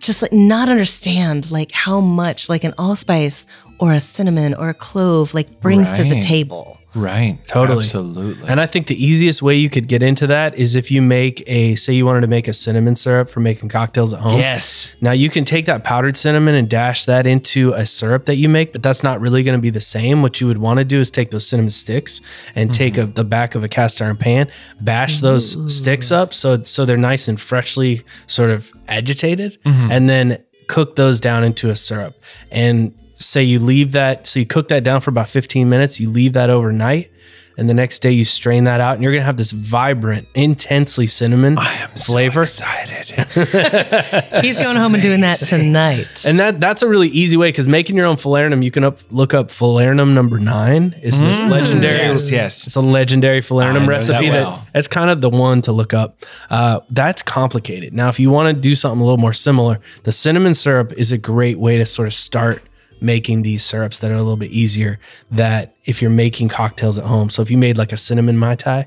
just 0.01 0.23
like 0.23 0.33
not 0.33 0.69
understand 0.69 1.51
like 1.51 1.71
how 1.73 2.01
much 2.01 2.49
like 2.49 2.65
an 2.65 2.75
allspice 2.79 3.47
or 3.79 3.93
a 3.93 4.01
cinnamon 4.01 4.55
or 4.55 4.69
a 4.69 4.75
clove 4.75 5.35
like 5.35 5.61
brings 5.61 5.91
to 5.93 6.03
the 6.03 6.21
table. 6.21 6.78
Right 6.95 7.39
Totally. 7.47 7.85
absolutely 7.85 8.49
And 8.49 8.61
I 8.61 8.67
think 8.67 8.87
the 8.87 9.05
easiest 9.05 9.43
way 9.43 9.55
you 9.57 9.69
could 9.69 9.89
get 9.89 10.03
into 10.03 10.27
that 10.29 10.57
is 10.57 10.75
if 10.75 10.91
you 10.91 11.03
make 11.03 11.43
a, 11.47 11.75
say, 11.75 11.93
you 11.93 12.07
wanted 12.07 12.23
to 12.23 12.27
make 12.27 12.49
a 12.49 12.53
cinnamon 12.53 12.97
syrup 12.97 13.29
for 13.29 13.41
making 13.41 13.69
cocktails 13.69 14.13
at 14.13 14.21
home. 14.21 14.39
yes 14.39 14.97
Now 15.01 15.13
you 15.13 15.29
can 15.31 15.45
take 15.45 15.67
that 15.67 15.85
powdered 15.85 16.17
cinnamon 16.17 16.55
and 16.55 16.69
dash 16.69 17.05
that 17.05 17.27
into 17.27 17.73
a 17.73 17.85
syrup 17.85 18.27
that 18.27 18.37
you 18.37 18.49
make, 18.49 18.73
but 18.73 18.83
that's 18.83 19.03
not 19.03 19.21
really 19.21 19.43
going 19.43 19.57
to 19.57 19.63
be 19.63 19.71
the 19.71 19.81
same. 19.81 20.23
What 20.23 20.41
you 20.41 20.47
would 20.47 20.59
want 20.59 20.79
to 20.79 20.85
do 20.85 21.01
is 21.01 21.11
take 21.11 21.31
those 21.31 21.47
cinnamon 21.47 21.71
sticks 21.71 22.21
and 22.55 22.71
mm-hmm. 22.71 22.79
take 22.79 22.99
a, 22.99 23.07
the 23.07 23.25
back 23.25 23.55
of 23.55 23.63
a 23.65 23.69
cast 23.69 24.01
iron 24.01 24.17
pan, 24.17 24.51
bash 24.81 25.21
those 25.21 25.57
mm-hmm. 25.57 25.69
sticks 25.69 26.11
up 26.11 26.33
so 26.35 26.63
so 26.63 26.85
they're 26.85 26.97
nice 26.97 27.29
and 27.29 27.41
freshly 27.41 28.03
sort 28.27 28.51
of 28.51 28.73
agitated, 28.89 29.63
mm-hmm. 29.63 29.91
and 29.91 30.09
then 30.09 30.43
cook 30.69 30.97
those 30.97 31.21
down 31.21 31.45
into 31.45 31.71
a 31.71 31.77
syrup. 31.77 32.15
And 32.51 32.95
say 33.19 33.43
you 33.43 33.59
leave 33.59 33.93
that, 33.93 34.27
so 34.27 34.41
you 34.41 34.47
cook 34.47 34.69
that 34.69 34.85
down 34.85 35.01
for 35.01 35.11
about 35.11 35.29
15 35.29 35.69
minutes, 35.69 36.01
you 36.01 36.09
leave 36.11 36.33
that 36.35 36.51
overnight, 36.51 37.11
and 37.57 37.69
the 37.69 37.75
next 37.75 37.99
day 37.99 38.13
you 38.13 38.25
strain 38.25 38.65
that 38.65 38.81
out, 38.81 38.95
and 38.95 39.03
you're 39.03 39.13
gonna 39.13 39.25
have 39.25 39.37
this 39.37 39.51
vibrant, 39.51 40.29
intensely 40.35 41.09
cinnamon 41.09 41.59
I 41.59 41.73
am 41.75 41.89
flavor. 41.91 42.47
So 42.47 42.65
excited. 42.65 43.09
He's 44.45 44.63
going 44.63 44.77
home 44.77 44.95
and 44.95 45.03
doing 45.03 45.23
that 45.23 45.39
tonight. 45.39 46.25
And 46.25 46.39
that 46.39 46.61
that's 46.61 46.83
a 46.83 46.89
really 46.89 47.09
easy 47.09 47.37
way 47.37 47.49
because 47.49 47.67
making 47.67 47.97
your 47.97 48.07
own 48.07 48.15
falernum, 48.15 48.63
you 48.63 48.71
can 48.71 48.85
up, 48.85 49.01
look 49.11 49.35
up 49.35 49.49
falernum 49.49 50.15
number 50.15 50.39
nine. 50.39 50.95
Is 51.03 51.19
this 51.19 51.45
legendary? 51.47 51.99
Yes, 51.99 52.31
yes. 52.31 52.67
It's 52.69 52.77
a 52.77 52.81
legendary 52.81 53.41
falernum 53.41 53.89
recipe. 53.89 54.27
that 54.27 54.33
That, 54.33 54.47
well. 54.47 54.67
that's 54.73 54.87
kind 54.87 55.11
of 55.11 55.21
the 55.21 55.31
one 55.31 55.61
to 55.63 55.73
look 55.73 55.93
up. 55.93 56.25
Uh, 56.49 56.81
that's 56.91 57.25
complicated. 57.25 57.93
Now, 57.93 58.09
if 58.09 58.21
you 58.21 58.31
want 58.31 58.55
to 58.55 58.61
do 58.61 58.77
something 58.77 59.01
a 59.01 59.05
little 59.05 59.19
more 59.19 59.33
similar, 59.33 59.81
the 60.05 60.13
cinnamon 60.13 60.55
syrup 60.55 60.93
is 60.93 61.11
a 61.11 61.19
great 61.19 61.59
way 61.59 61.77
to 61.79 61.87
sort 61.87 62.07
of 62.07 62.15
start 62.15 62.63
making 63.01 63.43
these 63.43 63.65
syrups 63.65 63.99
that 64.01 64.11
are 64.11 64.15
a 64.15 64.23
little 64.23 64.37
bit 64.37 64.51
easier. 64.51 64.99
That 65.31 65.75
if 65.85 66.01
you're 66.03 66.11
making 66.11 66.49
cocktails 66.49 66.99
at 66.99 67.05
home, 67.05 67.31
so 67.31 67.43
if 67.43 67.51
you 67.51 67.59
made 67.59 67.79
like 67.79 67.93
a 67.93 67.97
cinnamon 67.97 68.39
mai 68.39 68.55
tai, 68.55 68.87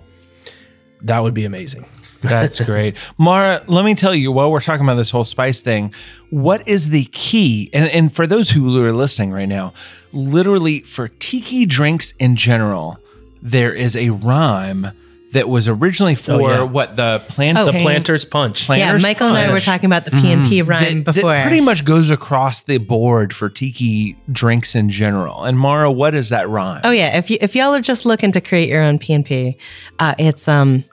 that 1.02 1.20
would 1.20 1.34
be 1.34 1.46
amazing. 1.46 1.86
That's 2.22 2.60
great. 2.66 2.98
Mara, 3.18 3.64
let 3.68 3.84
me 3.84 3.96
tell 3.96 4.14
you, 4.14 4.32
while 4.32 4.52
we're 4.52 4.62
talking 4.62 4.86
about 4.86 4.96
this 4.96 5.10
whole 5.10 5.26
spice 5.26 5.62
thing, 5.62 5.94
what 6.30 6.68
is 6.68 6.90
the 6.90 7.06
key? 7.06 7.70
And, 7.74 7.90
and 7.90 8.14
for 8.14 8.28
those 8.28 8.52
who 8.52 8.84
are 8.84 8.94
listening 8.94 9.32
right 9.32 9.50
now, 9.50 9.74
literally 10.14 10.82
for 10.82 11.08
tiki 11.08 11.66
drinks 11.66 12.14
in 12.20 12.36
general, 12.36 13.00
there 13.42 13.74
is 13.74 13.96
a 13.96 14.10
rhyme 14.10 14.92
that 15.34 15.48
was 15.48 15.68
originally 15.68 16.16
for 16.16 16.34
Oh, 16.34 16.40
yeah. 16.50 16.64
what 16.64 16.96
the 16.96 17.24
plantain, 17.28 17.66
The 17.66 17.80
planter's 17.80 18.26
punch. 18.26 18.64
yeah, 18.64 18.66
Planter's 18.76 19.04
Michael 19.04 19.28
and 19.30 19.38
I 19.38 19.52
were 19.52 19.60
talking 19.60 19.86
about 19.86 20.06
the 20.06 20.12
P 20.12 20.32
and 20.32 20.48
P 20.48 20.62
rhyme 20.62 21.04
that, 21.04 21.14
before. 21.14 21.34
that 21.34 21.44
pretty 21.48 21.62
much 21.62 21.86
goes 21.86 22.10
across 22.10 22.62
the 22.62 22.78
board 22.80 23.34
for 23.34 23.50
tiki 23.50 24.18
drinks 24.32 24.76
in 24.76 24.90
general. 24.90 25.44
And 25.44 25.58
Mara, 25.58 25.92
what 25.92 26.16
is 26.16 26.30
that 26.30 26.50
rhyme? 26.50 26.82
Oh 26.84 26.92
yeah, 26.92 27.18
if 27.18 27.30
you 27.30 27.38
if 27.42 27.56
y'all 27.56 27.74
are 27.74 27.82
just 27.82 28.06
looking 28.06 28.32
to 28.34 28.42
create 28.42 28.68
your 28.70 28.84
own 28.84 29.00
PNP, 29.00 29.56
uh, 30.00 30.16
it's 30.20 30.48
um 30.48 30.84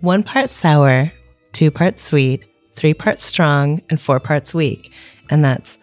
one 0.00 0.22
part 0.22 0.50
sour, 0.50 1.12
two 1.52 1.70
parts 1.70 2.02
sweet, 2.02 2.44
three 2.74 2.94
parts 2.94 3.24
strong, 3.24 3.82
and 3.90 4.00
four 4.00 4.20
parts 4.20 4.54
weak, 4.54 4.92
and 5.30 5.44
that's 5.44 5.78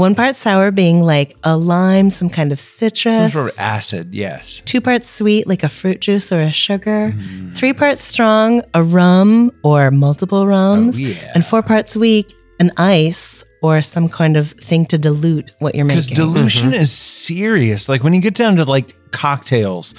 one 0.00 0.14
part 0.14 0.34
sour 0.34 0.70
being 0.70 1.02
like 1.02 1.36
a 1.44 1.56
lime, 1.56 2.10
some 2.10 2.30
kind 2.30 2.50
of 2.50 2.58
citrus. 2.58 3.14
Some 3.16 3.30
sort 3.30 3.52
of 3.52 3.58
acid, 3.58 4.14
yes. 4.14 4.62
Two 4.64 4.80
parts 4.80 5.08
sweet, 5.08 5.46
like 5.46 5.62
a 5.62 5.68
fruit 5.68 6.00
juice 6.00 6.32
or 6.32 6.40
a 6.40 6.50
sugar. 6.50 7.12
Mm. 7.14 7.54
Three 7.54 7.72
parts 7.72 8.02
strong, 8.02 8.62
a 8.74 8.82
rum 8.82 9.52
or 9.62 9.90
multiple 9.90 10.46
rums. 10.46 10.96
Oh, 10.96 11.04
yeah. 11.04 11.32
And 11.34 11.46
four 11.46 11.62
parts 11.62 11.94
weak, 11.94 12.32
an 12.58 12.72
ice 12.76 13.44
or 13.62 13.82
some 13.82 14.08
kind 14.08 14.36
of 14.36 14.52
thing 14.52 14.86
to 14.86 14.98
dilute 14.98 15.52
what 15.58 15.74
you're 15.74 15.84
making. 15.84 15.98
Because 15.98 16.10
making. 16.10 16.24
dilution 16.24 16.70
mm-hmm. 16.70 16.80
is 16.80 16.90
serious. 16.90 17.88
Like 17.88 18.02
when 18.02 18.14
you 18.14 18.20
get 18.20 18.34
down 18.34 18.56
to 18.56 18.64
like 18.64 18.96
cocktails, 19.12 19.94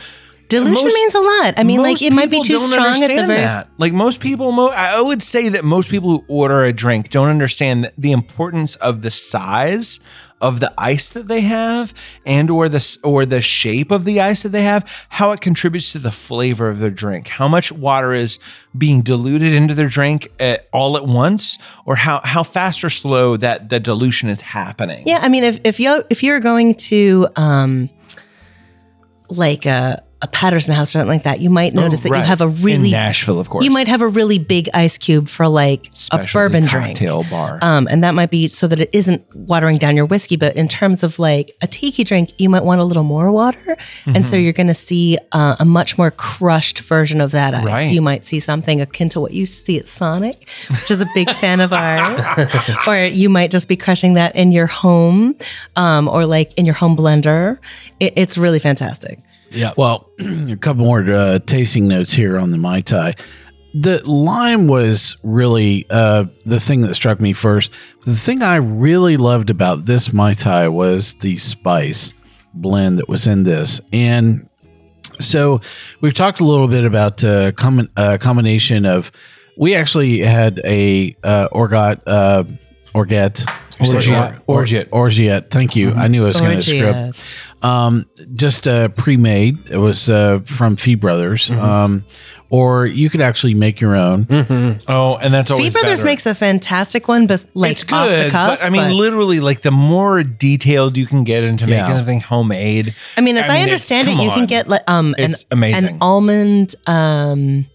Dilution 0.51 0.73
most- 0.73 0.93
means 0.93 1.15
a 1.15 1.19
lot. 1.19 1.53
I 1.57 1.63
mean, 1.63 1.81
like 1.81 2.01
it 2.01 2.13
might 2.13 2.29
be 2.29 2.41
too 2.41 2.59
strong 2.59 3.01
at 3.01 3.07
the 3.07 3.25
very. 3.25 3.41
that. 3.41 3.69
Like 3.77 3.93
most 3.93 4.19
people, 4.19 4.51
mo- 4.51 4.69
I 4.69 5.01
would 5.01 5.23
say 5.23 5.49
that 5.49 5.63
most 5.63 5.89
people 5.89 6.09
who 6.09 6.25
order 6.27 6.63
a 6.63 6.73
drink 6.73 7.09
don't 7.09 7.29
understand 7.29 7.91
the 7.97 8.11
importance 8.11 8.75
of 8.75 9.01
the 9.01 9.11
size 9.11 9.99
of 10.41 10.59
the 10.59 10.73
ice 10.77 11.11
that 11.11 11.27
they 11.27 11.41
have, 11.41 11.93
and 12.25 12.49
or 12.49 12.67
the 12.67 12.97
or 13.03 13.25
the 13.25 13.41
shape 13.41 13.91
of 13.91 14.03
the 14.03 14.19
ice 14.19 14.43
that 14.43 14.49
they 14.49 14.63
have, 14.63 14.83
how 15.09 15.31
it 15.31 15.39
contributes 15.39 15.91
to 15.93 15.99
the 15.99 16.11
flavor 16.11 16.67
of 16.67 16.79
their 16.79 16.89
drink, 16.89 17.27
how 17.27 17.47
much 17.47 17.71
water 17.71 18.13
is 18.13 18.39
being 18.75 19.01
diluted 19.01 19.53
into 19.53 19.75
their 19.75 19.87
drink 19.87 20.29
at, 20.39 20.67
all 20.73 20.97
at 20.97 21.05
once, 21.05 21.57
or 21.85 21.95
how 21.95 22.19
how 22.23 22.43
fast 22.43 22.83
or 22.83 22.89
slow 22.89 23.37
that 23.37 23.69
the 23.69 23.79
dilution 23.79 24.29
is 24.29 24.41
happening. 24.41 25.03
Yeah, 25.05 25.19
I 25.21 25.29
mean, 25.29 25.43
if 25.43 25.59
if 25.63 25.79
you 25.79 26.03
if 26.09 26.23
you're 26.23 26.39
going 26.39 26.75
to 26.75 27.27
um, 27.35 27.89
like 29.29 29.65
a 29.65 30.03
a 30.23 30.27
Patterson 30.27 30.75
house 30.75 30.89
or 30.89 30.93
something 30.93 31.07
like 31.07 31.23
that, 31.23 31.39
you 31.41 31.49
might 31.49 31.73
notice 31.73 32.01
that 32.01 32.09
you 32.09 32.15
Oh, 32.15 32.21
have 32.21 32.41
a 32.41 32.45
In 32.45 32.61
really 32.61 32.91
Nashville, 32.91 33.39
of 33.39 33.49
course. 33.49 33.65
You 33.65 33.71
might 33.71 33.87
have 33.87 34.01
a 34.01 34.07
really 34.07 34.37
big 34.37 34.69
ice 34.73 34.97
cube 34.99 35.27
for 35.29 35.47
like 35.47 35.87
a 35.87 35.95
Specialty 35.95 36.33
bourbon 36.33 36.65
drink. 36.67 36.97
cocktail 36.99 37.23
bar. 37.29 37.57
Um, 37.63 37.87
and 37.89 38.03
that 38.03 38.13
might 38.13 38.29
be 38.29 38.47
so 38.47 38.67
that 38.67 38.79
it 38.79 38.89
isn't 38.93 39.23
watering 39.35 39.79
down 39.79 39.95
your 39.95 40.05
whiskey. 40.05 40.35
But 40.35 40.55
in 40.55 40.67
terms 40.67 41.01
of 41.01 41.17
like 41.17 41.55
a 41.61 41.67
tiki 41.67 42.03
drink, 42.03 42.33
you 42.37 42.49
might 42.49 42.63
want 42.63 42.79
a 42.81 42.83
little 42.83 43.03
more 43.03 43.31
water. 43.31 43.77
And 44.05 44.23
so 44.25 44.35
you're 44.35 44.53
going 44.53 44.67
to 44.67 44.75
see 44.75 45.17
uh, 45.31 45.55
a 45.59 45.65
much 45.65 45.97
more 45.97 46.11
crushed 46.11 46.79
version 46.81 47.19
of 47.19 47.31
that 47.31 47.55
ice. 47.55 47.65
Right. 47.65 47.91
You 47.91 48.01
might 48.03 48.23
see 48.23 48.39
something 48.39 48.79
akin 48.79 49.09
to 49.09 49.19
what 49.19 49.31
you 49.33 49.47
see 49.47 49.79
at 49.79 49.87
Sonic, 49.87 50.47
which 50.69 50.91
is 50.91 51.01
a 51.01 51.07
big 51.15 51.31
fan 51.31 51.61
of 51.61 51.73
ours. 51.73 52.23
or 52.87 52.97
you 53.05 53.27
might 53.29 53.49
just 53.49 53.67
be 53.67 53.75
crushing 53.75 54.13
that 54.13 54.35
in 54.35 54.51
your 54.51 54.67
home 54.67 55.35
um, 55.75 56.07
or 56.07 56.25
like 56.27 56.53
in 56.59 56.65
your 56.65 56.75
home 56.75 56.95
blender. 56.95 57.57
It, 57.99 58.13
it's 58.15 58.37
really 58.37 58.59
fantastic. 58.59 59.19
Yeah. 59.51 59.73
Well, 59.77 60.09
a 60.19 60.57
couple 60.57 60.85
more 60.85 61.01
uh, 61.09 61.39
tasting 61.39 61.87
notes 61.87 62.13
here 62.13 62.37
on 62.37 62.51
the 62.51 62.57
Mai 62.57 62.81
Tai. 62.81 63.15
The 63.73 64.01
lime 64.09 64.67
was 64.67 65.17
really 65.23 65.85
uh, 65.89 66.25
the 66.45 66.59
thing 66.59 66.81
that 66.81 66.93
struck 66.93 67.21
me 67.21 67.31
first. 67.33 67.71
The 68.03 68.15
thing 68.15 68.41
I 68.41 68.57
really 68.57 69.15
loved 69.17 69.49
about 69.49 69.85
this 69.85 70.11
Mai 70.11 70.33
Tai 70.33 70.69
was 70.69 71.13
the 71.15 71.37
spice 71.37 72.13
blend 72.53 72.99
that 72.99 73.07
was 73.07 73.27
in 73.27 73.43
this. 73.43 73.79
And 73.93 74.49
so 75.19 75.61
we've 76.01 76.13
talked 76.13 76.41
a 76.41 76.45
little 76.45 76.67
bit 76.67 76.83
about 76.83 77.23
uh, 77.23 77.53
com- 77.53 77.89
uh, 77.95 78.17
combination 78.19 78.85
of, 78.85 79.11
we 79.57 79.75
actually 79.75 80.19
had 80.19 80.59
a 80.65 81.15
uh, 81.23 81.47
Orgot, 81.53 82.01
uh, 82.07 82.43
Orget, 82.93 83.45
Orgeat. 83.79 84.41
Orgeat. 84.47 84.89
Orgeat. 84.91 85.49
Thank 85.49 85.75
you. 85.75 85.91
I 85.91 86.07
knew 86.07 86.23
I 86.23 86.27
was 86.27 86.39
going 86.39 86.59
to 86.59 86.77
Orgeat. 86.77 87.13
script 87.13 87.50
um, 87.63 88.05
just 88.35 88.67
uh, 88.67 88.87
pre-made. 88.89 89.69
It 89.69 89.77
was 89.77 90.09
uh, 90.09 90.39
from 90.45 90.75
Fee 90.75 90.95
Brothers, 90.95 91.49
Mm-hmm. 91.49 91.59
um, 91.61 92.05
or 92.49 92.85
you 92.85 93.09
could 93.09 93.21
actually 93.21 93.53
make 93.53 93.79
your 93.79 93.95
own. 93.95 94.27
oh, 94.89 95.15
and 95.21 95.33
that's 95.33 95.49
always 95.51 95.67
Fee 95.67 95.71
Brothers 95.79 95.99
better. 95.99 96.05
makes 96.05 96.25
a 96.25 96.35
fantastic 96.35 97.07
one, 97.07 97.25
but 97.25 97.45
like 97.53 97.71
it's 97.71 97.83
off 97.93 98.09
the 98.09 98.15
good, 98.23 98.31
cuff. 98.33 98.59
but 98.59 98.65
I 98.65 98.69
mean, 98.69 98.91
literally, 98.97 99.39
like 99.39 99.61
the 99.61 99.71
more 99.71 100.21
detailed 100.21 100.97
you 100.97 101.05
can 101.05 101.23
get 101.23 101.43
into 101.45 101.65
Yeah. 101.65 101.83
making 101.83 101.95
something 101.97 102.19
homemade. 102.19 102.93
I 103.15 103.21
mean, 103.21 103.37
as 103.37 103.43
I, 103.49 103.53
it's- 103.55 103.63
understand 103.63 104.09
it, 104.09 104.15
come 104.17 104.25
you 104.25 104.31
can 104.31 104.45
get 104.47 104.67
like 104.67 104.81
um 104.87 105.15
an, 105.17 105.31
amazing. 105.49 105.89
an 105.91 105.97
almond 106.01 106.75
um 106.87 107.67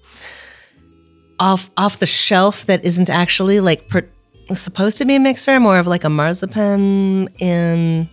off 1.39 1.71
off 1.77 1.99
the 1.99 2.07
shelf 2.07 2.67
that 2.67 2.85
isn't 2.85 3.09
actually 3.11 3.61
like 3.61 3.89
per, 3.89 4.07
supposed 4.53 4.99
to 4.99 5.05
be 5.07 5.17
a 5.17 5.21
mixer, 5.21 5.59
more 5.61 5.79
of 5.79 5.87
like 5.87 6.05
a 6.05 6.11
marzipan 6.11 7.29
in. 7.39 8.09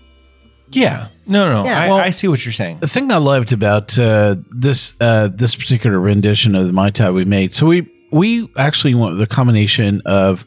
Yeah, 0.76 1.08
no, 1.26 1.50
no, 1.50 1.66
Yeah. 1.66 1.82
I, 1.82 1.88
Well- 1.88 1.98
I 2.00 2.10
see 2.12 2.28
what 2.28 2.46
you're 2.46 2.52
saying. 2.54 2.80
The 2.80 2.88
thing 2.88 3.12
I 3.12 3.18
loved 3.18 3.54
about 3.54 3.98
uh, 3.98 4.36
this 4.52 4.94
uh, 5.00 5.30
this 5.34 5.56
particular 5.56 6.00
rendition 6.00 6.56
of 6.56 6.68
the 6.68 6.74
Mai 6.74 6.90
Tai 6.92 7.12
we 7.12 7.26
made, 7.26 7.54
so 7.54 7.66
we 7.68 7.88
we 8.12 8.48
actually 8.58 8.94
went 8.96 9.14
with 9.18 9.22
a 9.22 9.28
combination 9.36 10.02
of 10.06 10.46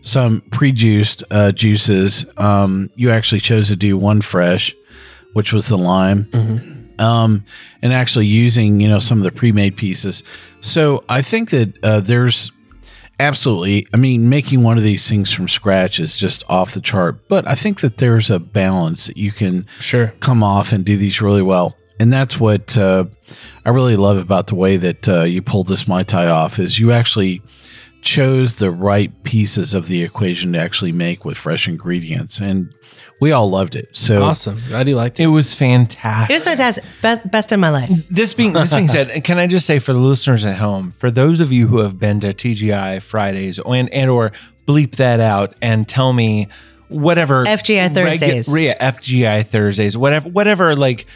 some 0.00 0.40
pre-juiced 0.50 1.22
uh, 1.30 1.52
juices. 1.52 2.26
Um, 2.36 2.90
you 2.96 3.10
actually 3.10 3.40
chose 3.40 3.68
to 3.68 3.76
do 3.76 3.96
one 3.96 4.20
fresh, 4.22 4.74
which 5.32 5.52
was 5.52 5.68
the 5.68 5.76
lime, 5.78 6.28
um, 6.98 7.44
and 7.82 7.92
actually 7.92 8.26
using 8.26 8.80
you 8.80 8.88
know 8.88 8.98
some 8.98 9.18
of 9.18 9.24
the 9.24 9.30
pre-made 9.32 9.76
pieces. 9.76 10.22
So 10.60 11.04
I 11.08 11.22
think 11.22 11.50
that 11.50 11.78
uh, 11.84 12.00
there's 12.00 12.52
absolutely. 13.22 13.86
I 13.92 13.96
mean, 13.96 14.28
making 14.28 14.62
one 14.62 14.76
of 14.78 14.84
these 14.84 15.08
things 15.08 15.30
from 15.30 15.48
scratch 15.48 15.98
is 16.00 16.16
just 16.16 16.44
off 16.48 16.74
the 16.74 16.80
chart. 16.80 17.28
But 17.28 17.46
I 17.46 17.54
think 17.54 17.80
that 17.80 17.98
there's 17.98 18.30
a 18.30 18.38
balance 18.38 19.06
that 19.06 19.16
you 19.16 19.32
can 19.32 19.66
Sure. 19.80 20.12
come 20.20 20.42
off 20.42 20.72
and 20.72 20.84
do 20.84 20.96
these 20.96 21.22
really 21.22 21.42
well. 21.42 21.76
And 22.00 22.12
that's 22.12 22.40
what 22.40 22.76
uh, 22.76 23.04
I 23.64 23.70
really 23.70 23.96
love 23.96 24.16
about 24.18 24.48
the 24.48 24.56
way 24.56 24.76
that 24.76 25.08
uh, 25.08 25.22
you 25.22 25.40
pulled 25.42 25.68
this 25.68 25.86
Mai 25.86 26.02
Tai 26.02 26.26
off 26.28 26.58
is 26.58 26.78
you 26.80 26.90
actually 26.90 27.42
chose 28.02 28.56
the 28.56 28.70
right 28.70 29.22
pieces 29.22 29.74
of 29.74 29.86
the 29.86 30.02
equation 30.02 30.52
to 30.52 30.58
actually 30.58 30.92
make 30.92 31.24
with 31.24 31.38
fresh 31.38 31.68
ingredients. 31.68 32.40
And 32.40 32.74
we 33.20 33.30
all 33.30 33.48
loved 33.48 33.76
it. 33.76 33.96
So 33.96 34.24
Awesome. 34.24 34.58
Glad 34.68 34.88
you 34.88 34.96
liked 34.96 35.20
it. 35.20 35.24
It 35.24 35.26
was 35.28 35.54
fantastic. 35.54 36.30
It 36.34 36.38
was 36.38 36.44
fantastic, 36.44 36.84
best 37.00 37.30
best 37.30 37.52
in 37.52 37.60
my 37.60 37.70
life. 37.70 37.90
This 38.10 38.34
being 38.34 38.52
this 38.52 38.72
being 38.72 38.88
said, 38.88 39.22
can 39.24 39.38
I 39.38 39.46
just 39.46 39.66
say 39.66 39.78
for 39.78 39.92
the 39.92 40.00
listeners 40.00 40.44
at 40.44 40.56
home, 40.58 40.90
for 40.90 41.10
those 41.10 41.40
of 41.40 41.52
you 41.52 41.68
who 41.68 41.78
have 41.78 41.98
been 41.98 42.20
to 42.20 42.34
TGI 42.34 43.00
Fridays 43.00 43.58
and 43.58 43.88
and 43.90 44.10
or 44.10 44.32
bleep 44.66 44.96
that 44.96 45.20
out 45.20 45.54
and 45.62 45.88
tell 45.88 46.12
me 46.12 46.48
whatever 46.88 47.44
FGI 47.44 47.92
Thursdays. 47.92 48.48
yeah, 48.54 48.90
FGI 48.90 49.46
Thursdays, 49.46 49.96
whatever 49.96 50.28
whatever 50.28 50.76
like 50.76 51.06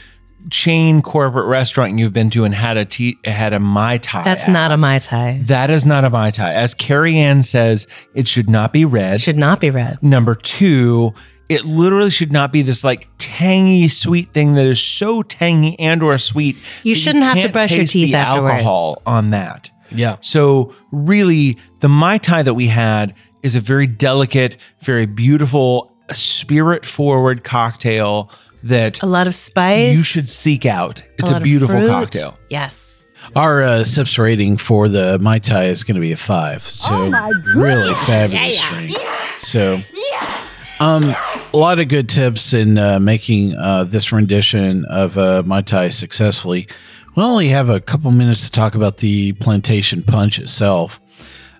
chain 0.50 1.02
corporate 1.02 1.46
restaurant 1.46 1.98
you've 1.98 2.12
been 2.12 2.30
to 2.30 2.44
and 2.44 2.54
had 2.54 2.76
a 2.76 2.84
tea 2.84 3.18
had 3.24 3.52
a 3.52 3.60
mai 3.60 3.98
tai. 3.98 4.22
That's 4.22 4.48
at. 4.48 4.52
not 4.52 4.72
a 4.72 4.76
mai 4.76 4.98
tai. 4.98 5.40
That 5.44 5.70
is 5.70 5.84
not 5.84 6.04
a 6.04 6.10
mai 6.10 6.30
tai. 6.30 6.52
As 6.52 6.74
Carrie 6.74 7.16
Ann 7.16 7.42
says, 7.42 7.86
it 8.14 8.28
should 8.28 8.48
not 8.48 8.72
be 8.72 8.84
red. 8.84 9.20
Should 9.20 9.36
not 9.36 9.60
be 9.60 9.70
red. 9.70 10.02
Number 10.02 10.34
two, 10.34 11.14
it 11.48 11.64
literally 11.64 12.10
should 12.10 12.32
not 12.32 12.52
be 12.52 12.62
this 12.62 12.84
like 12.84 13.08
tangy 13.18 13.88
sweet 13.88 14.32
thing 14.32 14.54
that 14.54 14.66
is 14.66 14.80
so 14.80 15.22
tangy 15.22 15.78
and 15.78 16.02
or 16.02 16.16
sweet. 16.18 16.58
You 16.82 16.94
shouldn't 16.94 17.24
have 17.24 17.36
to 17.36 17.42
can't 17.42 17.52
brush 17.52 17.76
your 17.76 17.86
teeth 17.86 18.12
the 18.12 18.16
afterwards. 18.16 18.52
alcohol 18.52 19.02
on 19.06 19.30
that. 19.30 19.70
Yeah. 19.90 20.16
So 20.20 20.74
really, 20.90 21.58
the 21.80 21.88
mai 21.88 22.18
tai 22.18 22.42
that 22.42 22.54
we 22.54 22.68
had 22.68 23.14
is 23.42 23.54
a 23.54 23.60
very 23.60 23.86
delicate, 23.86 24.56
very 24.80 25.06
beautiful, 25.06 25.96
spirit 26.12 26.84
forward 26.84 27.44
cocktail 27.44 28.30
that 28.64 29.02
A 29.02 29.06
lot 29.06 29.26
of 29.26 29.34
spice. 29.34 29.96
you 29.96 30.02
should 30.02 30.28
seek 30.28 30.66
out. 30.66 31.02
It's 31.18 31.30
a, 31.30 31.34
lot 31.34 31.42
of 31.42 31.44
beautiful 31.44 31.86
cocktail. 31.86 32.38
Yes. 32.50 33.00
Our 33.34 33.62
uh, 33.62 33.84
sips 33.84 34.18
rating 34.18 34.56
for 34.56 34.88
the 34.88 35.18
Mai 35.20 35.38
Tai 35.38 35.64
is 35.64 35.82
going 35.82 35.96
to 35.96 36.00
be 36.00 36.12
a 36.12 36.16
five. 36.16 36.62
So 36.62 37.10
really 37.54 37.94
fabulous 37.94 38.60
drink. 38.68 38.96
So, 39.38 39.80
um, 40.78 41.14
a 41.52 41.56
lot 41.56 41.80
of 41.80 41.88
good 41.88 42.08
tips 42.08 42.52
in 42.52 42.78
uh, 42.78 42.98
making 43.00 43.54
uh, 43.56 43.84
this 43.84 44.12
rendition 44.12 44.84
of 44.86 45.16
uh, 45.18 45.42
Mai 45.44 45.62
Tai 45.62 45.88
successfully. 45.88 46.68
We 47.16 47.22
only 47.22 47.48
have 47.48 47.68
a 47.70 47.80
couple 47.80 48.10
minutes 48.10 48.44
to 48.44 48.50
talk 48.50 48.74
about 48.74 48.98
the 48.98 49.32
plantation 49.34 50.02
punch 50.02 50.38
itself, 50.38 51.00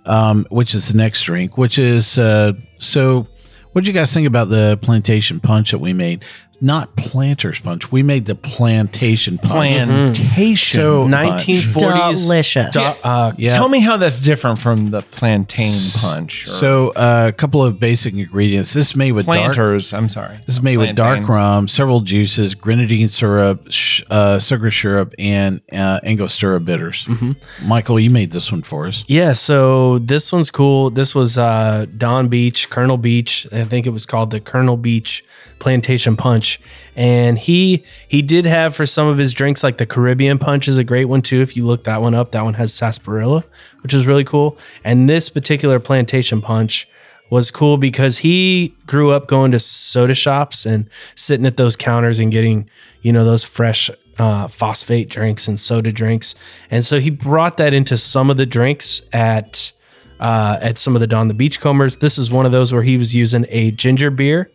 um, 0.05 0.47
which 0.51 0.75
is 0.75 0.89
the 0.89 0.97
next 0.99 1.23
drink. 1.23 1.57
Which 1.57 1.79
is 1.79 2.19
uh, 2.19 2.53
so. 2.79 3.25
What 3.73 3.85
do 3.85 3.91
you 3.91 3.95
guys 3.95 4.15
think 4.15 4.27
about 4.27 4.49
the 4.49 4.79
plantation 4.81 5.39
punch 5.39 5.73
that 5.73 5.81
we 5.81 5.93
made? 5.93 6.25
Not 6.61 6.97
planters 6.97 7.61
punch. 7.61 7.93
We 7.93 8.03
made 8.03 8.25
the 8.27 8.35
plantation 8.35 9.39
punch. 9.39 9.75
Plantation. 9.77 10.81
So- 10.81 11.09
punch. 11.09 11.47
1940s. 11.47 12.23
Delicious. 12.23 12.73
do- 12.73 12.81
uh, 12.81 13.33
Yeah. 13.37 13.51
Tell 13.57 13.69
me 13.69 13.81
how 13.81 13.97
that's 13.97 14.21
different 14.21 14.59
from 14.59 14.91
the 14.91 15.03
plantain 15.03 15.75
punch. 16.01 16.45
Or 16.47 16.51
So 16.51 16.89
uh, 16.91 17.27
a 17.29 17.33
couple 17.33 17.63
of 17.63 17.79
basic 17.79 18.15
ingredients. 18.15 18.73
This 18.73 18.91
is 18.91 18.97
made 18.97 19.13
with 19.13 19.27
dark. 19.27 19.39
planters. 19.39 19.93
I'm 19.93 20.09
sorry. 20.09 20.39
This 20.47 20.57
is 20.57 20.63
made 20.63 20.79
with 20.79 20.97
dark 20.97 21.29
rum, 21.29 21.69
several 21.69 22.01
juices, 22.01 22.55
grenadine 22.55 23.09
syrup, 23.09 23.67
sh- 23.71 24.03
uh, 24.11 24.39
sugar 24.39 24.71
syrup, 24.71 25.13
and 25.19 25.61
uh, 25.73 26.01
Angostura 26.05 26.61
bitters. 26.61 27.05
Mm-hmm. 27.07 27.69
Michael, 27.69 28.01
you 28.01 28.11
made 28.11 28.31
this 28.33 28.51
one 28.51 28.63
for 28.63 28.87
us. 28.87 29.05
Yeah, 29.09 29.33
so 29.35 29.99
this 29.99 30.33
one's 30.33 30.51
cool. 30.51 30.91
This 30.91 31.15
was 31.15 31.37
uh, 31.37 31.87
Don 31.97 32.29
Beach, 32.29 32.71
Colonel 32.71 32.97
Beach. 32.97 33.47
I 33.53 33.65
think 33.65 33.87
it 33.87 33.91
was 33.91 34.07
called 34.07 34.31
the 34.31 34.41
Colonel 34.41 34.77
Beach 34.77 35.25
Plantation 35.59 36.17
Punch. 36.17 36.46
And 36.95 37.39
he 37.39 37.85
he 38.09 38.23
did 38.23 38.47
have 38.47 38.75
for 38.75 38.87
some 38.87 39.07
of 39.07 39.19
his 39.19 39.35
drinks, 39.35 39.63
like 39.63 39.79
the 39.79 39.87
Caribbean 39.87 40.39
Punch 40.39 40.69
is 40.69 40.79
a 40.79 40.85
great 40.85 41.07
one 41.07 41.23
too. 41.23 41.43
If 41.43 41.57
you 41.57 41.67
look 41.67 41.85
that 41.85 42.01
one 42.01 42.15
up, 42.15 42.33
that 42.33 42.45
one 42.45 42.55
has 42.55 42.73
sarsaparilla, 42.73 43.45
which 43.83 43.95
is 43.95 44.07
really 44.07 44.25
cool. 44.25 44.59
And 44.85 45.09
this 45.09 45.29
particular 45.29 45.79
Plantation 45.79 46.41
Punch 46.41 46.89
was 47.31 47.51
cool 47.51 47.77
because 47.77 48.19
he 48.19 48.75
grew 48.87 49.11
up 49.11 49.27
going 49.27 49.53
to 49.53 49.59
soda 49.59 50.15
shops 50.15 50.65
and 50.65 50.89
sitting 51.15 51.47
at 51.47 51.57
those 51.57 51.77
counters 51.77 52.19
and 52.19 52.31
getting, 52.31 52.71
you 53.03 53.13
know, 53.13 53.25
those 53.25 53.43
fresh 53.43 53.91
uh, 54.19 54.49
phosphate 54.49 55.09
drinks 55.09 55.49
and 55.49 55.59
soda 55.59 55.93
drinks. 55.93 56.35
And 56.71 56.85
so 56.85 57.01
he 57.01 57.11
brought 57.11 57.57
that 57.57 57.75
into 57.75 57.97
some 57.97 58.31
of 58.31 58.37
the 58.37 58.47
drinks 58.47 59.03
at 59.13 59.73
uh, 60.19 60.59
at 60.63 60.79
some 60.79 60.95
of 60.95 61.01
the 61.01 61.07
Don 61.07 61.29
the 61.29 61.35
Beachcombers. 61.35 61.99
This 61.99 62.17
is 62.17 62.31
one 62.31 62.47
of 62.47 62.53
those 62.53 62.73
where 62.73 62.83
he 62.83 62.97
was 62.97 63.15
using 63.15 63.45
a 63.51 63.71
ginger 63.71 64.11
beer, 64.11 64.51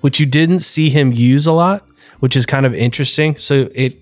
which 0.00 0.20
you 0.20 0.26
didn't 0.26 0.60
see 0.60 0.90
him 0.90 1.12
use 1.12 1.46
a 1.46 1.52
lot, 1.52 1.86
which 2.20 2.36
is 2.36 2.46
kind 2.46 2.66
of 2.66 2.74
interesting. 2.74 3.36
So 3.36 3.68
it 3.74 3.98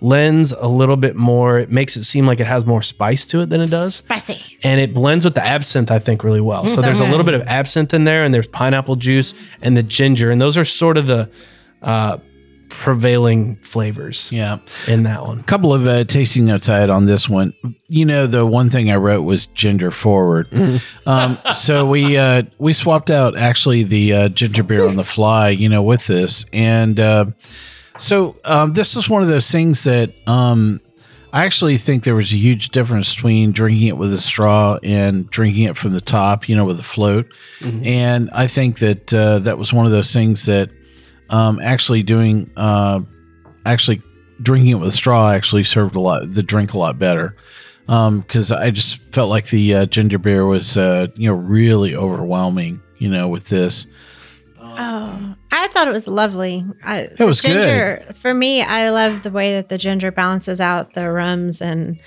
lends 0.00 0.52
a 0.52 0.68
little 0.68 0.96
bit 0.96 1.16
more. 1.16 1.58
It 1.58 1.70
makes 1.70 1.96
it 1.96 2.04
seem 2.04 2.26
like 2.26 2.40
it 2.40 2.46
has 2.46 2.64
more 2.64 2.82
spice 2.82 3.26
to 3.26 3.40
it 3.40 3.50
than 3.50 3.60
it 3.60 3.70
does 3.70 3.96
Spicy. 3.96 4.58
and 4.62 4.80
it 4.80 4.94
blends 4.94 5.24
with 5.24 5.34
the 5.34 5.44
absinthe 5.44 5.90
I 5.90 5.98
think 5.98 6.22
really 6.22 6.40
well. 6.40 6.62
So 6.64 6.80
there's 6.80 7.00
a 7.00 7.04
little 7.06 7.24
bit 7.24 7.34
of 7.34 7.42
absinthe 7.42 7.92
in 7.92 8.04
there, 8.04 8.24
and 8.24 8.32
there's 8.32 8.46
pineapple 8.46 8.96
juice 8.96 9.34
and 9.60 9.76
the 9.76 9.82
ginger, 9.82 10.30
and 10.30 10.40
those 10.40 10.56
are 10.56 10.64
sort 10.64 10.96
of 10.96 11.06
the 11.06 11.28
uh, 11.82 12.18
prevailing 12.68 13.56
flavors 13.56 14.30
Yeah. 14.32 14.58
in 14.86 15.02
that 15.04 15.22
one. 15.24 15.40
A 15.40 15.42
couple 15.42 15.72
of 15.74 15.86
uh, 15.86 16.04
tasting 16.04 16.44
notes 16.46 16.68
I 16.68 16.78
had 16.78 16.90
on 16.90 17.04
this 17.06 17.28
one. 17.28 17.54
You 17.88 18.04
know, 18.04 18.26
the 18.26 18.44
one 18.46 18.70
thing 18.70 18.90
I 18.90 18.96
wrote 18.96 19.22
was 19.22 19.46
ginger 19.46 19.90
forward. 19.90 20.48
um, 21.06 21.38
so 21.54 21.86
we 21.86 22.16
uh, 22.16 22.42
we 22.58 22.72
swapped 22.72 23.10
out 23.10 23.36
actually 23.36 23.82
the 23.82 24.12
uh, 24.12 24.28
ginger 24.28 24.62
beer 24.62 24.86
on 24.86 24.96
the 24.96 25.04
fly, 25.04 25.48
you 25.50 25.68
know, 25.68 25.82
with 25.82 26.06
this, 26.06 26.44
and 26.52 26.98
uh, 27.00 27.26
so 27.98 28.36
um, 28.44 28.72
this 28.74 28.96
is 28.96 29.08
one 29.08 29.22
of 29.22 29.28
those 29.28 29.50
things 29.50 29.84
that 29.84 30.12
um, 30.28 30.80
I 31.32 31.44
actually 31.46 31.76
think 31.76 32.04
there 32.04 32.14
was 32.14 32.32
a 32.32 32.36
huge 32.36 32.70
difference 32.70 33.14
between 33.14 33.52
drinking 33.52 33.86
it 33.88 33.98
with 33.98 34.12
a 34.12 34.18
straw 34.18 34.78
and 34.82 35.28
drinking 35.30 35.64
it 35.64 35.76
from 35.76 35.92
the 35.92 36.00
top, 36.00 36.48
you 36.48 36.56
know, 36.56 36.64
with 36.64 36.78
a 36.80 36.84
float. 36.84 37.26
And 37.62 38.30
I 38.32 38.46
think 38.46 38.78
that 38.78 39.12
uh, 39.12 39.40
that 39.40 39.58
was 39.58 39.72
one 39.72 39.84
of 39.84 39.92
those 39.92 40.12
things 40.12 40.46
that 40.46 40.70
um, 41.30 41.60
actually 41.60 42.02
doing 42.02 42.50
uh, 42.56 43.00
actually 43.66 44.02
drinking 44.42 44.70
it 44.70 44.74
with 44.76 44.88
a 44.88 44.92
straw 44.92 45.30
actually 45.30 45.64
served 45.64 45.96
a 45.96 46.00
lot 46.00 46.22
the 46.32 46.42
drink 46.42 46.72
a 46.74 46.78
lot 46.78 46.98
better 46.98 47.34
because 47.86 48.52
I 48.52 48.70
just 48.70 48.98
felt 49.12 49.30
like 49.30 49.46
the 49.48 49.74
uh, 49.74 49.86
ginger 49.86 50.18
beer 50.18 50.46
was 50.46 50.76
uh, 50.76 51.08
you 51.16 51.28
know 51.28 51.34
really 51.34 51.94
overwhelming 51.94 52.80
you 52.98 53.10
know 53.10 53.28
with 53.28 53.48
this 53.48 53.86
Oh, 54.80 55.34
I 55.50 55.66
thought 55.68 55.88
it 55.88 55.92
was 55.92 56.06
lovely. 56.06 56.64
I, 56.84 57.08
it 57.18 57.18
was 57.18 57.40
ginger, 57.40 58.04
For 58.14 58.32
me, 58.32 58.62
I 58.62 58.90
love 58.90 59.24
the 59.24 59.30
way 59.32 59.54
that 59.54 59.68
the 59.68 59.76
ginger 59.76 60.12
balances 60.12 60.60
out 60.60 60.92
the 60.92 61.10
rums 61.10 61.60
and 61.60 62.00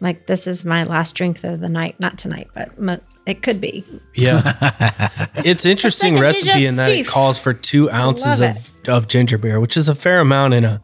like 0.00 0.26
this 0.26 0.46
is 0.46 0.62
my 0.64 0.84
last 0.84 1.14
drink 1.14 1.42
of 1.42 1.60
the 1.60 1.70
night. 1.70 1.98
Not 1.98 2.18
tonight, 2.18 2.48
but 2.54 2.78
mo- 2.78 3.00
it 3.28 3.42
could 3.42 3.60
be. 3.60 3.84
Yeah, 4.14 4.40
it's 5.36 5.66
interesting 5.66 6.14
like 6.14 6.22
recipe 6.22 6.66
in 6.66 6.76
that 6.76 6.90
it 6.90 7.06
calls 7.06 7.38
for 7.38 7.52
two 7.52 7.90
ounces 7.90 8.40
love 8.40 8.56
of, 8.56 8.88
of 8.88 9.08
ginger 9.08 9.38
beer, 9.38 9.60
which 9.60 9.76
is 9.76 9.88
a 9.88 9.94
fair 9.94 10.20
amount 10.20 10.54
in 10.54 10.64
a 10.64 10.82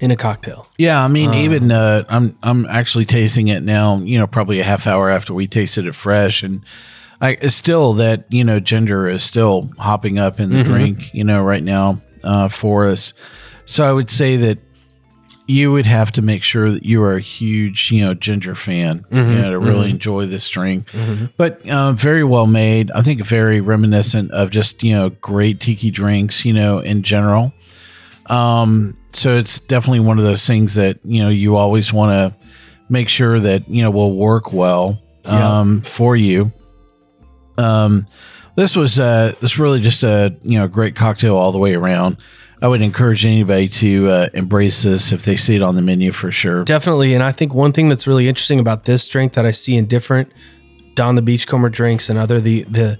in 0.00 0.10
a 0.10 0.16
cocktail. 0.16 0.64
yeah 0.78 1.02
I 1.02 1.08
mean 1.08 1.34
even 1.34 1.72
uh, 1.72 2.04
I'm 2.08 2.38
I'm 2.42 2.66
actually 2.66 3.04
tasting 3.04 3.48
it 3.48 3.62
now 3.64 3.96
you 3.96 4.16
know 4.18 4.28
probably 4.28 4.60
a 4.60 4.64
half 4.64 4.86
hour 4.86 5.08
after 5.10 5.34
we 5.34 5.46
tasted 5.46 5.86
it 5.86 5.94
fresh. 5.94 6.42
And 6.42 6.64
I 7.20 7.38
it's 7.40 7.54
still 7.54 7.94
that 7.94 8.26
you 8.28 8.44
know 8.44 8.60
ginger 8.60 9.08
is 9.08 9.22
still 9.22 9.70
hopping 9.78 10.18
up 10.18 10.40
in 10.40 10.50
the 10.50 10.62
drink 10.62 11.14
you 11.14 11.24
know 11.24 11.42
right 11.42 11.62
now 11.62 12.00
uh, 12.22 12.48
for 12.48 12.86
us. 12.86 13.12
So 13.64 13.84
I 13.84 13.92
would 13.92 14.10
say 14.10 14.36
that 14.36 14.58
you 15.48 15.72
would 15.72 15.86
have 15.86 16.12
to 16.12 16.20
make 16.22 16.42
sure 16.42 16.70
that 16.70 16.84
you 16.84 17.02
are 17.02 17.14
a 17.14 17.20
huge, 17.20 17.90
you 17.90 18.04
know, 18.04 18.12
ginger 18.12 18.54
fan, 18.54 19.04
you 19.10 19.22
know, 19.22 19.50
to 19.52 19.58
really 19.58 19.88
enjoy 19.90 20.26
this 20.26 20.48
drink. 20.48 20.86
But 21.38 21.66
uh, 21.68 21.92
very 21.92 22.22
well 22.22 22.46
made. 22.46 22.90
I 22.92 23.00
think 23.00 23.24
very 23.24 23.60
reminiscent 23.62 24.30
of 24.32 24.50
just 24.50 24.82
you 24.84 24.94
know 24.94 25.08
great 25.08 25.58
tiki 25.58 25.90
drinks, 25.90 26.44
you 26.44 26.52
know, 26.52 26.80
in 26.80 27.02
general. 27.02 27.52
Um, 28.26 28.96
so 29.14 29.36
it's 29.36 29.58
definitely 29.58 30.00
one 30.00 30.18
of 30.18 30.24
those 30.24 30.46
things 30.46 30.74
that 30.74 30.98
you 31.02 31.22
know 31.22 31.30
you 31.30 31.56
always 31.56 31.92
want 31.94 32.12
to 32.12 32.46
make 32.90 33.08
sure 33.08 33.40
that 33.40 33.68
you 33.70 33.82
know 33.82 33.90
will 33.90 34.14
work 34.16 34.52
well 34.52 35.00
um, 35.24 35.80
for 35.82 36.14
you. 36.14 36.52
Um, 37.56 38.06
this 38.54 38.76
was 38.76 38.98
uh, 38.98 39.32
this 39.40 39.58
really 39.58 39.80
just 39.80 40.02
a 40.04 40.36
you 40.42 40.58
know 40.58 40.68
great 40.68 40.94
cocktail 40.94 41.36
all 41.36 41.52
the 41.52 41.58
way 41.58 41.74
around. 41.74 42.18
I 42.60 42.68
would 42.68 42.82
encourage 42.82 43.24
anybody 43.24 43.68
to 43.68 44.08
uh, 44.08 44.28
embrace 44.34 44.82
this 44.82 45.12
if 45.12 45.24
they 45.24 45.36
see 45.36 45.56
it 45.56 45.62
on 45.62 45.74
the 45.76 45.82
menu 45.82 46.10
for 46.12 46.32
sure. 46.32 46.64
Definitely. 46.64 47.14
And 47.14 47.22
I 47.22 47.30
think 47.30 47.54
one 47.54 47.72
thing 47.72 47.88
that's 47.88 48.06
really 48.06 48.28
interesting 48.28 48.58
about 48.58 48.84
this 48.84 49.06
drink 49.06 49.34
that 49.34 49.46
I 49.46 49.52
see 49.52 49.76
in 49.76 49.86
different 49.86 50.32
Don 50.94 51.14
the 51.14 51.22
Beachcomber 51.22 51.68
drinks 51.68 52.10
and 52.10 52.18
other 52.18 52.40
the 52.40 52.64
the 52.64 52.98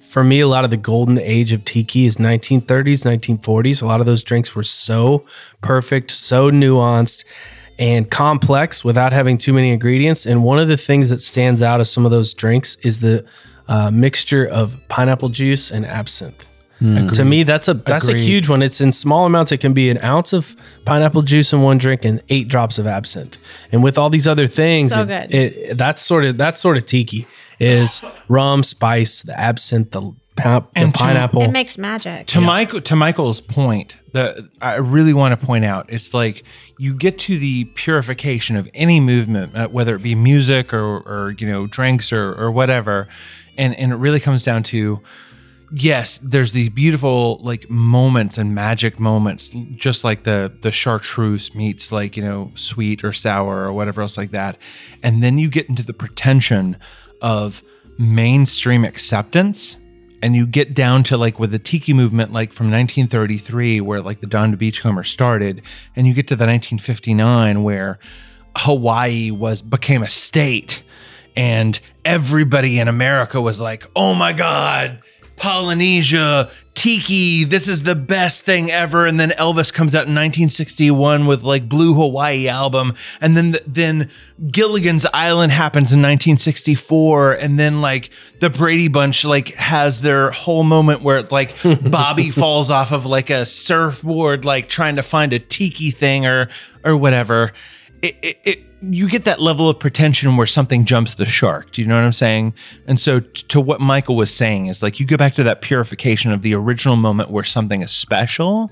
for 0.00 0.22
me 0.22 0.40
a 0.40 0.46
lot 0.46 0.64
of 0.64 0.70
the 0.70 0.76
golden 0.76 1.18
age 1.18 1.52
of 1.52 1.64
tiki 1.64 2.04
is 2.04 2.18
1930s, 2.18 3.06
1940s. 3.38 3.82
A 3.82 3.86
lot 3.86 4.00
of 4.00 4.06
those 4.06 4.22
drinks 4.22 4.54
were 4.54 4.62
so 4.62 5.24
perfect, 5.62 6.10
so 6.10 6.50
nuanced 6.50 7.24
and 7.78 8.10
complex 8.10 8.84
without 8.84 9.14
having 9.14 9.38
too 9.38 9.54
many 9.54 9.70
ingredients. 9.70 10.26
And 10.26 10.44
one 10.44 10.58
of 10.58 10.68
the 10.68 10.76
things 10.76 11.08
that 11.08 11.22
stands 11.22 11.62
out 11.62 11.80
of 11.80 11.88
some 11.88 12.04
of 12.04 12.10
those 12.10 12.34
drinks 12.34 12.74
is 12.84 13.00
the 13.00 13.24
uh, 13.68 13.90
mixture 13.90 14.44
of 14.46 14.76
pineapple 14.88 15.30
juice 15.30 15.70
and 15.70 15.86
absinthe. 15.86 16.46
To 16.82 17.24
me, 17.24 17.42
that's 17.44 17.68
a 17.68 17.74
that's 17.74 18.08
a 18.08 18.16
huge 18.16 18.48
one. 18.48 18.62
It's 18.62 18.80
in 18.80 18.90
small 18.92 19.24
amounts. 19.26 19.52
It 19.52 19.58
can 19.58 19.72
be 19.72 19.88
an 19.90 19.98
ounce 20.02 20.32
of 20.32 20.56
pineapple 20.84 21.22
juice 21.22 21.52
in 21.52 21.62
one 21.62 21.78
drink 21.78 22.04
and 22.04 22.22
eight 22.28 22.48
drops 22.48 22.78
of 22.78 22.86
absinthe. 22.86 23.38
And 23.70 23.82
with 23.84 23.96
all 23.98 24.10
these 24.10 24.26
other 24.26 24.46
things, 24.46 24.92
So 24.92 25.02
it- 25.02 25.06
good. 25.06 25.34
It, 25.34 25.78
that's 25.78 26.02
sort 26.02 26.24
of 26.24 26.36
that's 26.38 26.58
sort 26.60 26.76
of 26.76 26.84
tiki 26.86 27.26
is 27.60 28.02
rum, 28.28 28.62
spice, 28.64 29.22
the 29.22 29.38
absinthe, 29.38 29.92
the, 29.92 30.12
pa- 30.36 30.60
the 30.60 30.66
And 30.74 30.92
to- 30.94 31.00
pineapple. 31.00 31.42
It 31.42 31.50
makes 31.52 31.78
magic. 31.78 32.26
to 32.28 32.40
Michael 32.40 32.80
to 32.80 32.96
Michael's 32.96 33.40
point, 33.40 33.96
the 34.12 34.48
I 34.60 34.76
really 34.76 35.14
want 35.14 35.38
to 35.38 35.46
point 35.46 35.64
out 35.64 35.86
it's 35.88 36.12
like 36.12 36.42
you 36.78 36.94
get 36.94 37.16
to 37.20 37.38
the 37.38 37.66
purification 37.76 38.56
of 38.56 38.68
any 38.74 38.98
movement, 38.98 39.56
uh, 39.56 39.68
whether 39.68 39.94
it 39.94 40.02
be 40.02 40.16
music 40.16 40.74
or 40.74 40.82
or 40.98 41.34
you 41.38 41.46
know 41.46 41.68
drinks 41.68 42.12
or 42.12 42.34
or 42.34 42.50
whatever, 42.50 43.06
and 43.56 43.72
and 43.76 43.92
it 43.92 43.96
really 43.96 44.18
comes 44.20 44.42
down 44.42 44.64
to 44.64 45.00
yes, 45.72 46.18
there's 46.18 46.52
these 46.52 46.68
beautiful 46.68 47.38
like 47.42 47.68
moments 47.70 48.38
and 48.38 48.54
magic 48.54 49.00
moments, 49.00 49.50
just 49.76 50.04
like 50.04 50.24
the 50.24 50.52
the 50.60 50.70
chartreuse 50.70 51.54
meets 51.54 51.90
like 51.90 52.16
you 52.16 52.22
know 52.22 52.52
sweet 52.54 53.02
or 53.02 53.12
sour 53.12 53.64
or 53.64 53.72
whatever 53.72 54.02
else 54.02 54.18
like 54.18 54.30
that, 54.32 54.58
and 55.02 55.22
then 55.22 55.38
you 55.38 55.48
get 55.48 55.68
into 55.68 55.82
the 55.82 55.94
pretension 55.94 56.76
of 57.20 57.62
mainstream 57.98 58.84
acceptance. 58.84 59.78
And 60.24 60.36
you 60.36 60.46
get 60.46 60.72
down 60.72 61.02
to 61.04 61.16
like 61.16 61.40
with 61.40 61.50
the 61.50 61.58
tiki 61.58 61.92
movement, 61.92 62.32
like 62.32 62.52
from 62.52 62.70
1933, 62.70 63.80
where 63.80 64.00
like 64.00 64.20
the 64.20 64.28
Don 64.28 64.54
Beachcomber 64.54 65.02
started, 65.02 65.62
and 65.96 66.06
you 66.06 66.14
get 66.14 66.28
to 66.28 66.36
the 66.36 66.44
1959, 66.44 67.64
where 67.64 67.98
Hawaii 68.56 69.32
was 69.32 69.62
became 69.62 70.04
a 70.04 70.08
state, 70.08 70.84
and 71.34 71.80
everybody 72.04 72.78
in 72.78 72.86
America 72.86 73.40
was 73.40 73.60
like, 73.60 73.84
"Oh 73.96 74.14
my 74.14 74.32
god, 74.32 75.00
Polynesia, 75.42 76.48
tiki, 76.74 77.42
this 77.42 77.66
is 77.66 77.82
the 77.82 77.96
best 77.96 78.44
thing 78.44 78.70
ever." 78.70 79.06
And 79.06 79.18
then 79.18 79.30
Elvis 79.30 79.72
comes 79.72 79.92
out 79.94 80.06
in 80.06 80.14
1961 80.14 81.26
with 81.26 81.42
like 81.42 81.68
Blue 81.68 81.94
Hawaii 81.94 82.46
album, 82.46 82.94
and 83.20 83.36
then 83.36 83.56
then 83.66 84.08
Gilligan's 84.52 85.04
Island 85.12 85.50
happens 85.50 85.92
in 85.92 86.00
1964, 86.00 87.32
and 87.32 87.58
then 87.58 87.80
like 87.80 88.10
the 88.38 88.50
Brady 88.50 88.86
Bunch 88.86 89.24
like 89.24 89.48
has 89.54 90.00
their 90.00 90.30
whole 90.30 90.62
moment 90.62 91.02
where 91.02 91.22
like 91.24 91.56
Bobby 91.90 92.30
falls 92.30 92.70
off 92.70 92.92
of 92.92 93.04
like 93.04 93.28
a 93.28 93.44
surfboard, 93.44 94.44
like 94.44 94.68
trying 94.68 94.94
to 94.94 95.02
find 95.02 95.32
a 95.32 95.40
tiki 95.40 95.90
thing 95.90 96.24
or 96.24 96.50
or 96.84 96.96
whatever. 96.96 97.52
It, 98.00 98.16
it, 98.22 98.36
it 98.44 98.71
you 98.82 99.08
get 99.08 99.24
that 99.24 99.40
level 99.40 99.68
of 99.68 99.78
pretension 99.78 100.36
where 100.36 100.46
something 100.46 100.84
jumps 100.84 101.14
the 101.14 101.24
shark. 101.24 101.70
Do 101.70 101.82
you 101.82 101.88
know 101.88 101.94
what 101.94 102.04
I'm 102.04 102.12
saying? 102.12 102.54
And 102.86 102.98
so 102.98 103.20
t- 103.20 103.44
to 103.48 103.60
what 103.60 103.80
Michael 103.80 104.16
was 104.16 104.34
saying 104.34 104.66
is 104.66 104.82
like 104.82 104.98
you 104.98 105.06
go 105.06 105.16
back 105.16 105.34
to 105.34 105.44
that 105.44 105.62
purification 105.62 106.32
of 106.32 106.42
the 106.42 106.54
original 106.54 106.96
moment 106.96 107.30
where 107.30 107.44
something 107.44 107.82
is 107.82 107.92
special, 107.92 108.70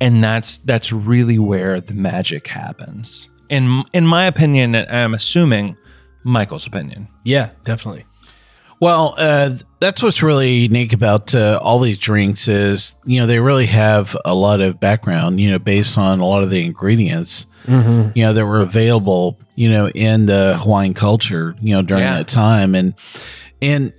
and 0.00 0.22
that's 0.22 0.58
that's 0.58 0.92
really 0.92 1.38
where 1.38 1.80
the 1.80 1.94
magic 1.94 2.48
happens. 2.48 3.30
In 3.48 3.82
in 3.92 4.06
my 4.06 4.26
opinion, 4.26 4.74
and 4.74 4.88
I'm 4.90 5.14
assuming 5.14 5.76
Michael's 6.22 6.66
opinion. 6.66 7.08
Yeah, 7.24 7.50
definitely. 7.64 8.04
Well, 8.80 9.14
uh, 9.18 9.50
that's 9.78 10.02
what's 10.02 10.22
really 10.22 10.52
unique 10.54 10.92
about 10.94 11.34
uh, 11.34 11.58
all 11.62 11.80
these 11.80 11.98
drinks 11.98 12.48
is 12.48 12.94
you 13.04 13.20
know 13.20 13.26
they 13.26 13.38
really 13.40 13.66
have 13.66 14.16
a 14.24 14.34
lot 14.34 14.60
of 14.60 14.80
background 14.80 15.38
you 15.40 15.50
know 15.50 15.58
based 15.58 15.96
on 15.98 16.20
a 16.20 16.26
lot 16.26 16.42
of 16.42 16.50
the 16.50 16.64
ingredients 16.64 17.46
you 17.68 18.12
know 18.16 18.32
that 18.32 18.44
were 18.46 18.60
available 18.60 19.38
you 19.54 19.70
know 19.70 19.88
in 19.90 20.26
the 20.26 20.56
Hawaiian 20.60 20.94
culture 20.94 21.54
you 21.60 21.74
know 21.74 21.82
during 21.82 22.02
Yeah. 22.02 22.16
that 22.18 22.28
time 22.28 22.74
and 22.74 22.94
and 23.62 23.92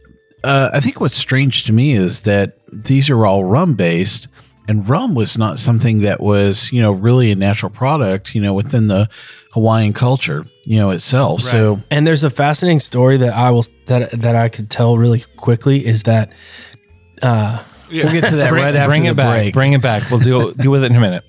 uh, 0.43 0.71
I 0.73 0.79
think 0.79 0.99
what's 0.99 1.15
strange 1.15 1.63
to 1.65 1.73
me 1.73 1.93
is 1.93 2.21
that 2.21 2.57
these 2.71 3.09
are 3.09 3.25
all 3.25 3.43
rum 3.45 3.75
based 3.75 4.27
and 4.67 4.87
rum 4.87 5.15
was 5.15 5.37
not 5.37 5.59
something 5.59 6.01
that 6.01 6.21
was 6.21 6.71
you 6.71 6.81
know 6.81 6.91
really 6.91 7.31
a 7.31 7.35
natural 7.35 7.69
product 7.69 8.35
you 8.35 8.41
know 8.41 8.53
within 8.53 8.87
the 8.87 9.09
Hawaiian 9.53 9.93
culture 9.93 10.45
you 10.65 10.77
know 10.77 10.91
itself 10.91 11.41
so 11.41 11.79
And 11.89 12.05
there's 12.05 12.23
a 12.23 12.29
fascinating 12.29 12.79
story 12.79 13.17
that 13.17 13.33
I 13.33 13.51
will 13.51 13.65
that 13.87 14.11
that 14.11 14.35
I 14.35 14.49
could 14.49 14.69
tell 14.69 14.97
really 14.97 15.23
quickly 15.35 15.85
is 15.85 16.03
that 16.03 16.31
uh 17.21 17.63
we'll 17.91 18.11
get 18.11 18.27
to 18.29 18.35
that 18.37 18.49
bring, 18.51 18.63
right 18.63 18.75
after 18.75 18.89
bring 18.89 19.03
the 19.03 19.09
it 19.09 19.15
back. 19.15 19.41
break. 19.41 19.53
Bring 19.53 19.73
it 19.73 19.81
back. 19.81 20.09
We'll 20.09 20.19
do 20.19 20.53
deal 20.53 20.71
with 20.71 20.83
it 20.83 20.91
in 20.91 20.95
a 20.95 21.01
minute. 21.01 21.23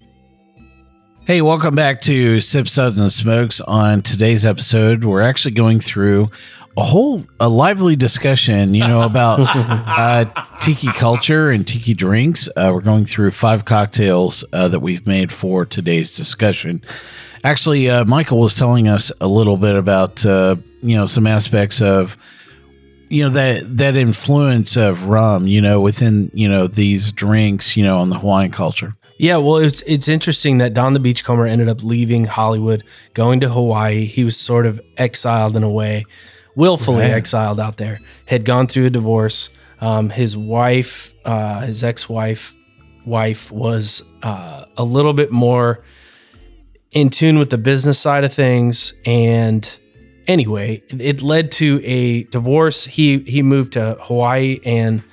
Hey, 1.24 1.40
welcome 1.40 1.76
back 1.76 2.00
to 2.02 2.40
Sip 2.40 2.66
Suds 2.66 2.98
and 2.98 3.12
Smokes. 3.12 3.60
On 3.60 4.02
today's 4.02 4.44
episode, 4.44 5.04
we're 5.04 5.22
actually 5.22 5.52
going 5.52 5.78
through 5.78 6.30
a 6.76 6.82
whole 6.82 7.24
a 7.38 7.48
lively 7.48 7.94
discussion, 7.94 8.74
you 8.74 8.80
know, 8.80 9.02
about 9.02 9.38
uh, 9.54 10.24
tiki 10.58 10.88
culture 10.88 11.52
and 11.52 11.64
tiki 11.66 11.94
drinks. 11.94 12.48
Uh, 12.56 12.72
we're 12.74 12.80
going 12.80 13.04
through 13.04 13.30
five 13.30 13.64
cocktails 13.64 14.44
uh, 14.52 14.66
that 14.66 14.80
we've 14.80 15.06
made 15.06 15.30
for 15.30 15.64
today's 15.64 16.16
discussion. 16.16 16.82
Actually, 17.44 17.88
uh, 17.88 18.04
Michael 18.04 18.40
was 18.40 18.56
telling 18.56 18.88
us 18.88 19.12
a 19.20 19.28
little 19.28 19.56
bit 19.56 19.76
about 19.76 20.26
uh, 20.26 20.56
you 20.80 20.96
know 20.96 21.06
some 21.06 21.28
aspects 21.28 21.80
of 21.80 22.16
you 23.10 23.22
know 23.22 23.30
that 23.30 23.76
that 23.76 23.94
influence 23.94 24.76
of 24.76 25.06
rum, 25.06 25.46
you 25.46 25.60
know, 25.60 25.80
within 25.80 26.32
you 26.34 26.48
know 26.48 26.66
these 26.66 27.12
drinks, 27.12 27.76
you 27.76 27.84
know, 27.84 27.98
on 27.98 28.10
the 28.10 28.18
Hawaiian 28.18 28.50
culture. 28.50 28.96
Yeah, 29.22 29.36
well, 29.36 29.58
it's 29.58 29.82
it's 29.82 30.08
interesting 30.08 30.58
that 30.58 30.74
Don 30.74 30.94
the 30.94 30.98
Beachcomber 30.98 31.46
ended 31.46 31.68
up 31.68 31.84
leaving 31.84 32.24
Hollywood, 32.24 32.82
going 33.14 33.38
to 33.38 33.48
Hawaii. 33.48 34.04
He 34.04 34.24
was 34.24 34.36
sort 34.36 34.66
of 34.66 34.80
exiled 34.96 35.54
in 35.54 35.62
a 35.62 35.70
way, 35.70 36.06
willfully 36.56 37.04
exiled 37.04 37.60
out 37.60 37.76
there. 37.76 38.00
Had 38.26 38.44
gone 38.44 38.66
through 38.66 38.86
a 38.86 38.90
divorce. 38.90 39.48
Um, 39.80 40.10
his 40.10 40.36
wife, 40.36 41.14
uh, 41.24 41.60
his 41.60 41.84
ex-wife, 41.84 42.52
wife 43.06 43.52
was 43.52 44.02
uh, 44.24 44.64
a 44.76 44.82
little 44.82 45.12
bit 45.12 45.30
more 45.30 45.84
in 46.90 47.08
tune 47.08 47.38
with 47.38 47.50
the 47.50 47.58
business 47.58 48.00
side 48.00 48.24
of 48.24 48.32
things, 48.32 48.92
and 49.06 49.78
anyway, 50.26 50.82
it 50.88 51.22
led 51.22 51.52
to 51.52 51.80
a 51.84 52.24
divorce. 52.24 52.86
He 52.86 53.20
he 53.20 53.40
moved 53.42 53.74
to 53.74 53.98
Hawaii 54.00 54.58
and 54.64 55.04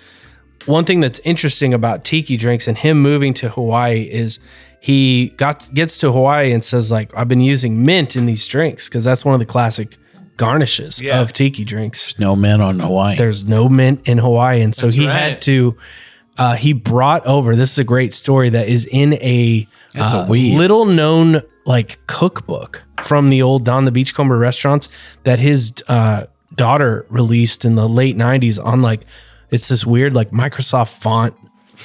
one 0.69 0.85
thing 0.85 0.99
that's 0.99 1.19
interesting 1.19 1.73
about 1.73 2.05
tiki 2.05 2.37
drinks 2.37 2.67
and 2.67 2.77
him 2.77 3.01
moving 3.01 3.33
to 3.35 3.49
Hawaii 3.49 4.03
is 4.03 4.39
he 4.79 5.29
got 5.37 5.67
gets 5.73 5.97
to 5.99 6.11
Hawaii 6.11 6.51
and 6.51 6.63
says 6.63 6.91
like 6.91 7.15
I've 7.17 7.27
been 7.27 7.41
using 7.41 7.83
mint 7.85 8.15
in 8.15 8.25
these 8.25 8.45
drinks 8.47 8.87
because 8.87 9.03
that's 9.03 9.25
one 9.25 9.33
of 9.33 9.39
the 9.39 9.45
classic 9.45 9.97
garnishes 10.37 11.01
of 11.11 11.33
tiki 11.33 11.65
drinks. 11.65 12.17
No 12.17 12.35
mint 12.35 12.61
on 12.61 12.79
Hawaii. 12.79 13.17
There's 13.17 13.45
no 13.45 13.67
mint 13.67 14.07
in 14.07 14.19
Hawaii, 14.19 14.61
and 14.61 14.73
so 14.73 14.87
he 14.87 15.05
had 15.05 15.41
to. 15.43 15.77
Uh, 16.37 16.55
he 16.55 16.71
brought 16.71 17.25
over. 17.25 17.53
This 17.53 17.73
is 17.73 17.79
a 17.79 17.83
great 17.83 18.13
story 18.13 18.47
that 18.47 18.69
is 18.69 18.85
in 18.85 19.15
a, 19.15 19.67
It's 19.93 20.13
a 20.13 20.19
uh, 20.19 20.27
weed. 20.27 20.57
little 20.57 20.85
known 20.85 21.41
like 21.65 21.99
cookbook 22.07 22.85
from 23.03 23.29
the 23.29 23.41
old 23.41 23.65
Don 23.65 23.83
the 23.83 23.91
Beachcomber 23.91 24.37
restaurants 24.37 24.87
that 25.23 25.39
his 25.39 25.73
uh, 25.89 26.27
daughter 26.55 27.05
released 27.09 27.65
in 27.65 27.75
the 27.75 27.89
late 27.89 28.15
'90s 28.15 28.63
on 28.63 28.81
like 28.81 29.01
it's 29.51 29.67
this 29.67 29.85
weird 29.85 30.13
like 30.13 30.31
Microsoft 30.31 30.97
font 30.97 31.35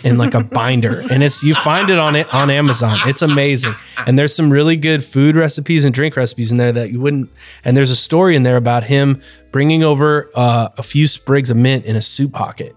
in 0.02 0.18
like 0.18 0.34
a 0.34 0.42
binder 0.58 1.02
and 1.10 1.22
it's 1.22 1.42
you 1.44 1.54
find 1.54 1.88
it 1.90 1.98
on 1.98 2.16
it 2.16 2.32
on 2.34 2.50
Amazon. 2.50 2.98
It's 3.06 3.22
amazing. 3.22 3.74
And 4.06 4.18
there's 4.18 4.34
some 4.34 4.50
really 4.50 4.76
good 4.76 5.04
food 5.04 5.36
recipes 5.36 5.84
and 5.84 5.94
drink 5.94 6.16
recipes 6.16 6.50
in 6.50 6.56
there 6.56 6.72
that 6.72 6.90
you 6.90 7.00
wouldn't 7.00 7.30
and 7.64 7.76
there's 7.76 7.90
a 7.90 7.96
story 7.96 8.36
in 8.36 8.42
there 8.42 8.56
about 8.56 8.84
him 8.84 9.22
bringing 9.52 9.82
over 9.82 10.30
uh, 10.34 10.68
a 10.76 10.82
few 10.82 11.06
sprigs 11.06 11.50
of 11.50 11.56
mint 11.56 11.84
in 11.84 11.96
a 11.96 12.02
soup 12.02 12.32
pocket 12.32 12.74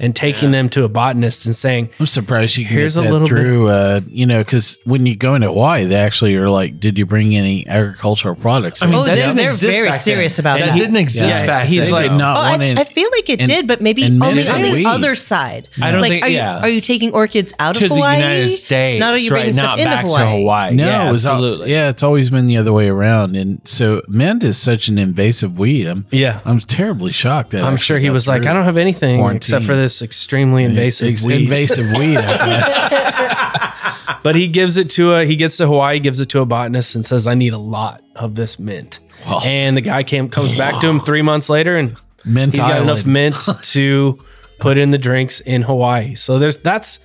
and 0.00 0.16
taking 0.16 0.50
them 0.50 0.68
to 0.70 0.82
a 0.84 0.88
botanist 0.88 1.46
and 1.46 1.54
saying, 1.54 1.90
I'm 2.00 2.06
surprised 2.06 2.56
you 2.56 2.64
can 2.64 2.74
Here's 2.74 2.94
get 2.96 3.02
a 3.02 3.04
that 3.04 3.12
little 3.12 3.28
through. 3.28 3.68
Uh, 3.68 4.00
you 4.08 4.26
know, 4.26 4.38
because 4.38 4.78
when 4.84 5.06
you 5.06 5.14
go 5.14 5.34
into 5.34 5.46
Hawaii, 5.48 5.84
they 5.84 5.94
actually 5.96 6.34
are 6.36 6.48
like, 6.50 6.80
"Did 6.80 6.98
you 6.98 7.06
bring 7.06 7.36
any 7.36 7.66
agricultural 7.68 8.34
products?" 8.34 8.82
I 8.82 8.86
mean, 8.86 8.94
Oh, 8.96 9.04
that 9.04 9.14
they're- 9.14 9.26
didn't 9.26 9.36
they're 9.36 9.52
very 9.52 9.88
back 9.88 9.94
then. 9.96 10.02
serious 10.02 10.38
about 10.38 10.58
that 10.58 10.66
that. 10.70 10.78
didn't 10.78 10.96
exist 10.96 11.38
Yeah, 11.40 11.46
back 11.46 11.66
he's 11.68 11.84
then. 11.84 11.86
They 11.90 11.92
like- 11.92 12.10
did 12.10 12.16
not 12.18 12.36
Oh, 12.36 12.50
want 12.50 12.62
I, 12.62 12.80
I 12.80 12.84
feel 12.84 13.08
like 13.12 13.28
it 13.28 13.40
and- 13.40 13.48
did, 13.48 13.66
but 13.66 13.80
maybe 13.80 14.04
only 14.04 14.48
on 14.48 14.62
the 14.62 14.70
weed. 14.72 14.86
other 14.86 15.14
side. 15.14 15.68
I 15.80 15.90
don't 15.92 16.00
like, 16.00 16.10
think- 16.10 16.24
Are 16.24 16.28
you, 16.28 16.36
yeah. 16.36 16.58
are 16.60 16.68
you 16.68 16.80
taking 16.80 17.12
orchids 17.12 17.52
out 17.58 17.74
to 17.76 17.84
of 17.84 17.90
the 17.90 17.94
Hawaii? 17.96 18.16
United 18.16 18.48
States, 18.50 19.00
Not 19.00 19.14
are 19.14 19.18
you 19.18 19.28
bringing 19.30 19.48
right? 19.48 19.54
stuff 19.54 19.66
Not 19.66 19.78
into 19.80 19.90
back 19.90 20.04
Hawaii? 20.04 20.24
to 20.24 20.30
Hawaii. 20.30 20.74
no, 20.76 20.86
yeah, 20.86 21.08
it 21.08 21.12
was 21.12 21.26
all- 21.26 21.36
absolutely. 21.36 21.72
yeah, 21.72 21.88
it's 21.90 22.02
always 22.02 22.30
been 22.30 22.46
the 22.46 22.56
other 22.56 22.72
way 22.72 22.88
around, 22.88 23.36
and 23.36 23.60
so 23.64 24.02
mint 24.08 24.42
is 24.44 24.56
such 24.56 24.88
an 24.88 24.98
invasive 24.98 25.58
weed. 25.58 25.86
I'm, 25.86 26.06
Yeah. 26.10 26.40
I'm 26.44 26.60
terribly 26.60 27.12
shocked. 27.12 27.54
I'm 27.54 27.76
sure 27.76 27.98
he 27.98 28.08
was 28.10 28.26
like, 28.26 28.46
I 28.46 28.52
don't 28.52 28.64
have 28.64 28.76
anything 28.76 29.20
except 29.30 29.64
for 29.64 29.74
this 29.76 29.89
extremely 30.02 30.64
invasive 30.64 31.22
weed. 31.22 31.42
invasive 31.42 31.86
weed. 31.98 32.18
I 32.18 34.16
But 34.22 34.34
he 34.36 34.48
gives 34.48 34.76
it 34.76 34.90
to 34.90 35.14
a 35.14 35.24
he 35.24 35.34
gets 35.36 35.56
to 35.58 35.66
Hawaii, 35.66 35.98
gives 35.98 36.20
it 36.20 36.28
to 36.30 36.40
a 36.40 36.46
botanist, 36.46 36.94
and 36.94 37.06
says, 37.06 37.26
"I 37.26 37.34
need 37.34 37.52
a 37.54 37.58
lot 37.58 38.02
of 38.16 38.34
this 38.34 38.58
mint." 38.58 38.98
And 39.44 39.76
the 39.76 39.80
guy 39.80 40.02
came 40.02 40.28
comes 40.28 40.56
back 40.58 40.78
to 40.82 40.88
him 40.88 41.00
three 41.00 41.22
months 41.22 41.48
later, 41.48 41.76
and 41.76 41.96
Mint 42.24 42.52
he's 42.54 42.60
got 42.60 42.72
Island. 42.72 42.90
enough 42.90 43.06
mint 43.06 43.36
to 43.72 44.18
put 44.58 44.76
in 44.76 44.90
the 44.90 44.98
drinks 44.98 45.40
in 45.40 45.62
Hawaii. 45.62 46.14
So 46.16 46.38
there's 46.38 46.58
that's 46.58 46.98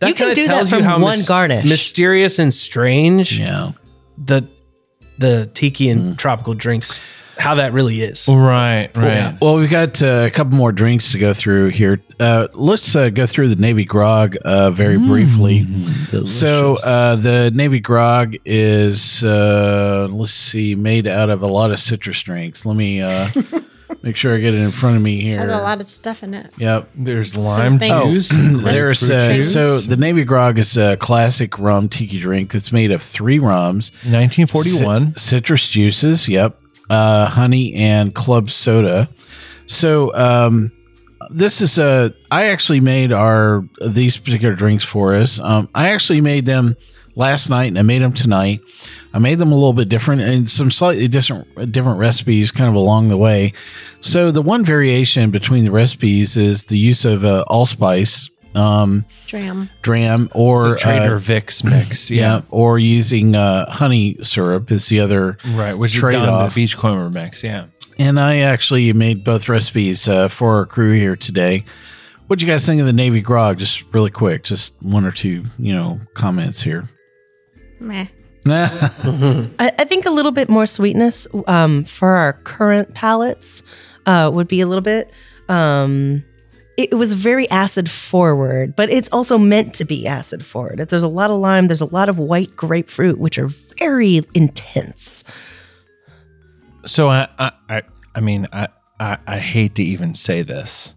that 0.00 0.16
kinda 0.16 0.34
do 0.34 0.42
that 0.42 0.48
tells 0.48 0.72
you 0.72 0.82
how 0.82 0.98
one 1.00 1.18
garnish. 1.26 1.68
mysterious 1.68 2.40
and 2.40 2.52
strange 2.52 3.38
yeah. 3.38 3.72
the 4.18 4.48
the 5.18 5.48
tiki 5.54 5.88
and 5.88 6.14
Mm. 6.14 6.18
tropical 6.18 6.54
drinks 6.54 7.00
how 7.38 7.56
that 7.56 7.72
really 7.72 8.00
is. 8.00 8.28
Right, 8.28 8.90
right. 8.96 9.36
Well, 9.40 9.56
we've 9.56 9.70
got 9.70 10.00
uh, 10.02 10.24
a 10.26 10.30
couple 10.30 10.56
more 10.56 10.72
drinks 10.72 11.12
to 11.12 11.18
go 11.18 11.34
through 11.34 11.68
here. 11.68 12.00
Uh, 12.18 12.48
let's 12.54 12.96
uh, 12.96 13.10
go 13.10 13.26
through 13.26 13.48
the 13.48 13.56
Navy 13.56 13.84
Grog 13.84 14.36
uh, 14.44 14.70
very 14.70 14.98
briefly. 14.98 15.66
So, 16.24 16.76
uh, 16.86 17.16
the 17.16 17.50
Navy 17.54 17.80
Grog 17.80 18.36
is, 18.44 19.22
uh, 19.24 20.08
let's 20.10 20.30
see, 20.32 20.74
made 20.74 21.06
out 21.06 21.30
of 21.30 21.42
a 21.42 21.46
lot 21.46 21.70
of 21.70 21.78
citrus 21.78 22.22
drinks. 22.22 22.64
Let 22.64 22.76
me 22.76 23.02
uh, 23.02 23.28
make 24.02 24.16
sure 24.16 24.34
I 24.34 24.38
get 24.40 24.54
it 24.54 24.60
in 24.60 24.70
front 24.70 24.96
of 24.96 25.02
me 25.02 25.20
here. 25.20 25.38
Has 25.40 25.50
a 25.50 25.58
lot 25.58 25.80
of 25.80 25.90
stuff 25.90 26.22
in 26.22 26.32
it. 26.32 26.52
Yep. 26.56 26.88
There's 26.94 27.36
lime 27.36 27.78
thank- 27.78 28.14
juice. 28.14 28.30
There's 28.34 29.08
uh, 29.10 29.34
juice. 29.34 29.52
so 29.52 29.78
the 29.80 29.96
Navy 29.96 30.24
Grog 30.24 30.58
is 30.58 30.76
a 30.78 30.96
classic 30.96 31.58
rum 31.58 31.88
tiki 31.88 32.18
drink 32.18 32.52
that's 32.52 32.72
made 32.72 32.90
of 32.90 33.02
three 33.02 33.38
rums, 33.38 33.90
1941. 34.04 35.12
Cit- 35.14 35.18
citrus 35.20 35.68
juices, 35.68 36.28
yep, 36.28 36.58
uh, 36.90 37.26
honey 37.26 37.74
and 37.74 38.14
club 38.14 38.50
soda. 38.50 39.08
So 39.66 40.14
um, 40.14 40.72
this 41.30 41.60
is 41.60 41.78
a. 41.78 42.14
I 42.30 42.46
actually 42.46 42.80
made 42.80 43.12
our 43.12 43.64
these 43.84 44.16
particular 44.16 44.54
drinks 44.54 44.84
for 44.84 45.14
us. 45.14 45.40
Um, 45.40 45.68
I 45.74 45.88
actually 45.88 46.20
made 46.20 46.46
them 46.46 46.76
last 47.16 47.48
night 47.48 47.66
and 47.66 47.78
I 47.78 47.82
made 47.82 48.02
them 48.02 48.12
tonight. 48.12 48.60
I 49.12 49.18
made 49.18 49.38
them 49.38 49.50
a 49.50 49.54
little 49.54 49.72
bit 49.72 49.88
different 49.88 50.20
and 50.20 50.48
some 50.48 50.70
slightly 50.70 51.08
different 51.08 51.72
different 51.72 51.98
recipes 51.98 52.52
kind 52.52 52.68
of 52.68 52.74
along 52.76 53.08
the 53.08 53.16
way. 53.16 53.52
So 54.00 54.30
the 54.30 54.42
one 54.42 54.64
variation 54.64 55.30
between 55.30 55.64
the 55.64 55.70
recipes 55.70 56.36
is 56.36 56.64
the 56.64 56.78
use 56.78 57.04
of 57.04 57.24
uh, 57.24 57.44
allspice 57.48 58.30
um, 58.56 59.04
Dram. 59.26 59.70
dram 59.82 60.28
or 60.34 60.72
It's 60.72 60.82
a 60.82 60.84
Trader 60.84 61.14
uh, 61.16 61.18
Vic's 61.18 61.62
mix. 61.62 62.10
yeah, 62.10 62.20
Yeah. 62.36 62.42
or 62.50 62.78
using 62.78 63.34
uh, 63.36 63.70
honey 63.70 64.16
syrup 64.22 64.70
is 64.72 64.88
the 64.88 65.00
other 65.00 65.36
Right. 65.50 65.74
Which 65.74 65.94
trade 65.94 66.12
done 66.12 66.28
off. 66.28 66.54
the 66.54 66.62
Beachcomber 66.62 67.10
mix. 67.10 67.44
Yeah. 67.44 67.66
And 67.98 68.18
I 68.20 68.38
actually 68.38 68.92
made 68.92 69.24
both 69.24 69.48
recipes 69.48 70.08
uh, 70.08 70.28
for 70.28 70.56
our 70.56 70.66
crew 70.66 70.92
here 70.92 71.16
today. 71.16 71.64
What'd 72.26 72.42
you 72.42 72.48
guys 72.48 72.66
think 72.66 72.80
of 72.80 72.86
the 72.86 72.92
Navy 72.92 73.20
grog? 73.20 73.58
Just 73.58 73.84
really 73.94 74.10
quick, 74.10 74.42
just 74.42 74.74
one 74.82 75.04
or 75.06 75.12
two, 75.12 75.44
you 75.58 75.72
know, 75.72 76.00
comments 76.14 76.60
here. 76.62 76.84
Meh. 77.80 78.06
I, 78.48 79.48
I 79.58 79.84
think 79.84 80.06
a 80.06 80.10
little 80.10 80.32
bit 80.32 80.48
more 80.48 80.66
sweetness 80.66 81.26
um, 81.46 81.84
for 81.84 82.10
our 82.10 82.34
current 82.34 82.94
palates 82.94 83.62
uh, 84.06 84.30
would 84.32 84.48
be 84.48 84.60
a 84.60 84.66
little 84.66 84.82
bit. 84.82 85.10
Um, 85.48 86.24
it 86.76 86.94
was 86.94 87.14
very 87.14 87.48
acid 87.50 87.90
forward, 87.90 88.76
but 88.76 88.90
it's 88.90 89.08
also 89.10 89.38
meant 89.38 89.74
to 89.74 89.84
be 89.84 90.06
acid 90.06 90.44
forward. 90.44 90.78
There's 90.78 91.02
a 91.02 91.08
lot 91.08 91.30
of 91.30 91.38
lime. 91.38 91.68
There's 91.68 91.80
a 91.80 91.86
lot 91.86 92.08
of 92.08 92.18
white 92.18 92.54
grapefruit, 92.54 93.18
which 93.18 93.38
are 93.38 93.48
very 93.48 94.20
intense. 94.34 95.24
So 96.84 97.08
I, 97.08 97.28
I, 97.38 97.52
I, 97.68 97.82
I 98.14 98.20
mean, 98.20 98.46
I, 98.52 98.68
I, 99.00 99.18
I 99.26 99.38
hate 99.38 99.74
to 99.76 99.82
even 99.82 100.14
say 100.14 100.42
this, 100.42 100.94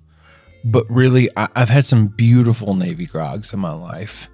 but 0.63 0.89
really, 0.89 1.29
I, 1.37 1.47
I've 1.55 1.69
had 1.69 1.85
some 1.85 2.07
beautiful 2.07 2.75
Navy 2.75 3.05
grogs 3.05 3.53
in 3.53 3.59
my 3.59 3.73
life, 3.73 4.29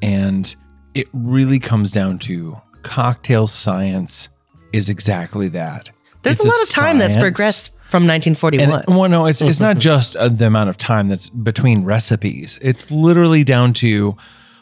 and 0.00 0.54
it 0.94 1.08
really 1.12 1.58
comes 1.58 1.90
down 1.90 2.18
to 2.20 2.60
cocktail 2.82 3.48
science 3.48 4.28
is 4.72 4.88
exactly 4.88 5.48
that. 5.48 5.90
There's 6.22 6.36
It's 6.36 6.44
a 6.44 6.48
lot 6.48 6.62
of 6.62 6.70
time 6.70 6.98
that's 6.98 7.16
progressed 7.16 7.75
from 7.96 8.10
And 8.10 8.22
1941. 8.24 8.84
well, 8.98 9.08
no, 9.08 9.26
it's 9.26 9.40
it's 9.42 9.60
not 9.60 9.78
just 9.78 10.16
uh, 10.16 10.28
the 10.28 10.46
amount 10.46 10.70
of 10.70 10.76
time 10.78 11.08
that's 11.08 11.28
between 11.28 11.84
recipes. 11.84 12.58
It's 12.62 12.90
literally 12.90 13.44
down 13.44 13.72
to 13.74 14.16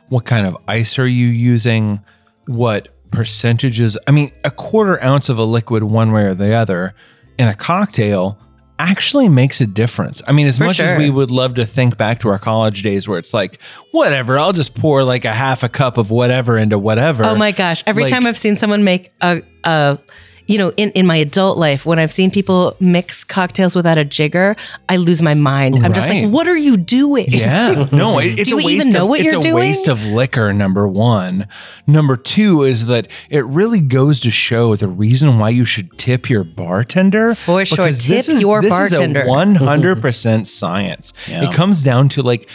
what 0.09 0.25
kind 0.25 0.47
of 0.47 0.57
ice 0.69 0.99
are 0.99 1.07
you 1.07 1.27
using, 1.27 2.01
what 2.47 2.89
percentages. 3.11 3.97
I 4.07 4.11
mean, 4.11 4.31
a 4.45 4.51
quarter 4.51 5.03
ounce 5.03 5.29
of 5.29 5.39
a 5.39 5.45
liquid, 5.45 5.83
one 5.85 6.13
way 6.13 6.23
or 6.25 6.35
the 6.35 6.53
other, 6.55 6.95
in 7.39 7.49
a 7.49 7.55
cocktail 7.55 8.39
actually 8.79 9.29
makes 9.29 9.61
a 9.61 9.67
difference. 9.67 10.21
I 10.27 10.33
mean, 10.33 10.49
as 10.49 10.59
For 10.59 10.65
much 10.65 10.77
sure. 10.77 10.87
as 10.87 10.99
we 10.99 11.09
would 11.09 11.31
love 11.31 11.55
to 11.55 11.65
think 11.65 11.97
back 11.97 12.19
to 12.21 12.29
our 12.29 12.41
college 12.41 12.83
days 12.83 13.07
where 13.09 13.19
it's 13.21 13.33
like, 13.33 13.63
whatever, 13.93 14.37
I'll 14.37 14.53
just 14.53 14.75
pour 14.75 15.05
like 15.05 15.25
a 15.25 15.33
half 15.33 15.63
a 15.63 15.69
cup 15.69 15.97
of 15.97 16.11
whatever 16.11 16.59
into 16.59 16.77
whatever. 16.79 17.25
Oh 17.25 17.37
my 17.37 17.53
gosh. 17.53 17.85
Every 17.87 18.03
Like- 18.03 18.13
time 18.13 18.27
I've 18.27 18.37
seen 18.37 18.57
someone 18.57 18.83
make 18.83 19.13
a, 19.21 19.43
a 19.63 19.99
you 20.47 20.59
know, 20.59 20.73
in, 20.77 20.91
in 20.91 21.07
my 21.07 21.17
adult 21.17 21.57
life, 21.59 21.87
when 21.87 21.99
I've 21.99 22.13
seen 22.13 22.31
people 22.31 22.77
mix 22.81 23.25
cocktails 23.25 23.75
without 23.75 23.97
a 23.99 24.05
jigger, 24.05 24.57
I 24.89 24.97
lose 24.97 25.23
my 25.23 25.35
mind. 25.35 25.77
I'm 25.85 25.93
just 25.95 26.09
Right. 26.09 26.25
like, 26.25 26.33
what 26.33 26.47
are 26.47 26.57
you 26.57 26.77
doing? 26.77 27.27
Yeah, 27.29 27.89
no, 27.93 28.19
it, 28.19 28.39
it's 28.39 28.51
Do 28.51 28.59
a 28.59 28.61
you 28.61 28.67
waste 28.67 28.87
even 28.87 28.93
know 28.93 29.05
of, 29.05 29.09
what 29.09 29.21
it's 29.21 29.33
you're 29.33 29.41
a 29.41 29.43
doing? 29.43 29.55
waste 29.55 29.89
of 29.89 30.05
liquor. 30.05 30.53
Number 30.53 30.87
one, 30.87 31.49
number 31.87 32.17
two 32.17 32.63
is 32.63 32.87
that 32.87 33.09
it 33.31 33.45
really 33.47 33.81
goes 33.81 34.21
to 34.21 34.31
show 34.31 34.77
the 34.77 34.89
reason 34.89 35.39
why 35.39 35.49
you 35.49 35.65
should 35.65 35.97
tip 35.99 36.29
your 36.29 36.45
bartender. 36.45 37.35
For 37.35 37.65
sure. 37.65 37.77
Because 37.79 38.07
this 38.07 38.27
Tip 38.27 38.35
is- 38.37 38.43
your 38.43 38.61
this 38.61 38.71
bartender. 38.71 39.27
One 39.27 39.55
hundred 39.55 40.01
percent 40.03 40.47
science. 40.47 41.13
Yeah. 41.29 41.49
It 41.49 41.55
comes 41.55 41.83
down 41.83 42.09
to 42.11 42.23
like. 42.23 42.49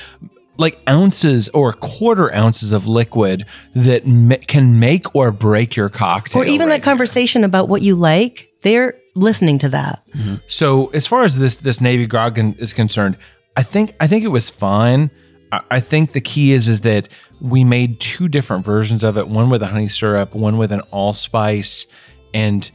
Like 0.60 0.80
ounces 0.88 1.50
or 1.50 1.74
quarter 1.74 2.32
ounces 2.36 2.74
of 2.74 2.86
liquid 2.86 3.46
that 3.74 4.06
ma- 4.06 4.36
can 4.46 4.80
make 4.80 5.16
or 5.16 5.32
break 5.32 5.76
your 5.76 5.90
cocktail. 5.90 6.44
Or 6.44 6.46
even 6.46 6.68
right 6.68 6.76
that 6.76 6.84
conversation 6.84 7.44
about 7.44 7.70
what 7.70 7.82
you 7.82 7.96
like, 7.96 8.52
they're 8.62 8.96
listening 9.16 9.58
to 9.60 9.70
that. 9.70 10.04
Mm-hmm. 10.16 10.36
so 10.48 10.88
as 10.88 11.08
far 11.08 11.24
as 11.24 11.40
this 11.40 11.58
this 11.58 11.82
Navy 11.82 12.06
grog 12.06 12.38
is 12.60 12.74
concerned, 12.74 13.18
I 13.58 13.64
think 13.64 13.94
I 14.00 14.08
think 14.08 14.24
it 14.24 14.30
was 14.30 14.50
fine. 14.50 15.10
I, 15.52 15.62
I 15.72 15.80
think 15.80 16.12
the 16.12 16.22
key 16.22 16.52
is 16.52 16.68
is 16.68 16.82
that 16.82 17.10
we 17.42 17.64
made 17.64 18.00
two 18.00 18.28
different 18.28 18.66
versions 18.66 19.04
of 19.04 19.18
it, 19.18 19.28
one 19.28 19.50
with 19.50 19.64
a 19.64 19.68
honey 19.68 19.88
syrup, 19.88 20.36
one 20.36 20.58
with 20.58 20.72
an 20.72 20.82
allspice, 20.92 21.88
and 22.34 22.70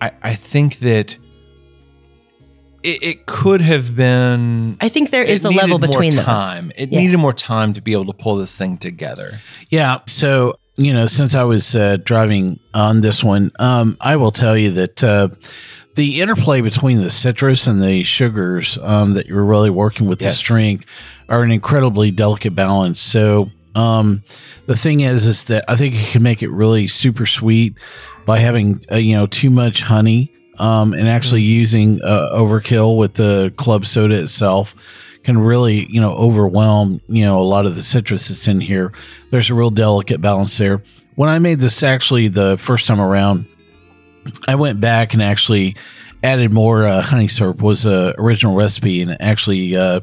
I, 0.00 0.12
I 0.22 0.34
think 0.34 0.80
that 0.80 1.16
it, 2.82 3.02
it 3.02 3.26
could 3.26 3.60
have 3.60 3.94
been. 3.96 4.76
I 4.80 4.88
think 4.88 5.10
there 5.10 5.22
is 5.24 5.44
a 5.44 5.50
level 5.50 5.78
needed 5.78 5.80
more 5.80 5.88
between 5.88 6.16
those. 6.16 6.24
time. 6.24 6.72
It 6.76 6.92
Yeah. 6.92 7.00
needed 7.00 7.16
more 7.18 7.32
time 7.32 7.72
to 7.74 7.80
be 7.80 7.92
able 7.92 8.06
to 8.06 8.12
pull 8.12 8.36
this 8.36 8.56
thing 8.56 8.78
together. 8.78 9.38
Yeah. 9.70 9.98
So, 10.06 10.54
you 10.76 10.92
know, 10.92 11.06
since 11.06 11.34
I 11.34 11.44
was 11.44 11.74
uh, 11.76 11.98
driving 12.02 12.58
on 12.74 13.00
this 13.00 13.22
one, 13.22 13.50
um, 13.58 13.96
I 14.00 14.16
will 14.16 14.32
tell 14.32 14.56
you 14.56 14.70
that 14.72 15.04
uh, 15.04 15.28
the 15.94 16.20
interplay 16.20 16.60
between 16.60 16.98
the 16.98 17.10
citrus 17.10 17.66
and 17.66 17.80
the 17.82 18.02
sugars 18.04 18.78
um, 18.82 19.12
that 19.14 19.26
you're 19.26 19.44
really 19.44 19.70
working 19.70 20.08
with 20.08 20.20
Yes. 20.22 20.32
this 20.34 20.40
drink 20.40 20.84
are 21.28 21.42
an 21.42 21.50
incredibly 21.50 22.10
delicate 22.10 22.54
balance. 22.54 22.98
So, 23.00 23.48
um, 23.74 24.22
the 24.66 24.76
thing 24.76 25.00
is, 25.00 25.26
is 25.26 25.44
that 25.44 25.64
I 25.68 25.76
think 25.76 25.94
you 25.94 26.06
can 26.10 26.22
make 26.22 26.42
it 26.42 26.50
really 26.50 26.86
super 26.86 27.26
sweet 27.26 27.74
by 28.26 28.38
having, 28.38 28.80
uh, 28.90 28.96
you 28.96 29.14
know, 29.14 29.26
too 29.26 29.50
much 29.50 29.82
honey 29.82 30.32
um, 30.62 30.94
and 30.94 31.08
actually 31.08 31.42
using 31.42 32.00
uh, 32.04 32.30
overkill 32.32 32.96
with 32.96 33.14
the 33.14 33.52
club 33.56 33.84
soda 33.84 34.14
itself 34.20 34.76
can 35.24 35.36
really, 35.36 35.86
you 35.90 36.00
know, 36.00 36.12
overwhelm, 36.12 37.00
you 37.08 37.24
know, 37.24 37.40
a 37.40 37.42
lot 37.42 37.66
of 37.66 37.74
the 37.74 37.82
citrus 37.82 38.28
that's 38.28 38.46
in 38.46 38.60
here. 38.60 38.92
There's 39.30 39.50
a 39.50 39.54
real 39.54 39.70
delicate 39.70 40.20
balance 40.20 40.56
there. 40.56 40.80
When 41.16 41.28
I 41.28 41.40
made 41.40 41.58
this 41.58 41.82
actually 41.82 42.28
the 42.28 42.56
first 42.58 42.86
time 42.86 43.00
around, 43.00 43.48
I 44.46 44.54
went 44.54 44.80
back 44.80 45.14
and 45.14 45.22
actually 45.22 45.74
added 46.22 46.52
more 46.52 46.84
uh, 46.84 47.00
honey 47.02 47.26
syrup 47.28 47.60
was 47.60 47.84
a 47.84 48.14
original 48.18 48.54
recipe 48.54 49.02
and 49.02 49.10
it 49.10 49.16
actually 49.20 49.76
uh, 49.76 50.00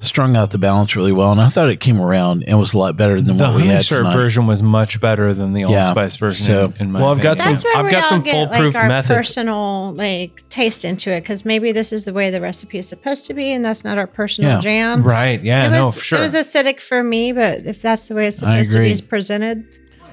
strung 0.00 0.36
out 0.36 0.50
the 0.50 0.58
balance 0.58 0.94
really 0.96 1.12
well 1.12 1.32
and 1.32 1.40
I 1.40 1.48
thought 1.48 1.70
it 1.70 1.80
came 1.80 2.00
around 2.00 2.44
and 2.46 2.58
was 2.58 2.74
a 2.74 2.78
lot 2.78 2.96
better 2.96 3.20
than 3.22 3.36
The 3.38 3.44
what 3.44 3.54
we 3.54 3.62
honey 3.62 3.72
had 3.74 3.84
syrup 3.84 4.04
tonight. 4.08 4.14
version 4.16 4.46
was 4.46 4.62
much 4.62 5.00
better 5.00 5.32
than 5.32 5.52
the 5.54 5.62
Yeah. 5.62 5.86
allspice 5.86 6.16
version. 6.16 6.46
So- 6.46 6.64
in, 6.76 6.86
in 6.88 6.92
my 6.92 7.00
Well, 7.00 7.10
I've 7.12 7.20
got 7.20 7.38
opinion. 7.38 7.38
some- 7.38 7.52
That's 7.52 7.64
where 7.64 7.76
I've 7.76 7.84
we 7.86 7.90
got 7.90 8.02
all 8.02 8.08
some 8.10 8.22
get 8.22 8.32
foolproof 8.32 8.74
like 8.74 8.82
our 8.82 8.88
methods. 8.88 9.16
personal 9.16 9.92
like 9.94 10.48
taste 10.50 10.84
into 10.84 11.10
it 11.10 11.22
because 11.22 11.44
maybe 11.44 11.72
this 11.72 11.92
is 11.92 12.04
the 12.04 12.12
way 12.12 12.30
the 12.30 12.40
recipe 12.40 12.78
is 12.78 12.88
supposed 12.88 13.24
to 13.26 13.34
be, 13.34 13.50
and 13.52 13.64
that's 13.64 13.82
not 13.84 13.96
our 13.98 14.06
personal 14.06 14.50
Yeah. 14.50 14.60
jam. 14.60 15.02
right. 15.02 15.42
Yeah. 15.42 15.66
It 15.66 15.70
no, 15.70 15.86
was, 15.86 15.98
for 15.98 16.04
sure. 16.04 16.18
It 16.18 16.22
was 16.22 16.34
acidic 16.34 16.80
for 16.80 17.02
me, 17.02 17.32
but 17.32 17.64
if 17.66 17.80
that's 17.80 18.08
the 18.08 18.14
way 18.14 18.26
it's 18.26 18.38
supposed 18.38 18.72
to 18.72 18.78
be 18.78 18.84
agree. 18.84 18.92
is 18.92 19.00
presented, 19.00 19.64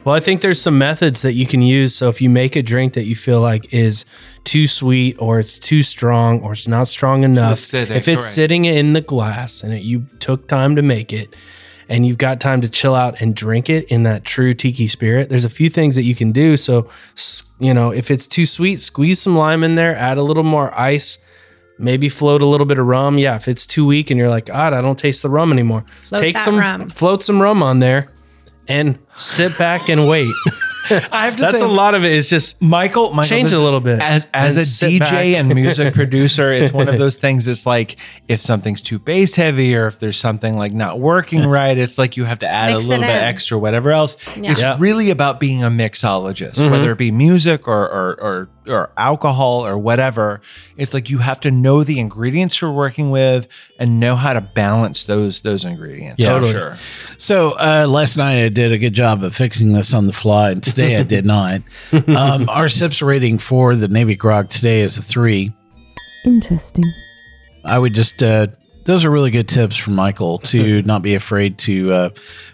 Well, 0.10 0.18
I 0.18 0.22
think 0.22 0.42
there's 0.42 0.60
some 0.60 0.80
methods 0.80 1.22
that 1.22 1.34
you 1.34 1.46
can 1.46 1.62
use. 1.62 1.94
So 1.94 2.10
if 2.10 2.20
you 2.20 2.32
make 2.32 2.56
a 2.56 2.64
drink 2.64 2.94
that 2.94 3.04
you 3.04 3.16
feel 3.16 3.42
like 3.42 3.72
is 3.72 4.06
too 4.44 4.68
sweet 4.68 5.16
or 5.20 5.38
it's 5.38 5.60
too 5.60 5.84
strong 5.84 6.42
or 6.42 6.54
it's 6.54 6.68
not 6.68 6.88
strong 6.88 7.24
enough, 7.24 7.60
acidic, 7.60 7.92
if 7.92 8.08
it's 8.08 8.24
correct. 8.24 8.34
sitting 8.34 8.66
in 8.66 8.94
the 8.94 9.02
glass 9.02 9.62
and 9.62 9.72
it, 9.72 9.84
you 9.84 10.08
took 10.18 10.48
time 10.48 10.76
to 10.78 10.82
make 10.82 11.14
it 11.14 11.36
and 11.88 12.08
you've 12.08 12.18
got 12.18 12.42
time 12.42 12.60
to 12.62 12.70
chill 12.70 12.96
out 12.96 13.22
and 13.22 13.36
drink 13.36 13.70
it 13.70 13.86
in 13.92 14.02
that 14.02 14.24
true 14.24 14.56
tiki 14.56 14.88
spirit, 14.88 15.30
there's 15.30 15.46
a 15.46 15.50
few 15.50 15.70
things 15.70 15.96
that 15.96 16.02
you 16.02 16.16
can 16.16 16.32
do. 16.32 16.58
So, 16.58 16.90
you 17.60 17.76
know, 17.76 17.92
if 17.92 18.10
it's 18.10 18.26
too 18.26 18.48
sweet, 18.48 18.80
squeeze 18.80 19.22
some 19.22 19.38
lime 19.38 19.64
in 19.64 19.76
there, 19.76 19.96
add 19.96 20.18
a 20.18 20.24
little 20.24 20.42
more 20.42 20.76
ice. 20.76 21.20
Maybe 21.78 22.10
float 22.10 22.42
a 22.42 22.48
little 22.48 22.66
bit 22.66 22.80
of 22.80 22.88
rum. 22.88 23.20
Yeah, 23.20 23.36
if 23.36 23.48
it's 23.48 23.68
too 23.68 23.86
weak 23.86 24.10
and 24.10 24.18
you're 24.18 24.28
like, 24.28 24.48
God, 24.48 24.74
I 24.74 24.82
don't 24.82 24.98
taste 24.98 25.22
the 25.22 25.30
rum 25.30 25.52
anymore. 25.52 25.86
Float 26.08 26.20
Take 26.20 26.40
some, 26.40 26.58
rum. 26.58 26.90
float 26.90 27.22
some 27.22 27.40
rum 27.40 27.62
on 27.62 27.78
there, 27.78 28.12
and 28.68 28.98
sit 29.20 29.58
back 29.58 29.90
and 29.90 30.08
wait. 30.08 30.34
I 31.12 31.26
have 31.26 31.36
to 31.36 31.42
That's 31.44 31.60
say, 31.60 31.66
a 31.66 31.68
lot 31.70 31.94
of 31.94 32.04
it. 32.04 32.12
It's 32.14 32.30
just 32.30 32.60
Michael, 32.64 33.14
Michael 33.14 33.30
Change 33.30 33.52
a 33.52 33.60
little 33.60 33.80
bit 33.80 34.00
as 34.02 34.28
as 34.34 34.58
a 34.58 34.62
DJ 34.62 35.00
back. 35.02 35.14
and 35.14 35.54
music 35.54 35.94
producer. 36.02 36.52
It's 36.52 36.74
one 36.74 36.90
of 36.90 36.98
those 36.98 37.16
things. 37.16 37.48
It's 37.48 37.68
like 37.68 37.98
if 38.28 38.40
something's 38.40 38.82
too 38.82 38.98
bass 38.98 39.36
heavy, 39.36 39.76
or 39.76 39.86
if 39.86 40.00
there's 40.00 40.18
something 40.18 40.58
like 40.58 40.74
not 40.74 41.00
working 41.00 41.44
right, 41.48 41.78
it's 41.78 42.00
like 42.00 42.18
you 42.18 42.26
have 42.26 42.40
to 42.40 42.48
add 42.48 42.74
Mix 42.74 42.86
a 42.86 42.90
little 42.90 43.04
bit 43.04 43.12
in. 43.16 43.24
extra, 43.24 43.60
whatever 43.60 43.92
else. 43.92 44.18
It's 44.36 44.62
Yeah. 44.62 44.78
really 44.80 45.12
about 45.12 45.40
being 45.40 45.64
a 45.64 45.70
mixologist, 45.70 46.54
Mm-hmm. 46.56 46.72
whether 46.72 46.92
it 46.92 46.98
be 46.98 47.12
music 47.12 47.68
or 47.68 47.84
or, 47.88 48.20
or 48.20 48.50
or 48.70 48.92
alcohol 48.98 49.66
or 49.66 49.78
whatever. 49.78 50.42
It's 50.78 50.94
like 50.94 51.10
you 51.10 51.18
have 51.18 51.40
to 51.42 51.52
know 51.52 51.84
the 51.84 52.00
ingredients 52.00 52.62
you're 52.62 52.72
working 52.72 53.12
with 53.12 53.48
and 53.80 54.00
know 54.00 54.16
how 54.16 54.34
to 54.34 54.42
balance 54.42 55.06
those 55.06 55.42
those 55.42 55.66
ingredients. 55.66 56.22
Yeah. 56.22 56.28
For 56.40 56.46
Totally. 56.46 56.52
sure. 56.52 56.76
So 57.18 57.52
uh, 57.60 57.86
last 57.90 58.18
night 58.18 58.44
I 58.44 58.50
did 58.50 58.72
a 58.72 58.78
good 58.78 58.94
job 58.94 59.24
of 59.24 59.36
fixing 59.36 59.74
this 59.74 59.94
on 59.94 60.06
the 60.08 60.14
fly, 60.14 60.52
and 60.52 60.64
today 60.64 60.98
I 60.98 61.04
did 61.04 61.26
not. 61.26 61.62
Um, 62.20 62.50
our 62.50 62.70
sips 62.70 63.02
rating 63.02 63.38
for 63.38 63.76
the 63.76 63.88
Navy 63.88 64.16
Grog 64.16 64.50
today 64.50 64.80
is 64.82 64.98
a 64.98 65.02
three. 65.02 65.54
Interesting. 66.26 66.84
I 67.64 67.78
would 67.80 67.94
just 67.94 68.22
uh, 68.24 68.48
those 68.90 69.06
are 69.06 69.12
really 69.12 69.30
good 69.30 69.48
tips 69.48 69.78
from 69.78 69.94
Michael 69.94 70.40
to 70.40 70.82
not 70.86 71.04
be 71.04 71.14
afraid 71.14 71.60
to 71.60 71.92
uh, 71.92 72.10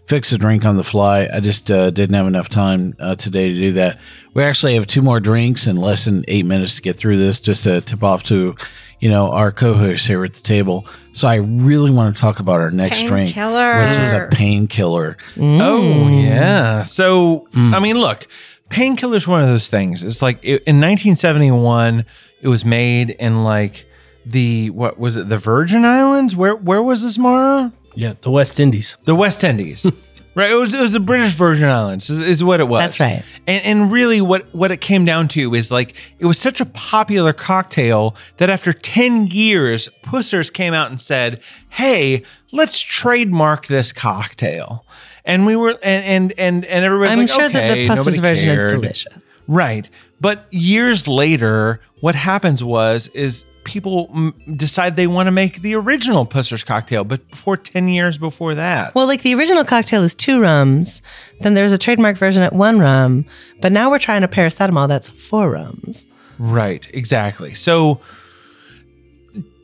fix 0.05 0.33
a 0.33 0.38
drink 0.38 0.65
on 0.65 0.75
the 0.75 0.83
fly. 0.83 1.29
I 1.33 1.39
just 1.39 1.71
uh, 1.71 1.91
didn't 1.91 2.13
have 2.13 2.27
enough 2.27 2.49
time 2.49 2.93
uh, 2.99 3.15
today 3.15 3.47
to 3.47 3.53
do 3.53 3.71
that. 3.73 3.99
We 4.33 4.43
actually 4.43 4.75
have 4.75 4.86
two 4.86 5.01
more 5.01 5.21
drinks 5.21 5.65
and 5.65 5.79
less 5.79 6.03
than 6.03 6.25
eight 6.27 6.45
minutes 6.45 6.75
to 6.75 6.81
get 6.81 6.97
through 6.97 7.17
this. 7.17 7.39
Just 7.39 7.63
to 7.63 7.79
tip 7.79 8.03
off 8.03 8.23
to 8.23 8.53
you 8.99 9.09
know 9.09 9.31
our 9.31 9.53
co-hosts 9.53 10.07
here 10.07 10.25
at 10.25 10.33
the 10.33 10.41
table. 10.41 10.86
So 11.13 11.29
I 11.29 11.36
really 11.36 11.91
want 11.91 12.13
to 12.13 12.21
talk 12.21 12.41
about 12.41 12.59
our 12.59 12.71
next 12.71 13.03
drink, 13.03 13.33
Painkiller. 13.33 13.88
which 13.88 13.97
is 13.97 14.11
a 14.11 14.27
painkiller. 14.29 15.15
Oh 15.39 16.09
yeah. 16.09 16.83
So 16.83 17.47
I 17.55 17.79
mean, 17.79 17.97
look, 17.97 18.27
painkiller 18.69 19.15
is 19.15 19.25
one 19.25 19.41
of 19.41 19.47
those 19.47 19.69
things. 19.69 20.03
It's 20.03 20.21
like 20.21 20.39
it, 20.43 20.63
in 20.63 20.81
1971, 20.81 22.03
it 22.41 22.49
was 22.49 22.65
made 22.65 23.11
in 23.11 23.45
like 23.45 23.86
the 24.26 24.69
what 24.71 24.97
was 24.99 25.17
it? 25.17 25.30
The 25.30 25.38
Virgin 25.38 25.86
Islands? 25.86 26.36
Where 26.36 26.55
where 26.55 26.82
was 26.82 27.03
this, 27.03 27.17
Mara? 27.17 27.71
Yeah, 27.95 28.13
the 28.21 28.32
West 28.32 28.59
Indies. 28.59 28.97
the 29.05 29.15
West 29.15 29.43
Indies. 29.43 29.86
right. 30.36 30.51
It 30.51 30.55
was 30.55 30.73
it 30.73 30.82
was 30.82 30.91
the 30.91 30.99
British 30.99 31.34
Virgin 31.36 31.69
Islands 31.69 32.09
is, 32.09 32.19
is 32.19 32.43
what 32.43 32.59
it 32.59 32.65
was. 32.65 32.80
That's 32.80 32.99
right. 32.99 33.23
And 33.47 33.63
and 33.63 33.91
really 33.91 34.21
what 34.21 34.53
what 34.53 34.71
it 34.71 34.82
came 34.82 35.05
down 35.05 35.28
to 35.30 35.53
is 35.53 35.71
like 35.71 35.95
it 36.19 36.26
was 36.26 36.38
such 36.38 36.59
a 36.59 36.65
popular 36.65 37.34
cocktail 37.34 38.15
that 38.38 38.49
after 38.49 38.73
10 38.73 39.28
years 39.28 39.89
Pussers 40.03 40.49
came 40.49 40.73
out 40.73 40.89
and 40.89 40.99
said, 40.99 41.41
"Hey, 41.69 42.23
let's 42.51 42.80
trademark 42.80 43.67
this 43.67 43.93
cocktail." 43.93 44.86
And 45.23 45.45
we 45.45 45.55
were 45.55 45.71
and 45.82 46.03
and 46.05 46.34
and, 46.38 46.65
and 46.65 46.86
everybody's 46.86 47.13
I'm 47.13 47.19
like, 47.19 47.30
sure 47.30 47.45
okay, 47.45 47.53
that 47.53 47.73
the 47.76 47.88
nobody 47.88 48.03
Pusser's 48.03 48.19
version 48.19 48.49
is 48.49 48.63
cared. 48.65 48.71
delicious. 48.82 49.26
Right. 49.47 49.89
But 50.19 50.51
years 50.51 51.07
later, 51.07 51.82
what 52.01 52.15
happens 52.15 52.63
was 52.63 53.07
is 53.09 53.45
people 53.66 54.07
mm, 54.07 54.57
decide 54.57 54.95
they 54.95 55.07
want 55.07 55.28
to 55.28 55.32
make 55.32 55.61
the 55.61 55.76
original 55.76 56.26
Pusser's 56.26 56.63
cocktail, 56.63 57.03
but 57.03 57.30
before 57.30 57.57
10 57.57 57.89
years 57.89 58.18
before 58.18 58.55
that. 58.55 58.95
Well, 58.95 59.07
like 59.07 59.24
the 59.24 59.36
original 59.36 59.66
cocktail 59.66 60.03
is 60.03 60.16
two 60.16 60.39
rums. 60.39 61.01
Then 61.41 61.53
there's 61.53 61.74
a 61.74 61.78
trademark 61.78 62.18
version 62.18 62.43
at 62.43 62.53
one 62.53 62.80
rum. 62.80 63.26
But 63.61 63.72
now 63.72 63.89
we're 63.89 63.99
trying 63.99 64.24
a 64.24 64.28
paracetamol 64.28 64.88
that's 64.88 65.09
four 65.09 65.49
rums. 65.49 66.05
Right, 66.38 66.88
exactly. 66.93 67.53
So 67.53 67.99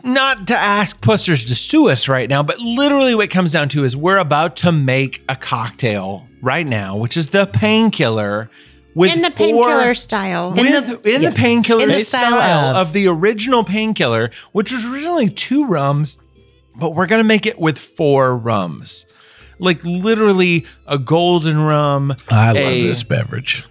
not 0.04 0.48
to 0.48 0.58
ask 0.58 1.00
pussers 1.02 1.46
to 1.46 1.56
sue 1.56 1.90
us 1.90 2.08
right 2.08 2.30
now, 2.30 2.44
but 2.44 2.60
literally 2.60 3.16
what 3.16 3.26
it 3.26 3.28
comes 3.30 3.54
down 3.54 3.70
to 3.70 3.84
is 3.84 3.96
we're 3.96 4.18
about 4.18 4.56
to 4.58 4.72
make 4.72 5.24
a 5.30 5.36
cocktail 5.36 6.28
right 6.42 6.66
now, 6.66 6.98
which 6.98 7.16
is 7.16 7.28
the 7.30 7.46
painkiller 7.46 8.50
with 8.96 9.14
In 9.14 9.22
the 9.22 9.32
four- 9.32 9.38
painkiller 9.38 9.94
style. 9.94 10.54
In 10.54 10.66
the- 10.72 11.00
in 11.16 11.22
yes. 11.22 11.34
the 11.34 11.40
painkiller 11.40 11.84
In 11.84 11.90
the 11.90 12.02
style, 12.02 12.32
style 12.32 12.76
of. 12.76 12.88
of. 12.88 12.94
the 12.94 13.08
original 13.08 13.64
painkiller, 13.64 14.32
which 14.52 14.72
was 14.72 14.86
originally 14.86 15.30
two 15.30 15.66
rums, 15.66 16.18
but 16.76 16.94
we're 16.96 17.08
gonna 17.08 17.24
make 17.24 17.46
it 17.46 17.60
with 17.60 17.78
four 17.78 18.36
rums. 18.38 19.06
Like 19.60 19.84
literally 19.86 20.66
a 20.88 20.98
golden 20.98 21.60
rum. 21.60 22.16
I 22.30 22.48
love 22.48 22.56
a- 22.58 22.82
this 22.88 23.04
beverage. 23.04 23.64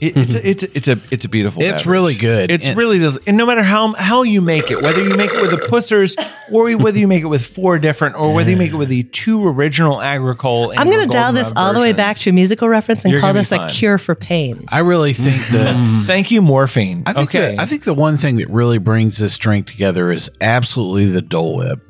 It- 0.00 0.16
it's 0.16 0.34
a, 0.34 0.38
mm-hmm. 0.38 0.46
it's 0.48 0.62
a, 0.62 0.76
it's 0.76 0.88
a 0.88 0.98
it's 1.14 1.24
a 1.24 1.28
beautiful. 1.28 1.62
It's 1.62 1.70
beverage. 1.70 1.86
really 1.86 2.14
good. 2.14 2.50
It's 2.50 2.66
And- 2.66 2.76
really 2.76 2.98
does, 2.98 3.18
and 3.26 3.36
no 3.36 3.46
matter 3.46 3.62
how 3.62 3.94
how 3.94 4.22
you 4.22 4.40
make 4.40 4.70
it, 4.70 4.82
whether 4.82 5.02
you 5.02 5.14
make 5.16 5.32
it 5.32 5.40
with 5.40 5.50
the 5.50 5.66
pussers 5.68 6.16
or 6.52 6.76
whether 6.76 6.98
you 6.98 7.06
make 7.06 7.22
it 7.22 7.26
with 7.26 7.46
four 7.46 7.78
different, 7.78 8.16
or 8.16 8.34
whether 8.34 8.50
you 8.50 8.56
make 8.56 8.72
it 8.72 8.76
with 8.76 8.88
the 8.88 9.04
two 9.04 9.46
original 9.46 10.00
agricole. 10.00 10.70
And 10.70 10.80
I'm 10.80 10.90
going 10.90 11.06
to 11.08 11.12
dial 11.12 11.32
this 11.32 11.46
rub 11.46 11.58
all 11.58 11.74
the 11.74 11.80
way 11.80 11.92
back 11.92 12.16
to 12.18 12.30
a 12.30 12.32
musical 12.32 12.68
reference 12.68 13.04
and 13.04 13.14
call 13.14 13.32
gonna 13.32 13.40
this 13.40 13.52
a 13.52 13.68
cure 13.68 13.98
for 13.98 14.14
pain. 14.14 14.64
I 14.68 14.80
really 14.80 15.12
think 15.12 15.46
that 15.48 16.02
Thank 16.06 16.30
you, 16.30 16.42
morphine. 16.42 17.04
I 17.06 17.12
think 17.12 17.28
okay, 17.28 17.56
the, 17.56 17.62
I 17.62 17.66
think 17.66 17.84
the 17.84 17.94
one 17.94 18.16
thing 18.16 18.36
that 18.36 18.48
really 18.50 18.78
brings 18.78 19.18
this 19.18 19.38
drink 19.38 19.66
together 19.66 20.10
is 20.10 20.30
absolutely 20.40 21.06
the 21.06 21.22
Dole 21.22 21.56
Whip. 21.56 21.80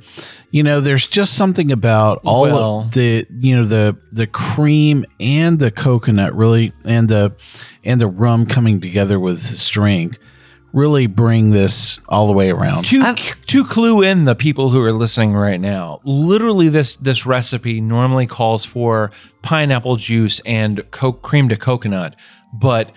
You 0.53 0.65
know, 0.65 0.81
there's 0.81 1.07
just 1.07 1.35
something 1.35 1.71
about 1.71 2.21
all 2.25 2.43
Well- 2.43 2.81
of 2.81 2.91
the 2.93 3.27
you 3.39 3.57
know 3.57 3.65
the 3.65 3.97
the 4.11 4.27
cream 4.27 5.05
and 5.21 5.59
the 5.61 5.71
coconut 5.71 6.35
really 6.35 6.73
and 6.85 7.09
the 7.09 7.33
and 7.85 8.01
the 8.01 8.09
rum 8.09 8.47
coming 8.47 8.81
together 8.81 9.19
with 9.21 9.43
the 9.43 9.71
drink 9.73 10.19
really 10.73 11.07
bring 11.09 11.51
this 11.51 12.01
all 12.09 12.27
the 12.29 12.33
way 12.33 12.51
around. 12.51 12.85
to 12.85 13.15
to 13.47 13.65
clue 13.65 14.03
in 14.03 14.25
the 14.25 14.35
people 14.35 14.71
who 14.71 14.81
are 14.83 14.93
listening 14.93 15.35
right 15.35 15.61
now, 15.61 16.01
literally 16.05 16.69
this 16.69 16.97
this 16.97 17.25
recipe 17.27 17.81
normally 17.81 18.27
calls 18.27 18.65
for 18.65 19.11
pineapple 19.43 19.97
juice 19.97 20.41
and 20.45 20.83
co- 20.91 21.13
cream 21.13 21.49
to 21.49 21.57
coconut, 21.57 22.17
but 22.53 22.91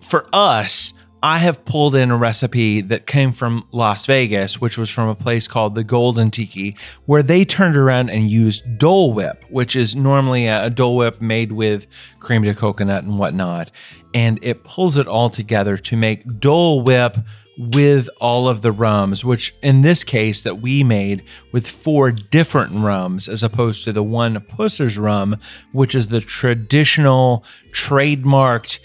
for 0.00 0.26
us, 0.32 0.92
I 1.22 1.38
have 1.38 1.66
pulled 1.66 1.94
in 1.94 2.10
a 2.10 2.16
recipe 2.16 2.80
that 2.80 3.06
came 3.06 3.32
from 3.32 3.66
Las 3.72 4.06
Vegas, 4.06 4.58
which 4.60 4.78
was 4.78 4.88
from 4.88 5.08
a 5.08 5.14
place 5.14 5.46
called 5.46 5.74
the 5.74 5.84
Golden 5.84 6.30
Tiki, 6.30 6.74
where 7.04 7.22
they 7.22 7.44
turned 7.44 7.76
around 7.76 8.08
and 8.08 8.30
used 8.30 8.78
Dole 8.78 9.12
Whip, 9.12 9.44
which 9.50 9.76
is 9.76 9.94
normally 9.94 10.46
a, 10.46 10.70
Dole 10.70 10.96
Whip 10.96 11.20
made 11.20 11.52
with 11.52 11.86
cream 12.20 12.42
to 12.44 12.54
coconut 12.54 13.04
and 13.04 13.18
whatnot. 13.18 13.70
And 14.14 14.38
it 14.42 14.64
pulls 14.64 14.96
it 14.96 15.06
all 15.06 15.28
together 15.28 15.76
to 15.76 15.96
make 15.96 16.40
Dole 16.40 16.80
Whip 16.80 17.18
with 17.58 18.08
all 18.18 18.48
of 18.48 18.62
the 18.62 18.72
rums, 18.72 19.22
which 19.22 19.54
in 19.62 19.82
this 19.82 20.02
case 20.02 20.42
that 20.42 20.62
we 20.62 20.82
made 20.82 21.22
with 21.52 21.66
four 21.66 22.10
different 22.10 22.74
rums 22.74 23.28
as 23.28 23.42
opposed 23.42 23.84
to 23.84 23.92
the 23.92 24.02
one 24.02 24.40
Pusser's 24.40 24.96
rum, 24.96 25.36
which 25.72 25.94
is 25.94 26.06
the 26.06 26.20
traditional 26.20 27.44
trademarked 27.72 28.78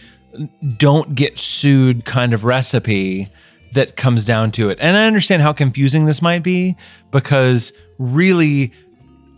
don't 0.77 1.15
get 1.15 1.37
sued 1.37 2.05
kind 2.05 2.33
of 2.33 2.43
recipe 2.43 3.29
that 3.73 3.95
comes 3.95 4.25
down 4.25 4.51
to 4.51 4.69
it. 4.69 4.77
And 4.81 4.97
I 4.97 5.05
understand 5.05 5.41
how 5.41 5.53
confusing 5.53 6.05
this 6.05 6.21
might 6.21 6.43
be 6.43 6.75
because 7.11 7.73
really, 7.99 8.71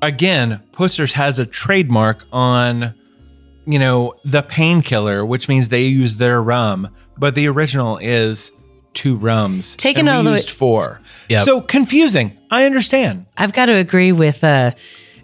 again, 0.02 0.62
Pussers 0.74 1.14
has 1.14 1.40
a 1.40 1.46
trademark 1.46 2.26
on, 2.32 2.94
you 3.66 3.80
know, 3.80 4.14
the 4.24 4.44
painkiller, 4.44 5.26
which 5.26 5.48
means 5.50 5.70
they 5.70 5.84
use 5.86 6.18
their 6.18 6.42
rum, 6.42 6.90
but 7.18 7.36
the 7.36 7.48
original 7.48 7.98
is 7.98 8.52
two 8.94 9.16
rums. 9.18 9.76
Taken 9.76 10.08
and 10.08 10.18
all 10.18 10.24
the 10.24 10.32
way- 10.32 10.36
used 10.38 10.50
four. 10.50 11.02
Yep. 11.30 11.46
So 11.46 11.62
confusing. 11.62 12.38
I 12.50 12.66
understand. 12.66 13.26
I've 13.38 13.54
got 13.54 13.66
to 13.68 13.74
agree 13.74 14.12
with 14.12 14.44
uh, 14.44 14.72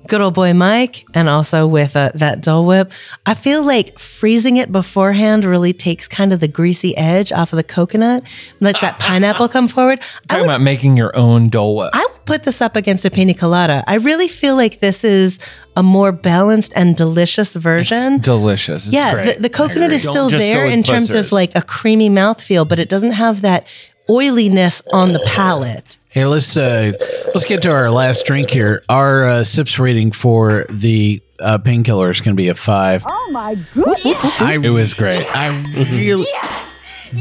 good 0.08 0.22
old 0.22 0.34
boy 0.34 0.54
Mike 0.54 1.06
and 1.14 1.30
also 1.30 1.66
with 1.68 1.95
uh, 1.95 2.12
that 2.16 2.41
Dole 2.41 2.66
Whip. 2.66 2.91
I 3.26 3.34
feel 3.34 3.64
like 3.64 3.99
freezing 3.99 4.58
it 4.58 4.72
beforehand 4.72 5.45
really 5.45 5.74
takes 5.74 6.08
kind 6.08 6.34
of 6.34 6.39
the 6.39 6.47
greasy 6.47 6.95
edge 6.97 7.32
off 7.32 7.54
of 7.54 7.58
the 7.58 7.64
coconut, 7.64 8.24
lets 8.60 8.82
that 8.82 8.99
pineapple 8.99 9.49
come 9.49 9.68
forward. 9.68 9.99
I 10.04 10.28
Talking 10.28 10.41
would, 10.41 10.45
about 10.45 10.62
making 10.62 10.97
your 10.97 11.16
own 11.16 11.49
Dole 11.49 11.76
Whip. 11.76 11.91
I 11.93 12.06
would 12.12 12.26
put 12.26 12.43
this 12.43 12.62
up 12.62 12.76
against 12.76 13.06
a 13.06 13.12
pina 13.12 13.34
colada. 13.34 13.84
I 13.88 13.95
really 13.95 14.28
feel 14.28 14.56
like 14.56 14.80
this 14.80 15.04
is 15.04 15.39
a 15.76 15.84
more 15.84 16.12
balanced 16.12 16.74
and 16.76 16.95
delicious 16.95 17.54
version. 17.54 18.20
Delicious. 18.20 18.86
It's 18.86 18.93
yeah, 18.93 19.14
great. 19.14 19.36
the, 19.36 19.43
the 19.43 19.49
coconut 19.49 19.91
is 19.91 20.08
still 20.08 20.30
there 20.30 20.66
in 20.66 20.84
terms 20.84 21.12
of 21.12 21.32
like 21.32 21.56
a 21.56 21.62
creamy 21.62 22.10
mouthfeel, 22.10 22.68
but 22.68 22.80
it 22.80 22.89
doesn't 22.89 23.12
have 23.12 23.41
that 23.41 23.68
oiliness 24.10 24.82
on 24.91 25.14
the 25.14 25.24
palate. 25.34 25.97
Here, 26.14 26.28
let's 26.28 26.55
uh, 26.55 26.91
let's 27.34 27.43
get 27.45 27.64
to 27.64 27.72
our 27.72 27.89
last 27.89 28.26
drink 28.28 28.51
here. 28.51 28.84
Our 28.88 29.26
uh, 29.26 29.43
sips 29.43 29.80
rating 29.80 30.11
for 30.11 30.66
the 30.70 31.24
uh, 31.39 31.57
painkiller 31.57 32.11
is 32.11 32.22
going 32.22 32.36
to 32.36 32.41
be 32.41 32.49
a 32.49 32.53
five. 32.55 33.03
Oh 33.07 33.30
my 33.32 33.55
goodness. 33.74 34.05
I, 34.39 34.59
It 34.61 34.70
was 34.70 34.93
great. 34.93 35.26
I 35.26 35.47
really, 35.76 36.28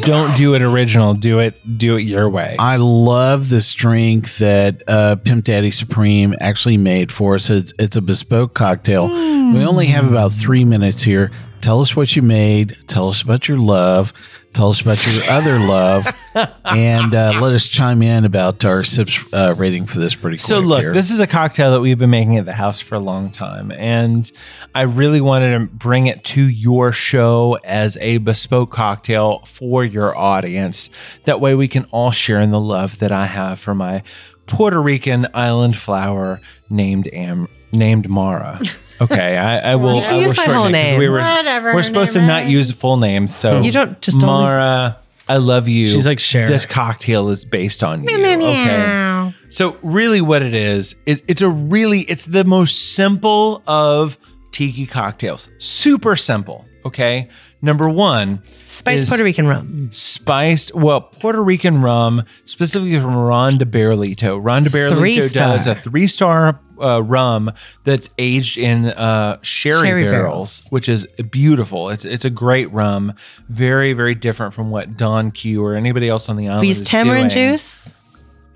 Don't 0.01 0.37
do 0.37 0.55
it 0.55 0.61
original. 0.61 1.15
Do 1.15 1.39
it. 1.39 1.59
Do 1.79 1.97
it 1.97 2.03
your 2.03 2.29
way. 2.29 2.57
I 2.59 2.77
love 2.77 3.49
this 3.49 3.73
drink 3.73 4.31
that 4.37 4.83
uh, 4.87 5.17
Pimp 5.17 5.45
Daddy 5.45 5.71
Supreme 5.71 6.35
actually 6.39 6.77
made 6.77 7.11
for 7.11 7.37
us. 7.37 7.49
It's, 7.49 7.73
it's 7.79 7.97
a 7.97 8.03
bespoke 8.03 8.53
cocktail. 8.53 9.09
We 9.09 9.65
only 9.65 9.87
have 9.87 10.07
about 10.07 10.35
three 10.35 10.67
minutes 10.67 11.03
here. 11.03 11.31
Tell 11.63 11.81
us 11.81 11.95
what 11.95 12.17
you 12.17 12.23
made. 12.23 12.77
Tell 12.89 13.09
us 13.09 13.23
about 13.23 13.49
your 13.49 13.57
love. 13.57 14.13
Tell 14.53 14.69
us 14.69 14.81
about 14.83 15.07
your 15.07 15.23
other 15.31 15.59
love, 15.61 16.07
and 16.65 17.15
uh, 17.15 17.39
let 17.41 17.53
us 17.53 17.69
chime 17.69 18.03
in 18.03 18.27
about 18.27 18.65
our 18.67 18.85
sips 18.85 19.25
uh, 19.33 19.55
rating 19.57 19.87
for 19.87 19.99
this 19.99 20.15
pretty. 20.15 20.37
So 20.39 20.59
look, 20.59 20.81
here. 20.81 20.93
this 20.93 21.11
is 21.11 21.21
a 21.21 21.27
cocktail 21.27 21.71
that 21.71 21.81
we've 21.81 21.99
been 21.99 22.11
making 22.11 22.37
at 22.37 22.45
the 22.45 22.53
house 22.53 22.81
for 22.81 22.97
a 22.97 23.01
long 23.01 23.31
time, 23.31 23.71
and 23.71 24.31
I 24.75 24.83
really 24.83 25.23
wanted 25.23 25.59
to 25.59 25.67
bring 25.75 26.07
it 26.07 26.23
to 26.25 26.43
your 26.43 26.93
show 26.93 27.59
as 27.65 27.97
a 27.99 28.19
bespoke 28.19 28.73
cocktail 28.73 29.39
for 29.47 29.85
your 29.85 30.19
audience. 30.19 30.91
That 31.25 31.41
way, 31.41 31.55
we 31.55 31.69
can 31.69 31.85
all 31.87 32.11
share 32.11 32.41
in 32.41 32.51
the 32.51 32.61
love 32.61 32.99
that 32.99 33.13
I 33.13 33.27
have 33.27 33.59
for 33.59 33.75
my 33.75 34.03
Puerto 34.47 34.83
Rican 34.83 35.29
island 35.33 35.79
flower 35.79 36.41
named 36.69 37.09
Am 37.13 37.49
named 37.73 38.09
Mara. 38.09 38.61
Okay, 39.01 39.37
I, 39.37 39.73
I 39.73 39.77
will. 39.77 39.97
You 39.97 40.01
can 40.03 40.11
I 40.11 40.15
will 40.15 40.23
use 40.23 40.37
my 40.37 40.45
shorten 40.45 40.55
whole 40.55 40.65
it 40.67 40.69
'cause 40.69 40.73
name. 40.73 40.99
We 40.99 41.09
were, 41.09 41.19
Whatever 41.19 41.69
We're 41.71 41.77
her 41.79 41.83
supposed 41.83 42.13
to 42.15 42.19
name 42.21 42.29
not 42.29 42.43
is. 42.45 42.51
use 42.51 42.73
full 42.73 42.97
names, 42.97 43.35
so 43.35 43.61
You 43.61 43.73
don't 43.73 44.01
just 44.01 44.23
always- 44.23 44.49
Mara. 44.51 44.99
I 45.29 45.37
love 45.37 45.69
you. 45.69 45.87
She's 45.89 46.07
like 46.07 46.19
Cher. 46.19 46.47
This 46.49 46.67
cocktail 46.67 47.29
is 47.29 47.45
based 47.45 47.83
on 47.85 48.03
you. 48.05 48.19
meow, 48.19 48.33
Okay. 48.35 48.65
meow. 48.67 49.33
So 49.51 49.77
really 49.83 50.21
what 50.21 50.43
it 50.43 50.55
is, 50.55 50.95
is 51.07 51.23
it's 51.29 51.43
a 51.43 51.49
really 51.49 52.01
it's 52.01 52.27
the 52.27 52.45
most 52.45 52.95
simple 52.95 53.63
of 53.67 54.19
tiki 54.51 54.85
cocktails. 54.85 55.49
Super 55.59 56.17
simple, 56.17 56.65
okay? 56.85 57.29
Number 57.61 57.89
1, 57.89 58.43
Spiced 58.65 59.09
Puerto 59.09 59.23
Rican 59.23 59.47
rum. 59.47 59.89
spiced 59.93 60.75
well 60.75 61.01
Puerto 61.01 61.41
Rican 61.43 61.81
rum 61.83 62.25
specifically 62.45 62.99
from 62.99 63.15
Ron 63.15 63.59
del 63.59 63.69
Barrilito. 63.69 64.39
Ron 64.43 64.65
del 64.65 64.73
Barrilito 64.73 64.99
Three-star. 64.99 65.49
does 65.57 65.67
a 65.69 65.75
3-star 65.77 66.61
uh, 66.83 67.01
rum 67.03 67.53
that's 67.85 68.11
aged 68.19 68.59
in 68.59 68.87
uh, 68.87 69.39
sherry, 69.43 69.87
Sherry 69.87 70.05
barrels, 70.05 70.15
barrels. 70.63 70.67
which 70.71 70.89
is 70.89 71.07
beautiful. 71.31 71.91
It's 71.91 72.05
it's 72.05 72.25
a 72.25 72.31
great 72.31 72.73
rum, 72.73 73.15
very 73.49 73.93
very 73.93 74.17
different 74.17 74.53
from 74.55 74.71
what 74.71 74.97
Don 74.97 75.31
Q 75.31 75.65
or 75.65 75.77
anybody 75.77 76.09
else 76.09 76.29
on 76.29 76.37
the 76.37 76.49
island 76.49 76.63
We 76.63 76.69
use 76.69 76.81
is 76.81 76.89
tamarind 76.89 77.31
doing. 77.31 77.53
juice. 77.53 77.95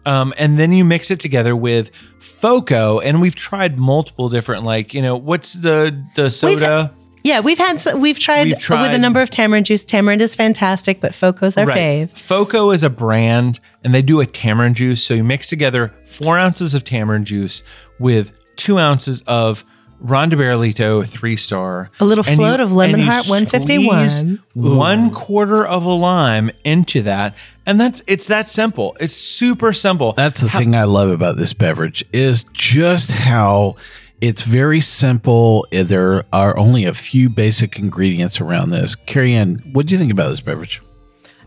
Um, 0.04 0.32
and 0.38 0.56
then 0.56 0.72
you 0.72 0.84
mix 0.84 1.10
it 1.10 1.18
together 1.18 1.56
with 1.56 1.90
Foco, 2.20 3.00
and 3.00 3.20
we've 3.20 3.34
tried 3.34 3.76
multiple 3.76 4.28
different, 4.28 4.64
like 4.64 4.94
you 4.94 5.02
know, 5.02 5.16
what's 5.16 5.52
the 5.54 6.04
the 6.16 6.30
soda? 6.30 6.94
Yeah, 7.26 7.40
we've 7.40 7.58
had 7.58 7.80
some, 7.80 8.00
we've 8.00 8.20
tried, 8.20 8.46
We've 8.46 8.68
with 8.70 8.94
a 8.94 8.98
number 8.98 9.20
of 9.20 9.30
tamarind 9.30 9.66
juice. 9.66 9.84
Tamarind 9.84 10.22
is 10.22 10.36
fantastic, 10.36 11.00
but 11.00 11.12
Foco's 11.12 11.56
our 11.56 11.66
fave. 11.66 12.10
Foco 12.10 12.70
is 12.70 12.84
a 12.84 12.90
brand, 12.90 13.58
and 13.82 13.92
they 13.92 14.00
do 14.00 14.20
a 14.20 14.26
tamarind 14.26 14.76
juice. 14.76 15.04
So 15.04 15.14
you 15.14 15.24
mix 15.24 15.48
together 15.48 15.92
four 16.06 16.38
ounces 16.38 16.72
of 16.72 16.84
tamarind 16.84 17.26
juice 17.26 17.64
with 17.98 18.38
two 18.54 18.78
ounces 18.78 19.22
of 19.26 19.64
Ron 19.98 20.28
del 20.28 20.38
Barrilito 20.38 21.04
three 21.04 21.34
star, 21.34 21.90
A 21.98 22.04
little 22.04 22.24
and 22.24 22.36
float 22.36 22.60
of 22.60 22.72
Lemon 22.72 23.00
Heart 23.00 23.26
151. 23.26 24.10
squeeze 24.10 24.38
one 24.54 25.10
quarter 25.10 25.66
of 25.66 25.84
a 25.84 25.90
lime 25.90 26.50
into 26.64 27.02
that, 27.02 27.34
and 27.64 27.80
that's 27.80 28.02
it's 28.06 28.28
that 28.28 28.46
simple. 28.46 28.96
It's 29.00 29.14
super 29.14 29.72
simple. 29.72 30.12
That's 30.12 30.42
the 30.42 30.48
thing 30.48 30.76
I 30.76 30.84
love 30.84 31.08
about 31.08 31.36
this 31.38 31.54
beverage 31.54 32.04
is 32.12 32.44
just 32.52 33.10
how 33.10 33.76
it's 34.20 34.42
very 34.42 34.80
simple. 34.80 35.66
There 35.70 36.24
are 36.32 36.56
only 36.56 36.84
a 36.84 36.94
few 36.94 37.28
basic 37.28 37.78
ingredients 37.78 38.40
around 38.40 38.70
this. 38.70 38.94
Carrie 38.94 39.34
Ann, 39.34 39.56
what 39.72 39.86
do 39.86 39.92
you 39.94 39.98
think 39.98 40.12
about 40.12 40.28
this 40.30 40.40
beverage? 40.40 40.80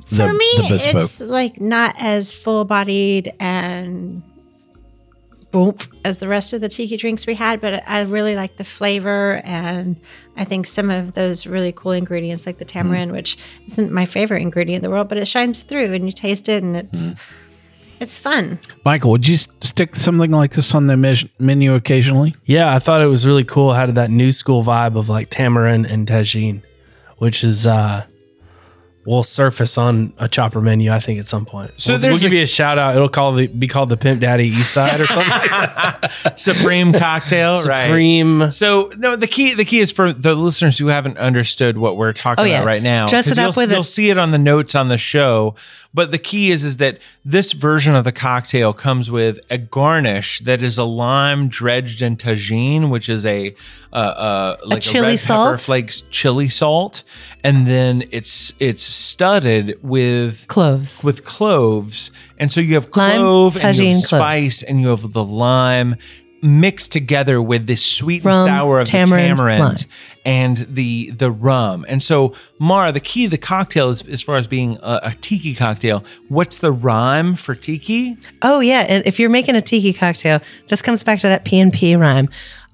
The, 0.10 0.28
For 0.28 0.34
me, 0.34 0.46
it's 0.56 1.22
like 1.22 1.62
not 1.62 1.96
as 2.00 2.32
full 2.32 2.66
bodied 2.66 3.32
and 3.40 4.24
boom 5.52 5.76
as 6.06 6.20
the 6.20 6.28
rest 6.28 6.54
of 6.54 6.62
the 6.62 6.70
tiki 6.70 6.96
drinks 6.98 7.26
we 7.28 7.34
had, 7.36 7.60
but 7.62 7.84
I 7.88 8.02
really 8.04 8.36
like 8.36 8.58
the 8.58 8.64
flavor 8.64 9.42
and 9.44 10.00
I 10.38 10.46
think 10.46 10.68
some 10.68 10.90
of 10.92 11.14
those 11.14 11.48
really 11.48 11.72
cool 11.72 11.92
ingredients 11.92 12.46
like 12.46 12.58
the 12.60 12.66
Mm. 12.66 12.70
tamarind, 12.70 13.12
which 13.12 13.38
isn't 13.68 13.92
my 13.92 14.06
favorite 14.06 14.42
ingredient 14.42 14.84
in 14.84 14.90
the 14.90 14.94
world, 14.94 15.10
but 15.10 15.18
it 15.18 15.28
shines 15.28 15.64
through 15.64 15.94
and 15.94 16.06
you 16.06 16.12
taste 16.12 16.50
it 16.50 16.62
and 16.64 16.76
Mm. 16.92 17.16
It's 18.00 18.10
it's 18.10 18.18
fun. 18.18 18.60
Michael, 18.86 19.12
would 19.12 19.28
you 19.28 19.38
stick 19.38 19.95
something 19.95 20.32
like 20.32 20.52
this 20.54 20.74
on 20.74 20.88
the 20.88 20.97
mes- 20.97 21.28
menu 21.38 21.74
occasionally? 21.76 22.34
Yeah, 22.45 22.74
I 22.74 22.80
thought 22.80 23.02
it 23.02 23.08
was 23.08 23.28
really 23.28 23.43
cool. 23.43 23.72
It 23.72 23.76
had 23.76 23.95
that 23.95 24.10
new 24.10 24.32
school 24.32 24.64
vibe 24.64 24.95
of 24.97 25.10
like 25.10 25.30
tamarind 25.30 25.86
and 25.86 26.08
Tajín, 26.08 26.64
which 27.18 27.43
is 27.43 27.66
uh 27.68 28.06
will 29.06 29.24
surface 29.24 29.76
on 29.78 30.14
a 30.20 30.28
chopper 30.28 30.62
menu, 30.62 30.91
I 30.91 31.00
think, 31.00 31.20
at 31.20 31.26
some 31.26 31.43
point. 31.43 31.72
So 31.78 31.78
So 31.78 31.91
we'll, 31.93 32.00
there's 32.02 32.12
we'll 32.14 32.20
give 32.22 32.32
a- 32.32 32.36
you 32.36 32.43
a 32.43 32.47
shout 32.47 32.78
out. 32.78 32.95
It'll 32.95 33.10
call 33.10 33.34
the 33.34 33.47
be 33.47 33.68
called 33.68 33.89
the 33.89 33.97
Pimp 33.97 34.22
Daddy 34.22 34.47
East 34.47 34.72
Side 34.72 35.02
or 35.02 35.08
something 35.08 35.30
like 35.32 35.50
that. 35.50 36.12
Supreme 36.39 36.93
cocktail, 36.93 37.54
right? 37.66 37.86
Supreme. 37.88 38.52
So 38.52 38.91
no, 38.97 39.16
the 39.16 39.26
key 39.28 39.54
the 39.56 39.66
key 39.66 39.80
is 39.80 39.91
for 39.91 40.14
the 40.14 40.36
listeners 40.36 40.78
who 40.78 40.88
haven't 40.88 41.18
understood 41.18 41.78
what 41.78 41.97
we're 41.97 42.14
talking 42.14 42.43
Oh, 42.43 42.45
yeah. 42.45 42.58
about 42.58 42.66
right 42.68 42.84
now. 42.84 43.08
Dress 43.08 43.26
'cause 43.26 43.32
it 43.38 43.39
up 43.41 43.56
you'll, 43.56 43.62
with 43.64 43.72
a- 43.72 43.76
you'll 43.76 43.84
see 43.84 44.10
it 44.10 44.18
on 44.18 44.32
the 44.32 44.38
notes 44.39 44.76
on 44.76 44.89
the 44.89 44.97
show. 44.97 45.56
But 45.92 46.12
the 46.12 46.20
key 46.20 46.52
is 46.52 46.64
is 46.64 46.78
that 46.78 47.00
this 47.26 47.52
version 47.54 47.96
of 47.96 48.04
the 48.04 48.12
cocktail 48.12 48.74
comes 48.74 49.10
with 49.10 49.40
a 49.50 49.58
garnish 49.58 50.40
that 50.42 50.62
is 50.62 50.78
a 50.78 50.84
lime 50.84 51.48
dredged 51.48 52.04
in 52.04 52.16
Tajín, 52.16 52.90
which 52.90 53.10
is 53.10 53.26
a 53.26 53.56
uh, 53.92 53.96
uh, 53.96 54.58
like 54.66 54.82
chili 54.82 55.08
red 55.08 55.12
pepper 55.14 55.18
salt? 55.18 55.62
flakes 55.62 56.02
chili 56.12 56.48
salt, 56.48 57.04
and 57.44 57.66
then 57.66 58.04
it's 58.12 58.54
it's 58.60 58.84
studded 58.84 59.80
with 59.82 60.48
Cloves. 60.48 61.04
with 61.04 61.24
cloves, 61.26 62.12
and 62.38 62.52
so 62.52 62.62
you 62.62 62.76
have 62.76 62.88
Lime, 62.96 63.20
clove 63.20 63.56
and 63.56 63.76
you 63.78 63.86
have 63.86 63.96
Tajín, 63.96 64.08
cloves. 64.08 64.08
spice, 64.08 64.64
and 64.64 64.80
you 64.80 64.90
have 64.90 65.12
the 65.12 65.24
lime 65.24 65.96
mixed 66.42 66.92
together 66.92 67.42
with 67.42 67.68
this 67.68 67.86
sweet 67.86 68.24
and 68.24 68.46
sour 68.46 68.80
of 68.80 68.88
tamarind, 68.88 69.32
the 69.32 69.36
tamarind 69.36 69.60
lime. 69.60 69.76
And 70.26 70.58
the 70.70 71.12
the 71.12 71.32
rum. 71.32 71.86
And 71.88 72.02
so, 72.04 72.34
Mara, 72.60 72.92
the 72.92 73.00
key 73.00 73.28
the 73.28 73.38
cocktail 73.38 73.90
is 73.90 74.02
as 74.08 74.22
far 74.22 74.38
as 74.38 74.48
being 74.48 74.78
a, 74.82 75.00
a 75.04 75.12
tiki 75.22 75.56
cocktail. 75.56 76.04
What's 76.28 76.60
the 76.60 76.72
rhyme 76.72 77.36
for 77.36 77.56
tiki? 77.56 78.18
Oh 78.42 78.60
yeah, 78.60 78.86
and 78.88 79.06
if 79.06 79.20
you're 79.20 79.30
making 79.30 79.56
a 79.56 79.62
tiki 79.62 79.94
cocktail, 79.94 80.42
this 80.68 80.82
comes 80.82 81.04
back 81.04 81.20
to 81.20 81.28
that 81.28 81.46
P 81.46 81.60
and 81.60 81.74
P 81.74 81.96
rhyme: 81.96 82.30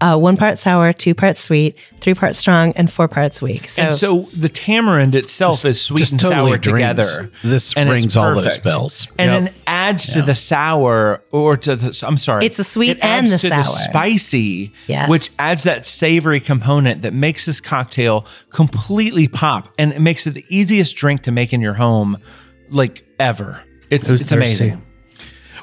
uh, 0.05 0.17
one 0.17 0.37
part 0.37 0.59
sour, 0.59 0.93
two 0.93 1.15
parts 1.15 1.41
sweet, 1.41 1.75
three 1.99 2.13
parts 2.13 2.37
strong, 2.37 2.71
and 2.73 2.91
four 2.91 3.07
parts 3.07 3.41
weak. 3.41 3.67
So, 3.69 3.81
and 3.81 3.95
so 3.95 4.21
the 4.37 4.49
tamarind 4.49 5.15
itself 5.15 5.65
is 5.65 5.81
sweet 5.81 6.11
and 6.11 6.19
totally 6.19 6.51
sour 6.51 6.57
drinks. 6.59 6.77
together. 6.97 7.31
This 7.43 7.73
and 7.75 7.89
it's 7.89 7.93
rings 7.93 8.17
all 8.17 8.35
those 8.35 8.59
bells. 8.59 9.07
and 9.17 9.31
Yep. 9.31 9.43
then 9.53 9.53
adds 9.67 10.13
to 10.13 10.21
the 10.21 10.35
sour 10.35 11.23
or 11.31 11.57
to 11.57 11.75
the. 11.75 12.03
I'm 12.07 12.17
sorry, 12.17 12.45
It's 12.45 12.57
the 12.57 12.63
sweet 12.63 12.97
it 12.97 13.03
and 13.03 13.25
the 13.27 13.37
to 13.39 13.49
the 13.49 13.63
sour. 13.63 13.89
spicy, 13.89 14.71
Yes. 14.87 15.09
which 15.09 15.29
adds 15.39 15.63
that 15.63 15.85
savory 15.85 16.39
component 16.39 17.01
that 17.01 17.13
makes 17.13 17.45
this 17.47 17.59
cocktail 17.59 18.25
completely 18.51 19.27
pop, 19.27 19.69
and 19.79 19.91
it 19.91 20.01
makes 20.01 20.27
it 20.27 20.35
the 20.35 20.45
easiest 20.49 20.95
drink 20.95 21.23
to 21.23 21.31
make 21.31 21.51
in 21.53 21.61
your 21.61 21.73
home, 21.75 22.17
like 22.69 23.03
ever. 23.19 23.63
It's 23.89 24.09
Who's 24.09 24.21
it's 24.21 24.29
thirsty? 24.29 24.65
amazing. 24.69 24.84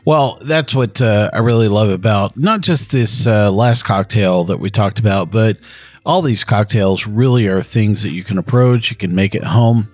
Well, 0.05 0.39
that's 0.43 0.75
what 0.75 1.01
uh, 1.01 1.31
I 1.33 1.39
really 1.39 1.69
love 1.69 1.89
about 1.89 2.37
not 2.37 2.61
just 2.61 2.91
this 2.91 3.27
uh, 3.27 3.53
last 3.53 3.85
cocktail 3.85 4.45
that 4.45 4.59
we 4.59 4.69
talked 4.69 4.99
about, 4.99 5.31
but 5.31 5.59
all 6.05 6.23
these 6.23 6.43
cocktails 6.43 7.07
really 7.07 7.47
are 7.47 7.63
things 7.63 8.03
that 8.03 8.11
you 8.11 8.25
can 8.25 8.37
approach, 8.37 8.91
you 8.91 8.97
can 8.97 9.15
make 9.15 9.37
at 9.37 9.45
home, 9.45 9.93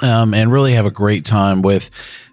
um, 0.00 0.32
and 0.32 0.50
really 0.50 0.72
have 0.72 0.86
a 0.86 0.90
great 0.90 1.26
time 1.26 1.60
with 1.60 1.90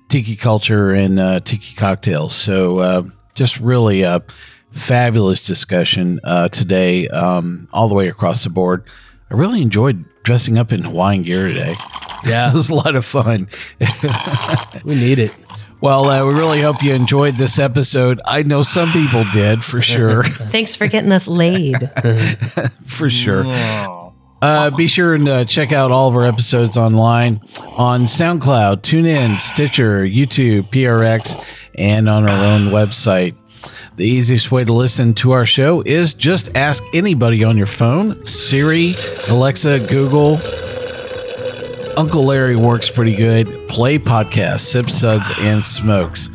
tiki 0.07 0.37
culture 0.37 0.91
and 0.91 1.19
uh, 1.19 1.41
tiki 1.41 1.75
cocktails. 1.75 2.33
So, 2.33 2.79
uh, 2.79 3.03
just 3.35 3.59
really 3.59 4.03
a 4.03 4.23
fabulous 4.71 5.45
discussion 5.45 6.19
uh, 6.23 6.47
today, 6.47 7.07
um, 7.09 7.67
all 7.73 7.89
the 7.89 7.95
way 7.95 8.07
across 8.07 8.43
the 8.43 8.49
board. 8.49 8.85
I 9.29 9.35
really 9.35 9.61
enjoyed 9.61 10.05
dressing 10.23 10.57
up 10.57 10.71
in 10.71 10.83
Hawaiian 10.83 11.23
gear 11.23 11.47
today. 11.47 11.75
Yeah. 12.25 12.49
It 12.51 12.53
was 12.53 12.69
a 12.69 12.75
lot 12.75 12.95
of 12.95 13.05
fun. 13.05 13.47
We 14.83 14.95
need 14.95 15.19
it. 15.19 15.33
Well, 15.81 16.07
uh, 16.09 16.25
we 16.25 16.33
really 16.33 16.61
hope 16.61 16.83
you 16.83 16.93
enjoyed 16.93 17.35
this 17.35 17.57
episode. 17.57 18.19
I 18.25 18.43
know 18.43 18.63
some 18.63 18.91
people 18.91 19.23
did 19.31 19.63
for 19.63 19.81
sure. 19.81 20.23
thanks 20.25 20.75
for 20.75 20.87
getting 20.87 21.13
us 21.13 21.27
laid. 21.27 21.89
for 22.85 23.09
sure. 23.09 23.45
Uh, 24.41 24.69
be 24.71 24.87
sure 24.87 25.15
and 25.15 25.27
uh, 25.27 25.45
check 25.45 25.71
out 25.71 25.91
all 25.91 26.09
of 26.09 26.15
our 26.15 26.25
episodes 26.25 26.75
online 26.75 27.41
on 27.77 28.01
SoundCloud, 28.01 28.81
TuneIn, 28.81 29.39
Stitcher, 29.39 30.01
YouTube, 30.03 30.63
PRX, 30.63 31.41
and 31.75 32.09
on 32.09 32.29
our 32.29 32.45
own 32.45 32.67
website. 32.67 33.37
The 33.95 34.05
easiest 34.05 34.51
way 34.51 34.63
to 34.65 34.73
listen 34.73 35.13
to 35.15 35.31
our 35.31 35.45
show 35.45 35.81
is 35.81 36.13
just 36.13 36.55
ask 36.55 36.83
anybody 36.93 37.43
on 37.43 37.57
your 37.57 37.67
phone 37.67 38.25
Siri, 38.25 38.93
Alexa, 39.29 39.87
Google. 39.87 40.39
Uncle 41.99 42.23
Larry 42.23 42.55
works 42.55 42.89
pretty 42.89 43.13
good. 43.13 43.45
Play 43.67 43.99
podcasts, 43.99 44.61
Sip 44.61 44.89
Suds, 44.89 45.29
and 45.39 45.61
Smokes. 45.61 46.29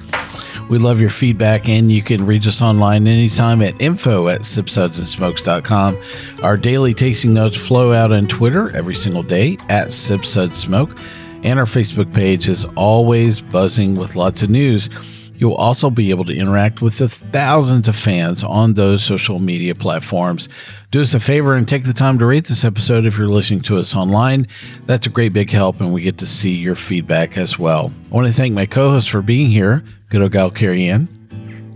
We 0.69 0.77
love 0.77 1.01
your 1.01 1.09
feedback, 1.09 1.71
and 1.71 1.91
you 1.91 2.03
can 2.03 2.27
reach 2.27 2.47
us 2.47 2.61
online 2.61 3.07
anytime 3.07 3.63
at 3.63 3.81
info 3.81 4.29
at 4.29 4.43
sipsudsandsmokes.com. 4.43 5.97
Our 6.43 6.59
daily 6.59 6.93
tasting 6.93 7.33
notes 7.33 7.57
flow 7.57 7.95
out 7.95 8.13
on 8.13 8.27
Twitter 8.27 8.77
every 8.77 8.95
single 8.95 9.23
day 9.23 9.55
at 9.71 9.89
sipsudsmoke, 9.89 11.01
and 11.45 11.59
our 11.59 11.65
Facebook 11.65 12.13
page 12.13 12.47
is 12.47 12.67
always 12.77 13.41
buzzing 13.41 13.97
with 13.97 14.17
lots 14.17 14.43
of 14.43 14.51
news. 14.51 14.91
You'll 15.37 15.55
also 15.55 15.91
be 15.91 16.11
able 16.11 16.25
to 16.27 16.35
interact 16.35 16.81
with 16.81 16.99
the 16.99 17.09
thousands 17.09 17.89
of 17.89 17.97
fans 17.97 18.45
on 18.45 18.75
those 18.75 19.03
social 19.03 19.41
media 19.41 19.75
platforms. 19.75 20.49
Do 20.91 21.03
us 21.03 21.15
a 21.15 21.21
favor 21.21 21.55
and 21.55 21.69
take 21.69 21.85
the 21.85 21.93
time 21.93 22.19
to 22.21 22.27
rate 22.27 22.47
this 22.47 22.65
episode 22.65 23.05
if 23.05 23.19
you're 23.19 23.29
listening 23.29 23.61
to 23.63 23.79
us 23.79 23.97
online. 23.97 24.47
That's 24.83 25.07
a 25.07 25.11
great 25.11 25.33
big 25.33 25.51
help, 25.51 25.81
and 25.81 25.93
we 25.93 26.03
get 26.03 26.19
to 26.19 26.27
see 26.27 26.55
your 26.55 26.77
feedback 26.77 27.37
as 27.37 27.59
well. 27.59 27.93
I 28.11 28.15
want 28.15 28.29
to 28.29 28.33
thank 28.33 28.55
my 28.55 28.67
co 28.67 28.91
host 28.91 29.11
for 29.11 29.23
being 29.23 29.51
here, 29.51 29.83
good 30.09 30.23
old 30.23 30.31
gal 30.33 30.51
Carrie 30.51 30.87
Ann. 30.87 31.09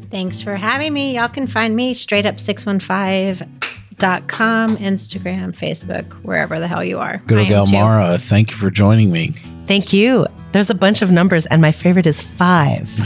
Thanks 0.03 0.41
for 0.41 0.57
having 0.57 0.95
me. 0.95 1.17
Y'all 1.17 1.29
can 1.29 1.47
find 1.47 1.77
me 1.77 1.93
straight 1.95 2.27
up 2.27 2.37
615.com, 2.37 4.77
Instagram, 4.77 5.55
Facebook, 5.55 6.13
wherever 6.23 6.59
the 6.59 6.69
hell 6.69 6.85
you 6.85 6.99
are. 6.99 7.19
Good 7.27 7.39
old 7.39 7.49
gal. 7.49 7.67
Mara. 7.67 8.19
Thank 8.19 8.53
you 8.53 8.57
for 8.57 8.71
joining 8.71 9.13
me. 9.13 9.35
Thank 9.67 9.93
you. 9.93 10.27
There's 10.53 10.71
a 10.71 10.75
bunch 10.75 11.03
of 11.03 11.11
numbers, 11.11 11.47
and 11.47 11.61
my 11.61 11.73
favorite 11.73 12.07
is 12.07 12.23
five. 12.23 12.91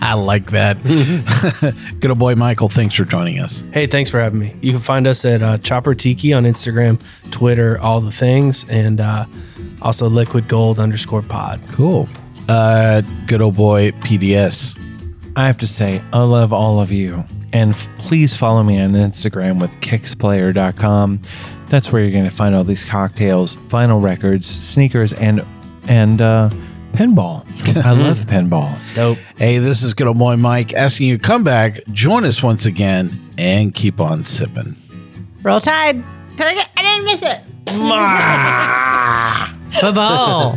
I 0.00 0.14
like 0.14 0.50
that. 0.52 0.80
good 2.00 2.10
old 2.10 2.18
boy 2.18 2.34
Michael, 2.34 2.68
thanks 2.68 2.94
for 2.94 3.04
joining 3.04 3.40
us. 3.40 3.64
Hey, 3.72 3.86
thanks 3.86 4.10
for 4.10 4.20
having 4.20 4.38
me. 4.38 4.54
You 4.60 4.72
can 4.72 4.80
find 4.80 5.06
us 5.06 5.24
at 5.24 5.42
uh, 5.42 5.58
Chopper 5.58 5.94
Tiki 5.94 6.32
on 6.32 6.44
Instagram, 6.44 7.00
Twitter, 7.30 7.80
all 7.80 8.00
the 8.00 8.12
things, 8.12 8.68
and 8.70 9.00
uh, 9.00 9.24
also 9.82 10.08
Liquid 10.08 10.46
Gold 10.46 10.78
underscore 10.78 11.22
Pod. 11.22 11.60
Cool. 11.72 12.08
Uh, 12.48 13.02
good 13.26 13.40
old 13.40 13.56
boy 13.56 13.90
PDS. 13.92 14.78
I 15.36 15.46
have 15.46 15.58
to 15.58 15.66
say, 15.66 16.02
I 16.12 16.20
love 16.20 16.52
all 16.52 16.80
of 16.80 16.92
you. 16.92 17.24
And 17.52 17.70
f- 17.70 17.88
please 17.98 18.36
follow 18.36 18.62
me 18.62 18.80
on 18.80 18.92
Instagram 18.92 19.60
with 19.60 19.70
kicksplayer.com. 19.80 21.20
That's 21.68 21.90
where 21.90 22.02
you're 22.02 22.12
going 22.12 22.24
to 22.24 22.30
find 22.30 22.54
all 22.54 22.62
these 22.62 22.84
cocktails, 22.84 23.56
vinyl 23.56 24.02
records, 24.02 24.46
sneakers, 24.46 25.12
and 25.12 25.40
and 25.88 26.20
uh, 26.20 26.50
pinball. 26.92 27.44
I 27.84 27.92
love 27.92 28.20
pinball. 28.26 28.76
Dope. 28.94 29.18
Hey, 29.36 29.58
this 29.58 29.82
is 29.82 29.94
good 29.94 30.06
old 30.06 30.18
boy 30.18 30.36
Mike 30.36 30.72
asking 30.74 31.08
you 31.08 31.18
to 31.18 31.22
come 31.22 31.42
back, 31.44 31.80
join 31.92 32.24
us 32.24 32.42
once 32.42 32.66
again, 32.66 33.18
and 33.38 33.74
keep 33.74 34.00
on 34.00 34.24
sipping. 34.24 34.76
Roll 35.42 35.60
Tide. 35.60 36.02
Did 36.36 36.58
I, 36.58 36.66
I 36.76 36.82
didn't 36.82 37.06
miss 37.06 37.22
it. 37.22 37.40
Football. 39.80 40.56